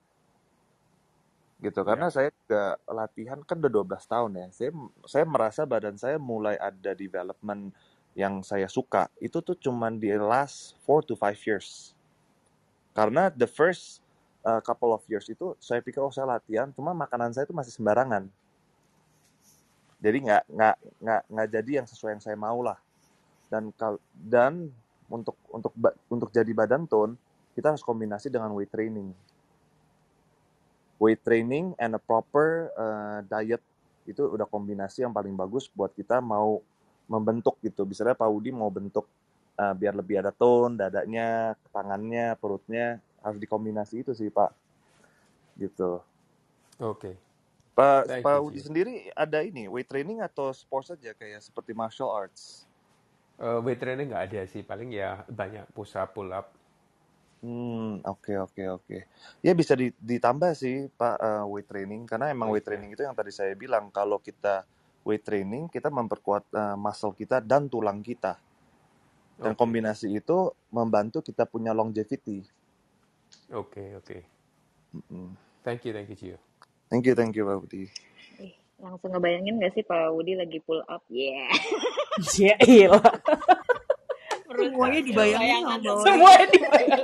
[1.60, 1.80] Gitu.
[1.88, 4.48] Karena saya juga latihan kan udah 12 tahun ya.
[4.52, 4.72] Saya
[5.08, 7.72] saya merasa badan saya mulai ada development
[8.16, 11.96] yang saya suka itu tuh cuman di last 4 to 5 years.
[12.96, 14.00] Karena the first
[14.48, 17.76] uh, couple of years itu saya pikir oh saya latihan, cuma makanan saya itu masih
[17.76, 18.32] sembarangan.
[20.00, 22.80] Jadi nggak nggak nggak nggak jadi yang sesuai yang saya mau lah.
[23.52, 24.72] Dan kal dan
[25.12, 25.76] untuk untuk
[26.08, 27.20] untuk jadi badan tone
[27.52, 29.12] kita harus kombinasi dengan weight training.
[30.96, 33.60] Weight training and a proper uh, diet
[34.06, 36.62] itu udah kombinasi yang paling bagus buat kita mau
[37.10, 37.84] membentuk gitu.
[37.84, 39.06] Misalnya Pak Udi mau bentuk
[39.60, 44.54] uh, biar lebih ada tone, dadanya, tangannya, perutnya harus dikombinasi itu sih Pak.
[45.58, 46.00] Gitu.
[46.80, 47.18] Oke.
[47.76, 52.08] Pak Thank Pak Udi sendiri ada ini weight training atau sports aja kayak seperti martial
[52.08, 52.64] arts?
[53.36, 56.56] Eh, weight training nggak ada sih, paling ya banyak push up, pull up.
[57.46, 58.98] Hmm, oke oke oke.
[59.46, 62.66] Ya bisa di- ditambah sih Pak eh, weight training karena emang Oh weight iya.
[62.66, 64.66] training itu yang tadi saya bilang kalau kita
[65.06, 68.42] weight training kita memperkuat eh, muscle kita dan tulang kita
[69.42, 69.58] dan Oke.
[69.58, 72.44] kombinasi itu membantu kita punya longevity.
[73.54, 74.20] Oke, oke.
[74.96, 75.38] Mm-mm.
[75.64, 76.40] Thank you, thank you, Gio.
[76.90, 77.86] Thank you thank you Pak Budi.
[78.42, 81.04] Ih, langsung ngebayangin gak sih Pak Wudi lagi pull up?
[81.12, 81.50] Yeah.
[82.38, 82.90] Ya iya.
[84.48, 85.66] Perut Semuanya dibayangin.
[86.00, 87.02] Semuanya dibayar.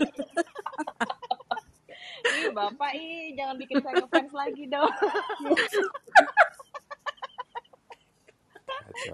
[2.22, 4.94] Ih, Bapak ih jangan bikin saya ngefans lagi dong.
[5.42, 5.88] Kacau.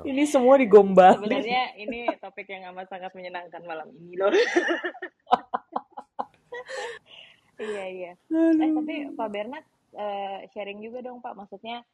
[0.04, 1.22] Ini semua digombalin.
[1.22, 4.34] Sebenarnya ini topik yang amat sangat menyenangkan malam ini loh.
[7.62, 8.12] iya iya.
[8.18, 11.34] Eh tapi Pak Bernard eh, sharing juga dong Pak.
[11.38, 11.86] Maksudnya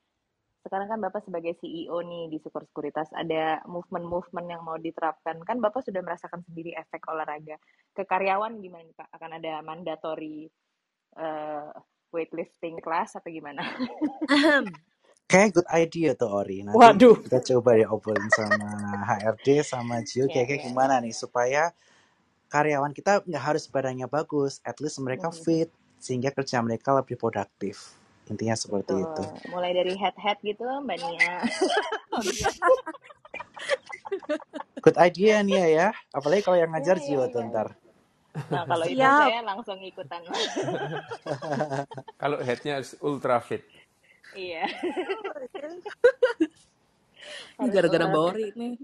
[0.63, 5.43] sekarang kan Bapak sebagai CEO nih di Super Sekuritas ada movement-movement yang mau diterapkan.
[5.43, 7.59] Kan Bapak sudah merasakan sendiri efek olahraga.
[7.91, 9.07] Ke karyawan gimana nih Pak?
[9.11, 10.47] Akan ada mandatory
[11.15, 11.67] eh,
[12.11, 13.61] weightlifting class atau gimana?
[15.23, 16.61] Kayak good idea tuh Ori.
[16.61, 17.17] Nanti Waduh.
[17.25, 18.69] kita coba deh obrolin sama
[19.07, 21.03] HRD sama Gio Iya kayak iya gimana iya.
[21.09, 21.63] nih supaya
[22.53, 25.37] karyawan kita nggak harus badannya bagus, at least mereka Mhm.
[25.41, 27.97] fit sehingga kerja mereka lebih produktif.
[28.29, 29.23] Intinya seperti itu.
[29.25, 29.51] Betul.
[29.51, 31.33] Mulai dari head-head gitu Mbak Nia.
[34.83, 35.87] Good idea nih ya, ya.
[36.11, 37.49] Apalagi kalau yang Iya ngajar iya Gio tuh iya.
[37.49, 37.67] ntar.
[38.33, 39.29] Nah kalau itu Siap.
[39.29, 40.21] saya langsung ikutan.
[42.21, 43.61] Kalau headnya harus ultra fit.
[44.33, 44.65] iya.
[47.61, 48.73] Ini gara-gara Mbak ultra Ori nih.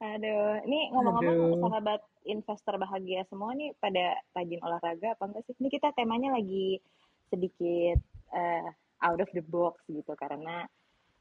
[0.00, 5.52] Aduh, ini ngomong-ngomong sahabat investor bahagia semua nih pada rajin olahraga apa enggak sih?
[5.60, 6.80] Ini kita temanya lagi
[7.28, 8.00] sedikit
[8.32, 8.68] eh,
[9.04, 10.64] out of the box gitu karena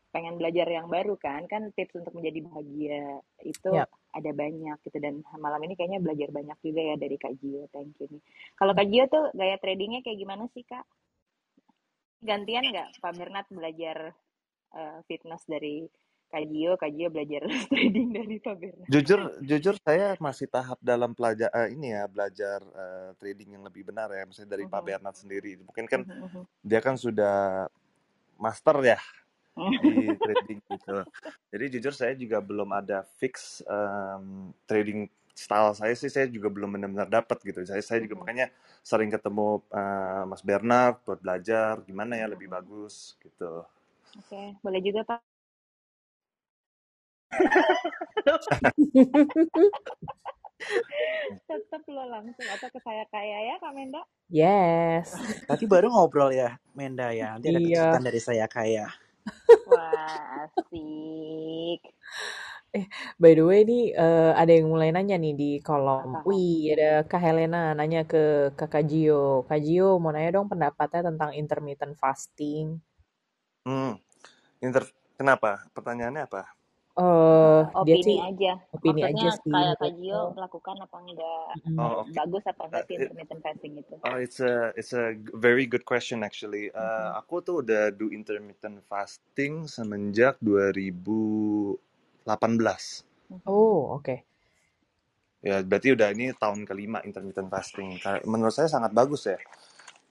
[0.09, 1.45] pengen belajar yang baru kan.
[1.45, 3.01] Kan tips untuk menjadi bahagia
[3.45, 3.85] itu Ya.
[4.09, 7.69] ada banyak gitu dan malam ini kayaknya belajar banyak juga ya dari Kak Gio.
[7.69, 8.21] Thank you nih.
[8.57, 10.85] Kalau Kak Gio tuh gaya tradingnya kayak gimana sih Kak?
[12.19, 14.11] Gantian nggak Pak Bernard belajar
[14.75, 15.87] eh, fitness dari
[16.29, 17.41] Kak Gio, Kak Gio belajar
[17.71, 18.89] trading dari Pak Bernard.
[18.89, 23.87] Jujur jujur saya masih tahap dalam pelajar eh, ini ya belajar eh, trading yang lebih
[23.87, 24.87] benar ya, misalnya dari Pak Mhm.
[24.89, 25.51] Bernard sendiri.
[25.63, 26.43] Mungkin kan Mhm, mhm.
[26.65, 27.69] dia kan sudah
[28.37, 28.99] master ya
[29.81, 30.97] di trading gitu.
[31.53, 36.75] Jadi jujur saya juga belum ada fix em, trading style saya sih saya juga belum
[36.79, 37.63] benar-benar dapat gitu.
[37.67, 38.51] Saya saya juga makanya
[38.83, 43.63] sering ketemu uh, Mas Bernard buat belajar gimana ya lebih bagus gitu.
[44.19, 45.21] Oke, boleh juga Pak.
[51.49, 54.01] Tetap lo langsung apa ke saya kaya ya Kak Menda?
[54.29, 55.23] Yes.
[55.47, 57.37] Tadi baru ngobrol ya, Menda ya.
[57.37, 57.63] Nanti ada Iya.
[57.63, 58.87] kejutan dari saya kaya.
[59.69, 61.81] Wah, asik.
[62.69, 62.85] Eh,
[63.17, 66.21] by the way nih eh, ada yang mulai nanya nih di kolom.
[66.21, 66.25] Apa?
[66.29, 69.41] Wih, ada Kak Helena nanya ke Kakak Gio.
[69.49, 72.77] Kak Gio mau nanya dong pendapatnya tentang intermittent fasting.
[73.65, 73.97] Hmm.
[74.61, 74.85] Inter
[75.17, 75.65] kenapa?
[75.73, 76.58] Pertanyaannya apa?
[76.99, 78.51] Eh, dia Opini sih aja.
[78.75, 79.51] opini Maksudnya aja sih.
[79.53, 81.47] kayak Kak Gio Oh, melakukan apa enggak?
[81.67, 82.11] mm, Oh, oke.
[82.17, 83.95] Bagus apa enggak Uh, sih it- intermittent fasting itu?
[84.03, 86.71] Oh, it's a it's a g- very good question actually.
[86.71, 87.19] Uh, Mhm.
[87.19, 93.03] aku tuh udah do intermittent fasting semenjak 2018.
[93.29, 93.43] Mhm.
[93.47, 94.15] Oh, oke.
[95.39, 97.95] Ya, berarti udah ini tahun kelima intermittent fasting.
[98.03, 99.39] Ka- Menurut saya sangat bagus ya,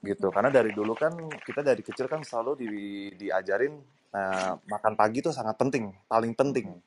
[0.05, 0.29] gitu.
[0.33, 1.13] Karena dari dulu kan
[1.47, 2.69] kita dari kecil kan selalu di,
[3.17, 3.73] diajarin
[4.13, 6.79] uh, makan pagi tuh sangat penting, paling penting,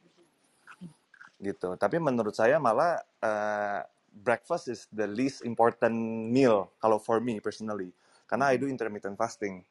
[1.43, 1.74] gitu.
[1.77, 3.82] Tapi menurut saya malah uh,
[4.15, 5.94] breakfast is the least important
[6.31, 7.90] meal kalau for me personally.
[8.31, 9.66] Karena I do intermittent fasting.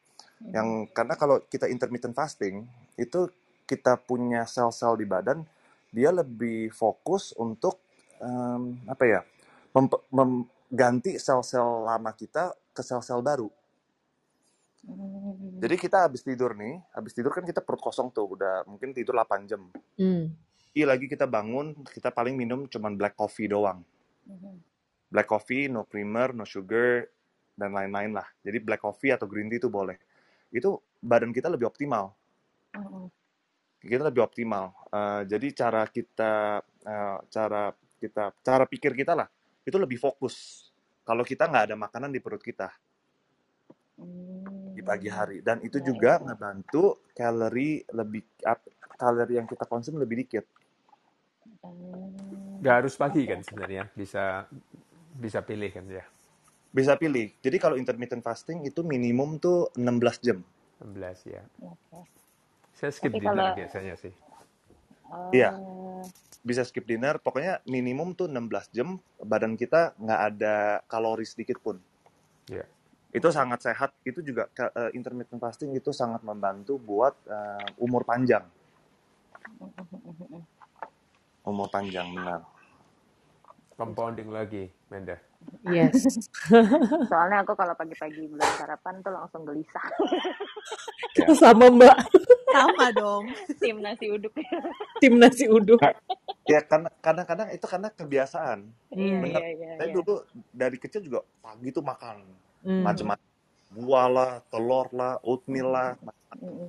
[0.52, 2.68] Yang karena kalau kita intermittent fasting
[3.00, 3.32] itu
[3.66, 5.42] kita punya sel-sel di badan
[5.92, 7.80] dia lebih fokus untuk
[8.20, 9.20] em, apa ya
[10.12, 13.48] mengganti sel-sel lama kita ke sel-sel baru.
[14.82, 15.62] Hmm.
[15.62, 19.14] Jadi kita habis tidur nih, habis tidur kan kita perut kosong tuh, udah mungkin tidur
[19.14, 19.70] 8 jam.
[19.94, 20.34] Hmm.
[20.74, 23.84] Iya lagi kita bangun, kita paling minum cuman black coffee doang.
[24.24, 24.56] Mhm.
[25.12, 27.04] Black coffee, no creamer, no sugar,
[27.52, 28.24] dan lain-lain lah.
[28.40, 30.00] Jadi black coffee atau green tea itu boleh.
[30.48, 32.12] Itu badan kita lebih optimal.
[32.72, 33.20] Mhm.
[33.82, 34.70] kita lebih optimal.
[34.94, 39.26] Eh, jadi cara kita, eh, cara kita, cara pikir kita lah,
[39.66, 40.70] itu lebih fokus.
[41.02, 42.70] Kalau kita nggak ada makanan di perut kita
[44.72, 46.24] di pagi hari, dan itu Ya, juga ya.
[46.32, 48.22] ngebantu kalori lebih,
[48.96, 50.44] kalori yang kita konsum lebih dikit.
[51.62, 52.58] Hmm.
[52.62, 54.46] Nggak harus pagi kan sebenarnya, bisa
[55.12, 56.04] bisa pilih kan ya,
[56.72, 57.28] Bisa pilih.
[57.44, 60.40] Jadi kalau intermittent fasting itu minimum tuh 16 jam.
[60.80, 61.42] 16 ya.
[62.72, 64.14] Saya skip Tapi dinner kalau biasanya sih.
[65.36, 66.00] Iya, oh,
[66.40, 67.20] bisa skip dinner.
[67.20, 68.96] Pokoknya minimum tuh 16 jam.
[69.20, 71.76] Badan kita nggak ada kalori sedikit pun.
[72.48, 72.64] Ya.
[73.12, 78.02] Itu sangat sehat itu juga ke- eh, intermittent fasting itu sangat membantu buat eh, umur
[78.04, 78.44] panjang
[81.44, 82.40] umur panjang benar
[83.74, 85.18] Compounding lagi, Menda.
[85.66, 85.96] Yes.
[87.10, 89.82] soalnya aku kalau pagi-pagi belum sarapan tuh langsung gelisah.
[91.18, 91.96] ya Sama Mbak,
[92.52, 93.24] Sama dong.
[93.58, 94.30] Tim nasi uduk.
[95.02, 95.80] tim nasi uduk.
[96.46, 99.94] Ya karena kadang-kadang itu karena kebiasaan Iya, benar iya, iya, saya iya.
[99.96, 100.14] dulu
[100.52, 102.22] dari kecil juga pagi tuh makan
[102.64, 102.84] Hmm.
[102.86, 103.28] macam-macam
[103.72, 105.90] buah lah telur lah oatmeal lah
[106.42, 106.68] Mm-mm.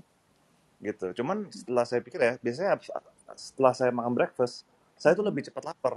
[0.84, 2.76] gitu cuman setelah saya pikir ya biasanya
[3.40, 4.68] setelah saya makan breakfast
[4.99, 5.95] saya tuh lebih cepat lapar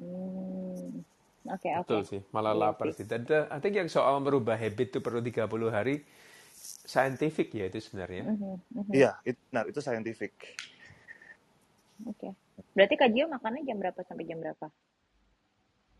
[0.00, 1.04] Hmm.
[1.52, 1.86] Oke, oke.
[1.86, 3.04] Betul sih, malah Iya lapar sih.
[3.04, 3.06] sih.
[3.06, 6.02] Dan I think yang soal merubah habit itu perlu 30 hari,
[6.92, 8.24] scientific ya itu sebenarnya.
[8.26, 8.94] Mhm, mhm.
[8.98, 10.32] iya itu benar itu scientific
[12.10, 12.28] Oke.
[12.76, 14.66] Berarti Kak Gio makannya jam berapa sampai jam berapa?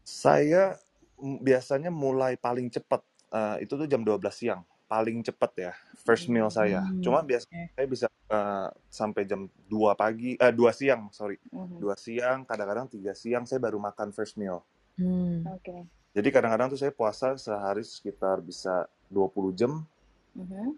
[0.05, 0.90] Saya mm,
[1.21, 4.63] biasanya mulai paling cepat eh, itu tuh jam 12 siang.
[4.91, 5.73] Paling cepat ya,
[6.03, 6.83] first meal saya.
[6.83, 6.99] Hmm.
[6.99, 7.63] Cuma biasa Oke.
[7.79, 11.39] saya bisa eh, sampai jam 2 pagi, eh 2 siang, sorry.
[11.55, 11.79] Mhm.
[11.79, 14.67] 2 siang, kadang-kadang 3 siang saya baru makan first meal.
[14.99, 15.47] Hmm.
[15.47, 15.87] Oke.
[16.11, 19.87] Jadi kadang-kadang tuh saya puasa sehari sekitar bisa 20 jam.
[20.35, 20.75] Mhm.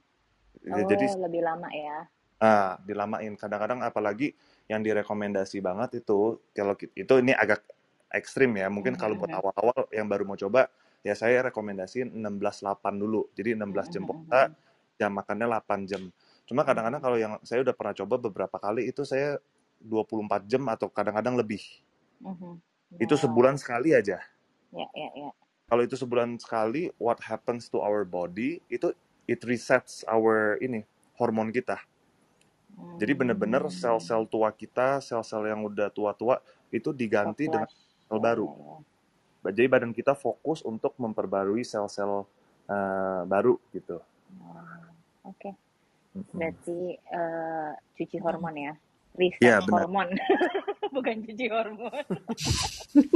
[0.69, 2.05] Ya, Jadi Oh, lebih lama ya.
[2.39, 3.33] ah, dilamain.
[3.35, 4.37] Kadang-kadang apalagi
[4.69, 7.65] yang direkomendasi banget itu kalau itu ini agak
[8.13, 8.69] ekstrim ya.
[8.69, 10.69] Mungkin kalau buat awal-awal yang baru mau coba
[11.03, 13.27] ya saya rekomendasiin 16-8 dulu.
[13.35, 14.53] Jadi 16 jam puasa,
[15.01, 16.03] jam makannya 8 jam.
[16.47, 19.41] Cuma kadang-kadang kalau yang saya udah pernah coba beberapa kali itu saya
[19.83, 21.65] 24 jam atau kadang-kadang lebih.
[22.23, 22.61] mhm.
[23.01, 24.21] Itu sebulan sekali aja.
[24.71, 25.31] Ya, ya, ya.
[25.67, 28.93] Kalau itu sebulan sekali, what happens to our body itu
[29.25, 30.85] it resets our ini
[31.17, 31.81] hormon kita.
[33.01, 33.73] Jadi bener-bener Hmm.
[33.73, 37.69] sel-sel tua kita, sel-sel yang udah tua-tua itu diganti dengan.
[38.13, 38.47] Sel Ya, baru.
[38.53, 38.77] ya,
[39.43, 39.51] ya.
[39.51, 42.29] Jadi badan kita fokus untuk memperbarui sel-sel
[42.69, 43.99] eh, baru gitu.
[45.25, 45.57] Oke.
[46.13, 46.37] Mm-mm.
[46.37, 48.75] Berarti eh, cuci hormon ya.
[49.13, 49.89] Reset benar.
[49.89, 50.09] hormon.
[50.95, 52.05] Bukan cuci hormon.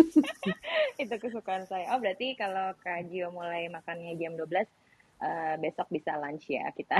[1.02, 1.93] Itu kesukaan saya.
[1.93, 4.64] Oh, berarti kalau Kak Gio mulai makannya jam 12,
[5.22, 6.97] eh, besok bisa lunch ya kita.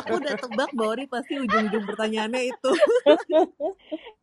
[0.00, 2.70] Aku udah tebak Bori pasti ujung-ujung pertanyaannya itu.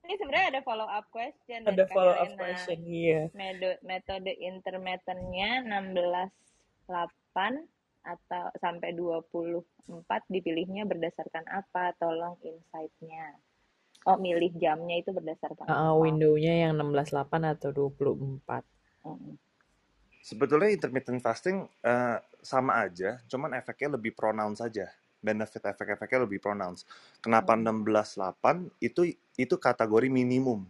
[0.06, 3.32] Ini sebenarnya ada follow up question Ada Kak follow up question, iya.
[3.32, 5.64] Metode, metode intermittennya
[6.90, 6.92] 16-8
[8.02, 9.64] atau sampai 24
[10.28, 11.94] dipilihnya berdasarkan apa?
[12.02, 13.38] Tolong insight-nya.
[14.10, 16.02] Oh, milih jamnya itu berdasarkan Uh, apa?
[16.02, 18.66] window-nya yang 16.8 atau 24.
[19.06, 19.38] Mm.
[20.22, 24.90] Sebetulnya intermittent fasting eh, sama aja, cuman efeknya lebih pronounce saja.
[25.22, 26.86] Benefit efek-efeknya lebih pronounce.
[27.22, 27.66] Kenapa Hmm.
[27.66, 30.66] 16-8 itu itu kategori minimum.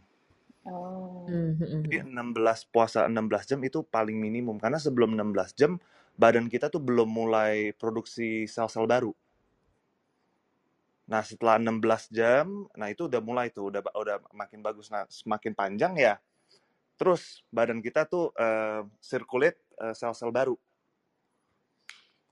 [0.68, 1.26] Oh.
[1.28, 1.82] Hmm, hmm, hmm.
[1.88, 5.80] Jadi 16 puasa 16 jam itu paling minimum karena sebelum 16 jam
[6.20, 9.12] badan kita tuh belum mulai produksi sel-sel baru.
[11.12, 14.88] Nah, setelah 16 jam, nah itu udah mulai tuh, udah udah makin bagus.
[14.88, 16.16] Nah, semakin panjang ya,
[17.02, 18.30] terus badan kita tuh
[19.02, 20.54] circulate eh, sel-sel baru.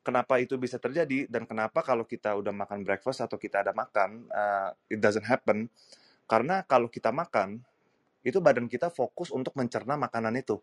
[0.05, 4.29] Kenapa itu bisa terjadi dan kenapa kalau kita udah makan breakfast atau kita ada makan,
[4.29, 5.65] eh, it doesn't happen?
[6.29, 7.57] Karena kalau kita makan,
[8.21, 10.61] itu badan kita fokus untuk mencerna makanan itu.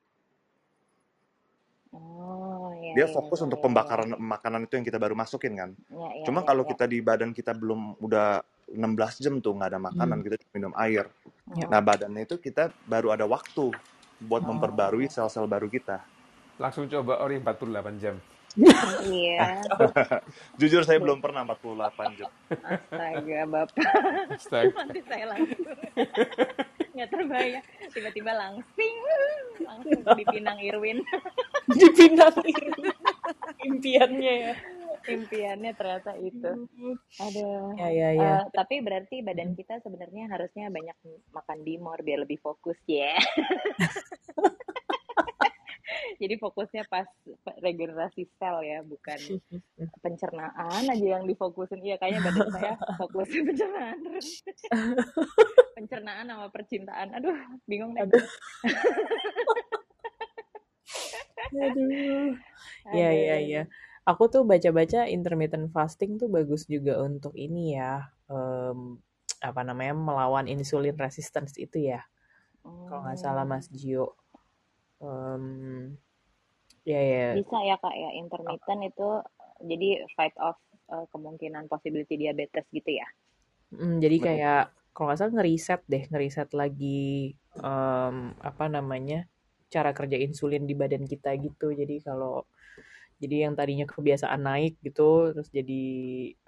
[1.90, 5.54] Oh, ya, Dia ya, fokus ya, untuk ya, pembakaran makanan itu yang kita baru masukin
[5.58, 5.70] kan.
[5.90, 6.68] Ya, ya, Cuma ya, kalau ya.
[6.74, 10.26] kita di badan kita belum udah 16 jam tuh nggak ada makanan, Hmm.
[10.26, 11.06] kita cuma minum air.
[11.54, 11.66] Ya.
[11.70, 13.70] Nah, badannya itu kita baru ada waktu
[14.18, 14.48] buat Oh.
[14.48, 16.01] memperbarui sel-sel baru kita.
[16.56, 18.16] Langsung coba ori 48 jam.
[19.05, 19.60] Iya.
[20.59, 22.30] Jujur saya belum pernah 48 jam.
[22.48, 23.84] Astaga, Bapak.
[24.32, 24.72] Astaga.
[24.74, 25.64] Nanti saya langsung
[26.97, 27.60] nggak terbayang
[27.93, 28.94] tiba-tiba langsing
[29.60, 31.05] langsung dipinang Irwin
[31.76, 32.88] Dipinang ini.
[33.62, 34.55] impiannya ya.
[35.05, 36.51] impiannya ternyata itu
[37.16, 38.32] aduh Ya ya ya.
[38.32, 40.97] Eh, tapi berarti badan kita sebenarnya harusnya banyak
[41.30, 43.12] makan bimor biar lebih fokus ya
[46.18, 47.06] jadi fokusnya pas
[47.60, 49.18] regenerasi sel ya bukan
[50.05, 53.98] pencernaan aja yang difokusin iya kayaknya badan saya fokusnya pencernaan
[55.76, 57.36] pencernaan sama percintaan aduh
[57.68, 58.24] bingung deh Aduh.
[61.55, 62.34] Aduh.
[62.94, 63.62] Ya ya ya.
[64.06, 68.06] Aku tuh baca-baca intermittent fasting tuh bagus juga untuk ini ya.
[68.26, 68.98] em,
[69.38, 72.02] apa namanya melawan insulin resistance itu ya.
[72.62, 73.55] Kalau nggak salah Hmm.
[73.55, 74.18] Mas Gio.
[74.98, 75.94] Em,
[76.86, 77.26] ya ya.
[77.36, 79.08] bisa ya kak ya intermittent itu
[79.70, 80.58] jadi fight off
[80.94, 83.06] eh, kemungkinan possibility diabetes gitu ya
[83.74, 84.26] Mm, jadi Betul.
[84.26, 84.58] kayak
[84.94, 86.86] kalau nggak salah ngeriset deh, ngeriset lagi
[87.66, 88.16] em,
[88.48, 89.16] apa namanya
[89.74, 91.64] cara kerja insulin di badan kita gitu.
[91.80, 92.46] Jadi kalau
[93.22, 95.02] jadi yang tadinya kebiasaan naik gitu,
[95.34, 95.74] terus jadi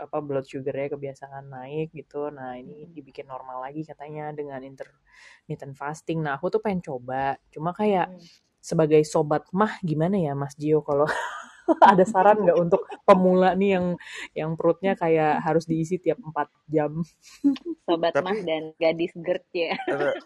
[0.05, 2.17] apa blood sugarnya kebiasaan naik gitu.
[2.37, 2.97] Nah ini Mm-mm.
[2.97, 6.19] dibikin normal lagi katanya dengan intermittent fasting.
[6.25, 8.29] Nah aku tuh pengen coba, cuma kayak Mm-mm.
[8.59, 11.07] Sebagai sobat mah gimana ya Mas Gio kalau
[11.85, 13.87] ada saran nggak untuk pemula nih yang
[14.33, 17.03] yang perutnya kayak harus diisi tiap 4 jam?
[17.87, 19.75] sobat mah Tapi dan gadis GERD ya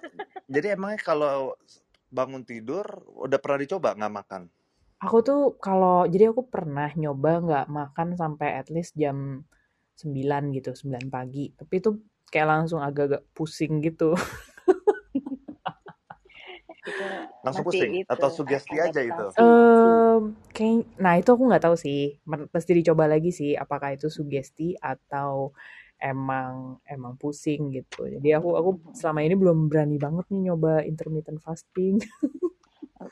[0.54, 1.54] jadi emangnya kalau
[2.12, 2.84] bangun tidur
[3.16, 4.42] udah pernah dicoba nggak makan?
[5.02, 9.42] Aku tuh kalau jadi aku pernah nyoba nggak makan sampai at least jam
[9.98, 11.50] 9 gitu, 9 pagi.
[11.56, 11.90] Tapi itu
[12.30, 14.14] kayak langsung agak-agak pusing gitu.
[17.42, 19.24] Langsung masih pusing itu atau sugesti aja itu?
[19.32, 20.22] adaptasi Em,
[20.54, 22.16] kayak, nah itu aku nggak tahu sih.
[22.26, 23.52] Mesti dicoba lagi sih.
[23.58, 25.50] Apakah itu sugesti atau
[26.02, 28.06] emang emang pusing gitu.
[28.10, 31.98] Jadi aku aku selama ini belum berani banget nih nyoba intermittent fasting.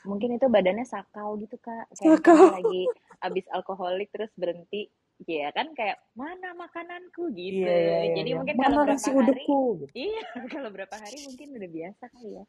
[0.07, 2.55] mungkin itu badannya sakau gitu kak kayak Sakau.
[2.55, 2.87] lagi
[3.27, 4.87] abis alkoholik terus berhenti
[5.29, 8.13] ya kan kayak mana makananku gitu Iya iya iya.
[8.17, 8.37] jadi iya.
[8.41, 9.59] mungkin kalau Mana berapa nasi hari udukku?
[9.77, 9.91] Gitu.
[9.93, 10.23] iya
[10.55, 12.43] kalau berapa hari mungkin udah biasa kali ya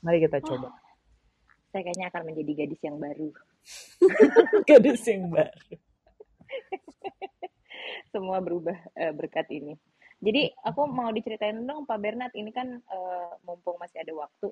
[0.00, 0.72] Mari kita coba.
[1.76, 3.28] Saya kayaknya akan menjadi gadis yang baru
[4.68, 5.76] Gadis yang baru.
[8.14, 9.76] semua berubah eh, berkat ini.
[10.16, 14.48] Jadi aku mau diceritain dong Pak Bernard ini kan eh, mumpung masih ada waktu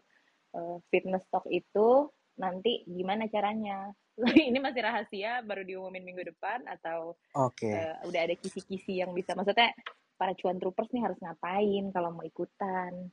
[0.52, 3.88] eh, fitness talk itu nanti gimana caranya?
[4.50, 7.72] ini masih rahasia baru diumumin minggu depan atau Oke.
[7.72, 9.74] eh, udah ada kisi-kisi yang bisa maksudnya
[10.14, 13.10] para cuan troopers nih harus ngapain kalau mau ikutan?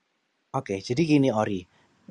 [0.51, 1.63] Oke, jadi gini Ori.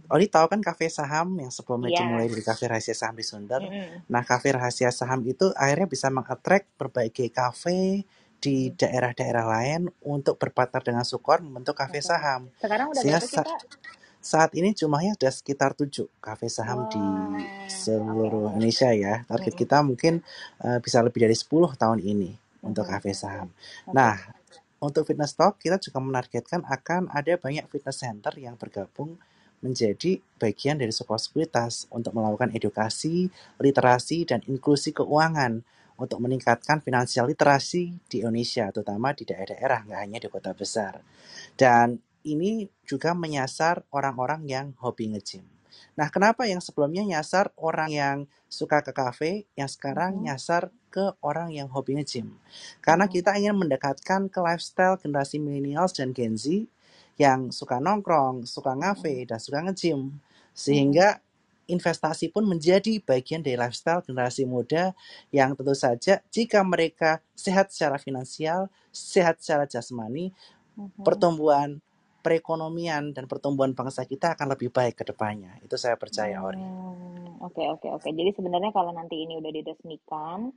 [0.08, 1.98] Ori tahu kan kafe saham yang sebelumnya Iya.
[2.00, 3.60] dimulai dari kafe rahasia saham di Sunda.
[3.60, 4.08] Mm-mm.
[4.08, 8.08] Nah, kafe rahasia saham itu akhirnya bisa mengattract berbagai kafe
[8.38, 8.76] di Mm.
[8.78, 12.48] daerah-daerah lain untuk berpartner dengan Sukor membentuk kafe saham.
[12.56, 13.60] Sekarang udah Sehingga sa- Kak?
[14.20, 18.56] saat ini jumlahnya sudah sekitar tujuh kafe saham di Wah, oke seluruh oke.
[18.56, 19.24] Indonesia ya.
[19.24, 19.62] Target Mm-mm.
[19.62, 20.14] kita mungkin
[20.60, 22.32] eh, bisa lebih dari 10 tahun ini
[22.62, 22.92] untuk Mhm.
[22.92, 23.48] kafe saham.
[23.84, 23.92] Oke.
[23.92, 24.16] Nah,
[24.80, 29.16] untuk fitness talk kita juga menargetkan akan ada banyak fitness center yang bergabung
[29.64, 33.28] menjadi bagian dari sekolah sekuritas untuk melakukan edukasi,
[33.60, 35.60] literasi, dan inklusi keuangan
[36.00, 41.04] untuk meningkatkan finansial literasi di Indonesia, terutama di daerah-daerah, nggak hanya di kota besar.
[41.56, 45.44] Dan ini juga menyasar orang-orang yang hobi nge-gym.
[45.96, 48.18] Nah, kenapa yang sebelumnya nyasar orang yang
[48.48, 50.24] suka ke kafe, yang sekarang Mhm.
[50.26, 52.36] nyasar ke orang yang hobi nge-gym?
[52.84, 53.12] Karena Mhm.
[53.12, 56.66] kita ingin mendekatkan ke lifestyle generasi millennials dan Gen Z
[57.20, 59.28] yang suka nongkrong, suka ngafe, Mhm.
[59.28, 60.16] dan suka nge-gym.
[60.70, 60.96] Mhm.
[60.96, 61.20] Sehingga
[61.70, 64.84] investasi pun menjadi bagian dari lifestyle generasi muda
[65.30, 70.32] yang tentu saja jika mereka sehat secara finansial, sehat secara jasmani,
[70.76, 70.90] Mhm.
[71.06, 71.80] pertumbuhan
[72.24, 75.56] perekonomian dan pertumbuhan bangsa kita akan lebih baik ke depannya.
[75.64, 76.60] Itu saya percaya, Ori.
[76.60, 78.08] Hmm, Oke oke oke.
[78.12, 80.52] Jadi sebenarnya kalau nanti ini udah diresmikan,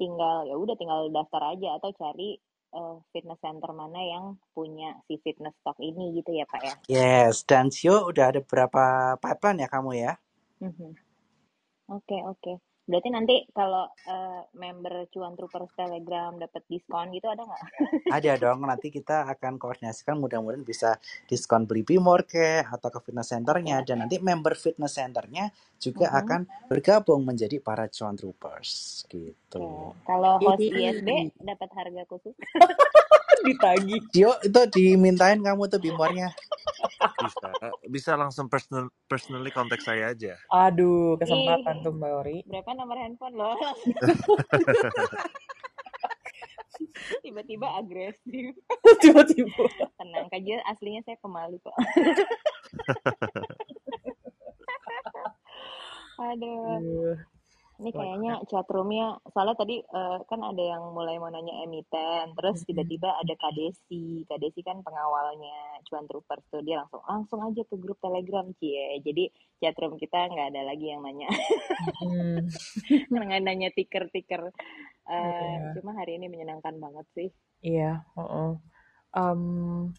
[0.00, 2.36] tinggal ya udah tinggal daftar aja atau cari
[2.74, 6.74] eh, fitness center mana yang punya si fitness stock ini gitu ya Pak ya.
[6.90, 10.12] Yes, dan Sio udah ada berapa pipeline ya kamu ya?
[10.60, 10.90] Mhm.
[11.92, 12.52] Oke oke.
[12.84, 17.62] Berarti nanti kalau eh, member Cuan Troopers Telegram dapat diskon gitu ada nggak?
[18.12, 23.32] Ada dong, nanti kita akan koordinasikan mudah-mudahan bisa diskon beli Bimor ke atau ke fitness
[23.32, 25.48] centernya dan nanti member fitness centernya
[25.80, 26.20] juga Mhm.
[26.20, 29.32] akan bergabung menjadi para cuan troopers Oke.
[29.54, 29.94] Gitu.
[30.02, 30.98] Kalau host Yeay.
[30.98, 31.08] ISB
[31.38, 32.34] dapat harga khusus?
[33.46, 34.00] Ditagih.
[34.10, 36.32] Dio itu dimintain kamu tuh Bimornya.
[37.20, 37.48] Bisa,
[37.86, 40.34] bisa langsung personal, personally kontak saya aja.
[40.48, 42.38] Aduh, kesempatan Ih, tuh Mbak Ori.
[42.48, 43.52] berapa nomor handphone lo?
[47.24, 48.56] Tiba-tiba agresif.
[49.04, 49.64] Tiba-tiba.
[50.00, 51.76] Tenang aja, aslinya saya pemalu kok.
[56.14, 57.18] Aduh, Aduh,
[57.82, 63.10] ini kayaknya chatroomnya, soalnya tadi eh, kan ada yang mulai mau nanya emiten, terus tiba-tiba
[63.18, 67.74] ada Kak Desi, Kak Desi kan pengawalnya Cuan Troopers tuh, dia langsung langsung aja ke
[67.74, 69.26] grup Telegram cie, jadi
[69.58, 71.26] chatroom kita nggak ada lagi yang nanya,
[72.04, 72.46] Mm,
[73.26, 74.54] nggak nanya tiker-tiker,
[75.04, 77.28] Eh, Iya, cuma hari ini menyenangkan banget sih.
[77.60, 78.56] iya, oh,
[79.14, 79.94] Um,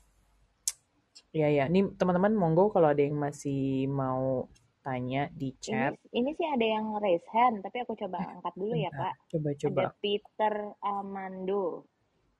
[1.31, 1.71] ya ya.
[1.71, 4.51] Nih teman-teman monggo kalau ada yang masih mau
[4.85, 5.93] tanya di Ini chat.
[6.19, 9.13] ini sih ada yang raise hand, tapi aku coba angkat dulu ya Kak.
[9.31, 9.81] coba-coba.
[9.81, 10.53] Ada Peter
[10.93, 11.65] Amando,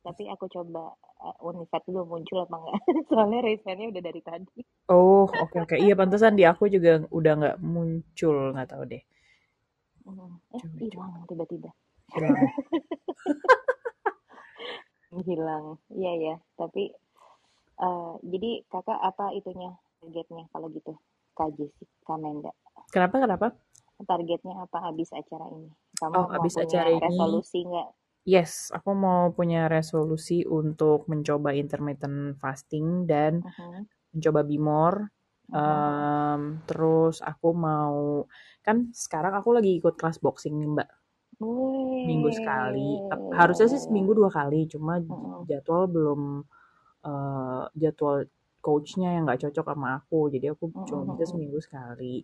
[0.05, 0.83] tapi aku coba
[1.27, 2.79] uh, unifat dulu muncul apa enggak.
[3.09, 4.59] Soalnya raise hand-nya udah dari tadi.
[4.93, 5.75] Oh, oke oke.
[5.85, 9.03] Iya, pantesan di aku juga udah nggak muncul, nggak tahu deh.
[10.05, 10.89] Hmm, Eh, Coba coba.
[10.89, 11.69] hilang tiba-tiba.
[12.13, 12.35] Hilang.
[15.27, 15.65] Hilang.
[15.99, 16.83] Iya ya, tapi
[17.87, 19.69] eh jadi kakak apa itunya
[20.01, 20.93] targetnya kalau gitu?
[21.37, 22.51] KJ sih, Kamenda.
[22.93, 23.47] Kenapa kenapa?
[24.09, 25.69] Targetnya apa habis acara ini?
[25.99, 27.89] Kamu Oh, mau abis punya acara ini, resolusi nggak?
[28.33, 34.95] yes, aku mau punya resolusi untuk mencoba intermittent fasting dan Mhm, mencoba Bimor.
[35.49, 35.61] mhm.
[35.61, 37.97] Em, terus aku mau,
[38.65, 40.89] kan sekarang aku lagi ikut kelas boxing nih Mbak.
[42.07, 43.01] Minggu sekali.
[43.33, 46.21] Harusnya sih seminggu dua kali, cuma Mhm, jadwal belum
[47.09, 48.17] eh, jadwal
[48.65, 50.33] coachnya yang nggak cocok sama aku.
[50.33, 52.15] Jadi aku cuma mhm, bisa mhm, seminggu sekali.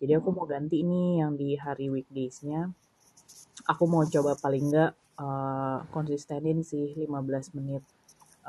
[0.00, 2.72] Jadi aku mau ganti nih yang di hari weekdays-nya.
[3.68, 7.84] Aku mau coba paling nggak eh, konsistenin sih 15 menit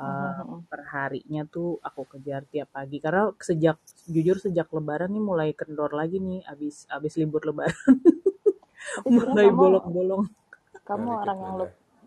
[0.00, 0.58] eh, mhm.
[0.72, 2.96] per harinya tuh aku kejar tiap pagi.
[3.04, 3.76] Karena sejak
[4.08, 7.76] jujur sejak Lebaran nih mulai kendor lagi nih, abis abis libur Lebaran
[9.12, 10.24] mulai kamu bolong-bolong.
[10.82, 11.56] kamu ke orang yang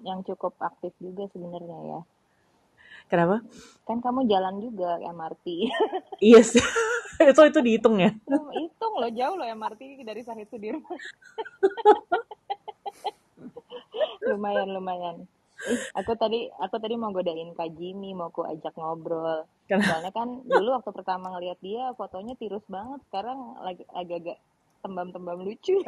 [0.06, 2.00] yang cukup aktif juga sebenarnya ya.
[3.06, 3.46] Kenapa?
[3.86, 5.46] Kan kamu jalan juga MRT.
[6.26, 6.64] Iya sih.
[7.32, 8.12] itu itu dihitung ya.
[8.56, 10.84] Hitung loh jauh loh MRT dari Sahid Sudirman.
[14.26, 15.16] lumayan lumayan.
[15.66, 19.48] Ih, aku tadi aku tadi mau godain Kak Jimmy, mau ku ajak ngobrol.
[19.70, 24.38] Soalnya kan dulu waktu pertama ngeliat dia fotonya tirus banget, sekarang lagi agak-agak
[24.84, 25.80] tembam-tembam lucu.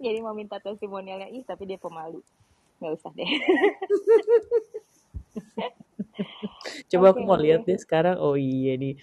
[0.00, 2.24] Jadi mau minta testimonialnya, ih tapi dia pemalu.
[2.80, 3.30] Nggak usah deh.
[6.90, 8.16] Coba Oke aku mau lihat deh sekarang.
[8.18, 8.96] Oh iya nih.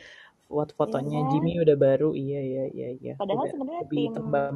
[0.47, 1.29] Iya fotonya kan?
[1.31, 2.09] Jimmy udah baru.
[2.17, 3.13] Iya iya iya iya.
[3.19, 4.55] Padahal sebenarnya tim tembam.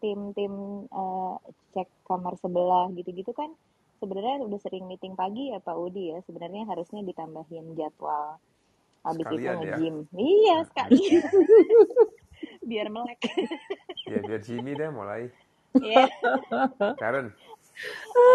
[0.00, 0.52] tim tim
[0.88, 1.34] eh,
[1.76, 3.52] cek kamar sebelah gitu-gitu kan
[4.00, 6.18] sebenarnya udah sering meeting pagi ya Pak Udi ya.
[6.24, 8.40] Sebenarnya harusnya ditambahin jadwal.
[9.00, 9.76] Habis itu Sekalian ya.
[9.76, 9.96] nge-gym.
[10.12, 11.00] Iya, sekali.
[12.68, 13.20] Biar melek.
[14.08, 15.28] Ya biar Jimmy deh mulai.
[15.76, 16.08] Iya.
[16.96, 17.32] Karen,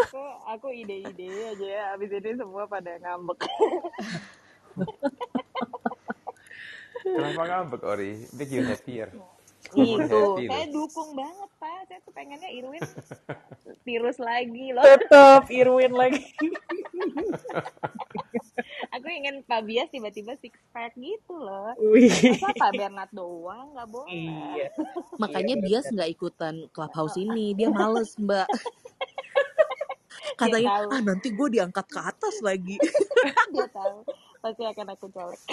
[0.09, 1.83] Aku aku ide-ide aja ya.
[1.93, 3.39] Habis ini semua pada ngambek.
[7.03, 8.11] kenapa ngambek Ori?
[8.33, 9.09] Make you happier.
[9.65, 11.79] Kamu Itu, saya dukung banget Pak.
[11.89, 12.85] Saya tuh pengennya Irwin
[13.85, 14.85] tirus lagi loh.
[14.85, 16.21] Tetap Irwin lagi.
[18.93, 21.73] Aku ingin Pak Bias tiba-tiba six pack gitu loh.
[21.81, 22.07] Wih.
[22.39, 24.13] Masa Pak Bernard doang nggak boleh.
[24.13, 24.69] Iya.
[25.21, 25.93] Makanya Iya Bias benar.
[25.97, 28.47] nggak ikutan clubhouse ini, dia males mbak.
[30.35, 30.89] katanya tahu.
[30.91, 32.75] ah nanti gue diangkat ke atas lagi
[33.53, 34.03] Dia tahu.
[34.41, 35.41] Pasti akan aku colek.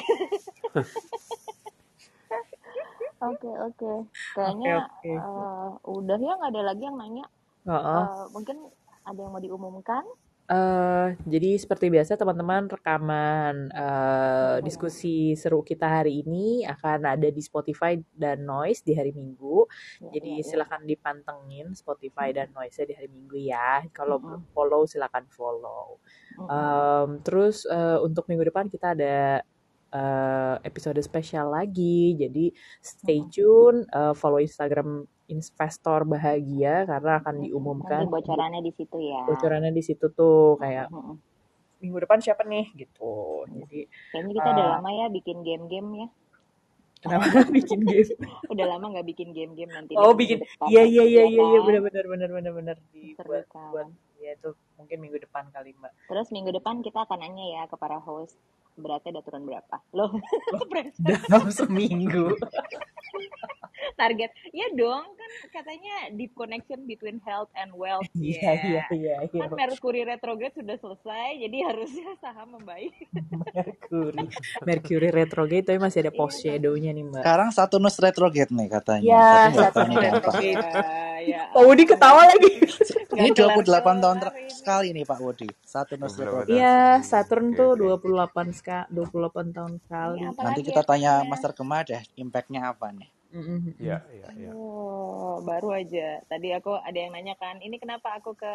[3.22, 3.92] Oke, oke.
[4.34, 7.22] Kayaknya eh, udah ya nggak ada lagi yang nanya.
[7.70, 8.02] Heeh.
[8.02, 8.66] Eh, mungkin
[9.06, 10.02] ada yang mau diumumkan?
[10.52, 14.60] Eh, jadi seperti biasa teman-teman rekaman Mm-mm.
[14.60, 19.64] diskusi seru kita hari ini akan ada di Spotify dan Noise di hari Minggu.
[20.12, 23.80] Jadi silakan dipantengin Spotify dan Noise di hari Minggu ya.
[23.96, 25.96] Kalau belum follow silakan follow.
[26.36, 29.40] Em, terus eh, untuk minggu depan kita ada
[30.00, 32.16] eh, episode spesial lagi.
[32.22, 32.44] Jadi
[32.82, 33.30] stay Mm-mm.
[33.34, 34.88] tune, eh, follow Instagram
[35.34, 37.44] Investor Bahagia karena akan Mm-mm.
[37.44, 39.22] diumumkan Nanti bocorannya di situ ya.
[39.26, 41.16] bocorannya di situ tuh kayak Mm-mm.
[41.82, 43.44] minggu depan siapa nih gitu.
[43.50, 43.80] Jadi
[44.12, 46.06] Kayaknya kita udah eh, lama ya bikin game-game ya.
[47.02, 48.10] kenapa bikin game?
[48.52, 50.38] Udah lama nggak bikin game-game nanti Oh bikin
[50.70, 51.66] iya iya iya Iya iya kan?
[51.66, 52.76] benar benar benar benar benar
[53.16, 53.88] Seru dibuat buat
[54.22, 55.92] ya itu mungkin minggu depan kali mbak.
[56.08, 58.36] Terus minggu depan kita akan nanya ya ke para host
[58.74, 59.76] beratnya udah turun berapa?
[59.92, 60.10] Loh,
[60.70, 61.04] pressure.
[61.26, 62.34] Dalam seminggu.
[63.92, 64.30] Target.
[64.50, 68.06] Ya dong, kan katanya deep connection between health and wealth.
[68.12, 68.84] Iya iya Ya.
[68.88, 69.42] iya iya.
[69.42, 72.94] Kan Mercury retrograde sudah selesai, jadi harusnya saham membaik.
[73.52, 74.26] Mercury
[74.62, 76.42] Mercury retrograde tapi masih ada Iya post kan?
[76.48, 77.20] shadow-nya nih mbak.
[77.20, 80.12] Sekarang Saturnus retrograde nih katanya, Ya nggak tahu Saturnus dampak.
[80.14, 80.62] retrograde.
[80.62, 80.90] Ya,
[81.22, 82.50] ya Pak Budi ketawa lagi.
[83.12, 83.68] Ini nggak 28
[84.00, 84.52] tahun kelar-kelar ter- ini.
[84.52, 85.48] sekali nih Pak Wodi.
[85.62, 86.48] Saturnus 28 retrograde.
[86.48, 86.76] tahun Iya.
[87.04, 88.08] Saturn tuh oke.
[88.08, 90.18] 28 ska 28 tahun sekali.
[90.24, 91.30] apa Nanti kita tanya efeknya?
[91.30, 93.08] Master Kema deh, impact-nya apa nih?
[93.32, 93.60] Mm-mm.
[93.80, 94.50] Ya ya ya.
[94.52, 96.20] Oh, baru aja.
[96.28, 98.54] Tadi aku ada yang nanya kan, ini kenapa aku ke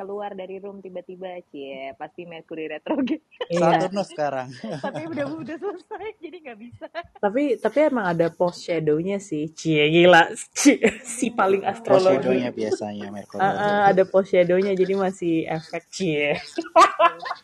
[0.00, 3.20] keluar dari room tiba-tiba, cie, pasti Mercury retrograde.
[3.52, 3.84] Iya.
[3.84, 4.48] Saturnus sekarang.
[4.88, 6.88] Tapi udah udah selesai, jadi nggak bisa.
[7.20, 9.52] Tapi tapi emang ada post shadow-nya sih.
[9.52, 10.32] Cie gila.
[10.56, 12.16] Cie, si paling Post astrologi.
[12.16, 13.88] shadow-nya biasanya Mercury ah, retrograde.
[13.92, 16.40] ada post shadow-nya jadi masih efek cie.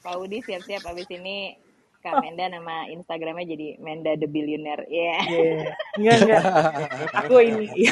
[0.00, 1.60] Pak Udi siap-siap abis ini
[2.00, 4.88] Kak Menda nama Instagramnya jadi Menda the Billionaire.
[4.88, 5.16] Iya.
[5.28, 5.76] Iya.
[6.00, 6.42] Enggak enggak.
[7.20, 7.68] Aku ini.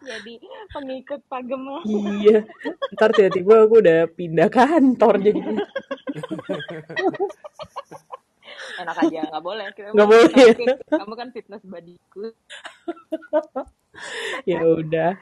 [0.00, 0.34] jadi
[0.72, 1.78] pengikut Pak Gemma.
[2.20, 2.44] iya.
[2.96, 5.40] Ntar tiba-tiba aku udah pindah kantor jadi
[8.76, 9.66] Enak aja, nggak boleh.
[9.72, 10.28] Nggak boleh.
[10.32, 10.78] sakit.
[10.92, 12.28] Kamu kan fitness bodyku.
[14.44, 15.16] ya udah.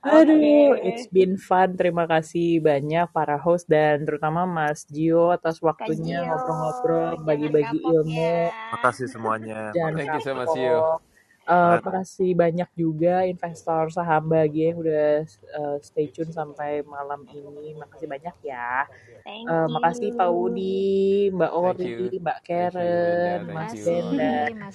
[0.00, 1.76] Aduh, it's been fun.
[1.76, 8.16] Terima kasih banyak para host dan terutama Mas Gio atas waktunya Gio, ngobrol-ngobrol, bagi-bagi ilmu.
[8.16, 8.48] ya.
[8.72, 9.76] Makasih semuanya.
[9.76, 11.13] Jangan Thank you so much you.
[11.44, 11.52] Kapok.
[11.52, 11.82] Eh, Bye.
[11.84, 17.76] makasih banyak juga investor saham bahagia yang udah eh, stay tune sampai malam ini.
[17.76, 18.88] Makasih banyak ya.
[19.22, 20.28] Thank Eh, makasih Pak.
[20.28, 22.20] Udi, Mbak Thank Ori, you.
[22.20, 22.72] Mbak Thank you Linda.
[22.72, 23.72] Karen, Thank Mas.
[23.84, 24.32] Denda,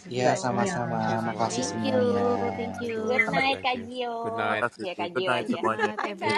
[0.09, 0.97] Iya, sama-sama.
[1.21, 1.97] Makasih Thank you.
[1.97, 2.49] semuanya.
[2.53, 2.97] Thank you.
[3.03, 3.77] Good night, Kak.
[3.85, 4.13] Gio.
[4.25, 4.61] Good night.
[4.77, 5.53] Ya, Kak Good Gio night aja.
[5.53, 5.93] semuanya.
[5.97, 6.37] Good night Bye.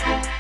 [0.09, 0.37] Bye.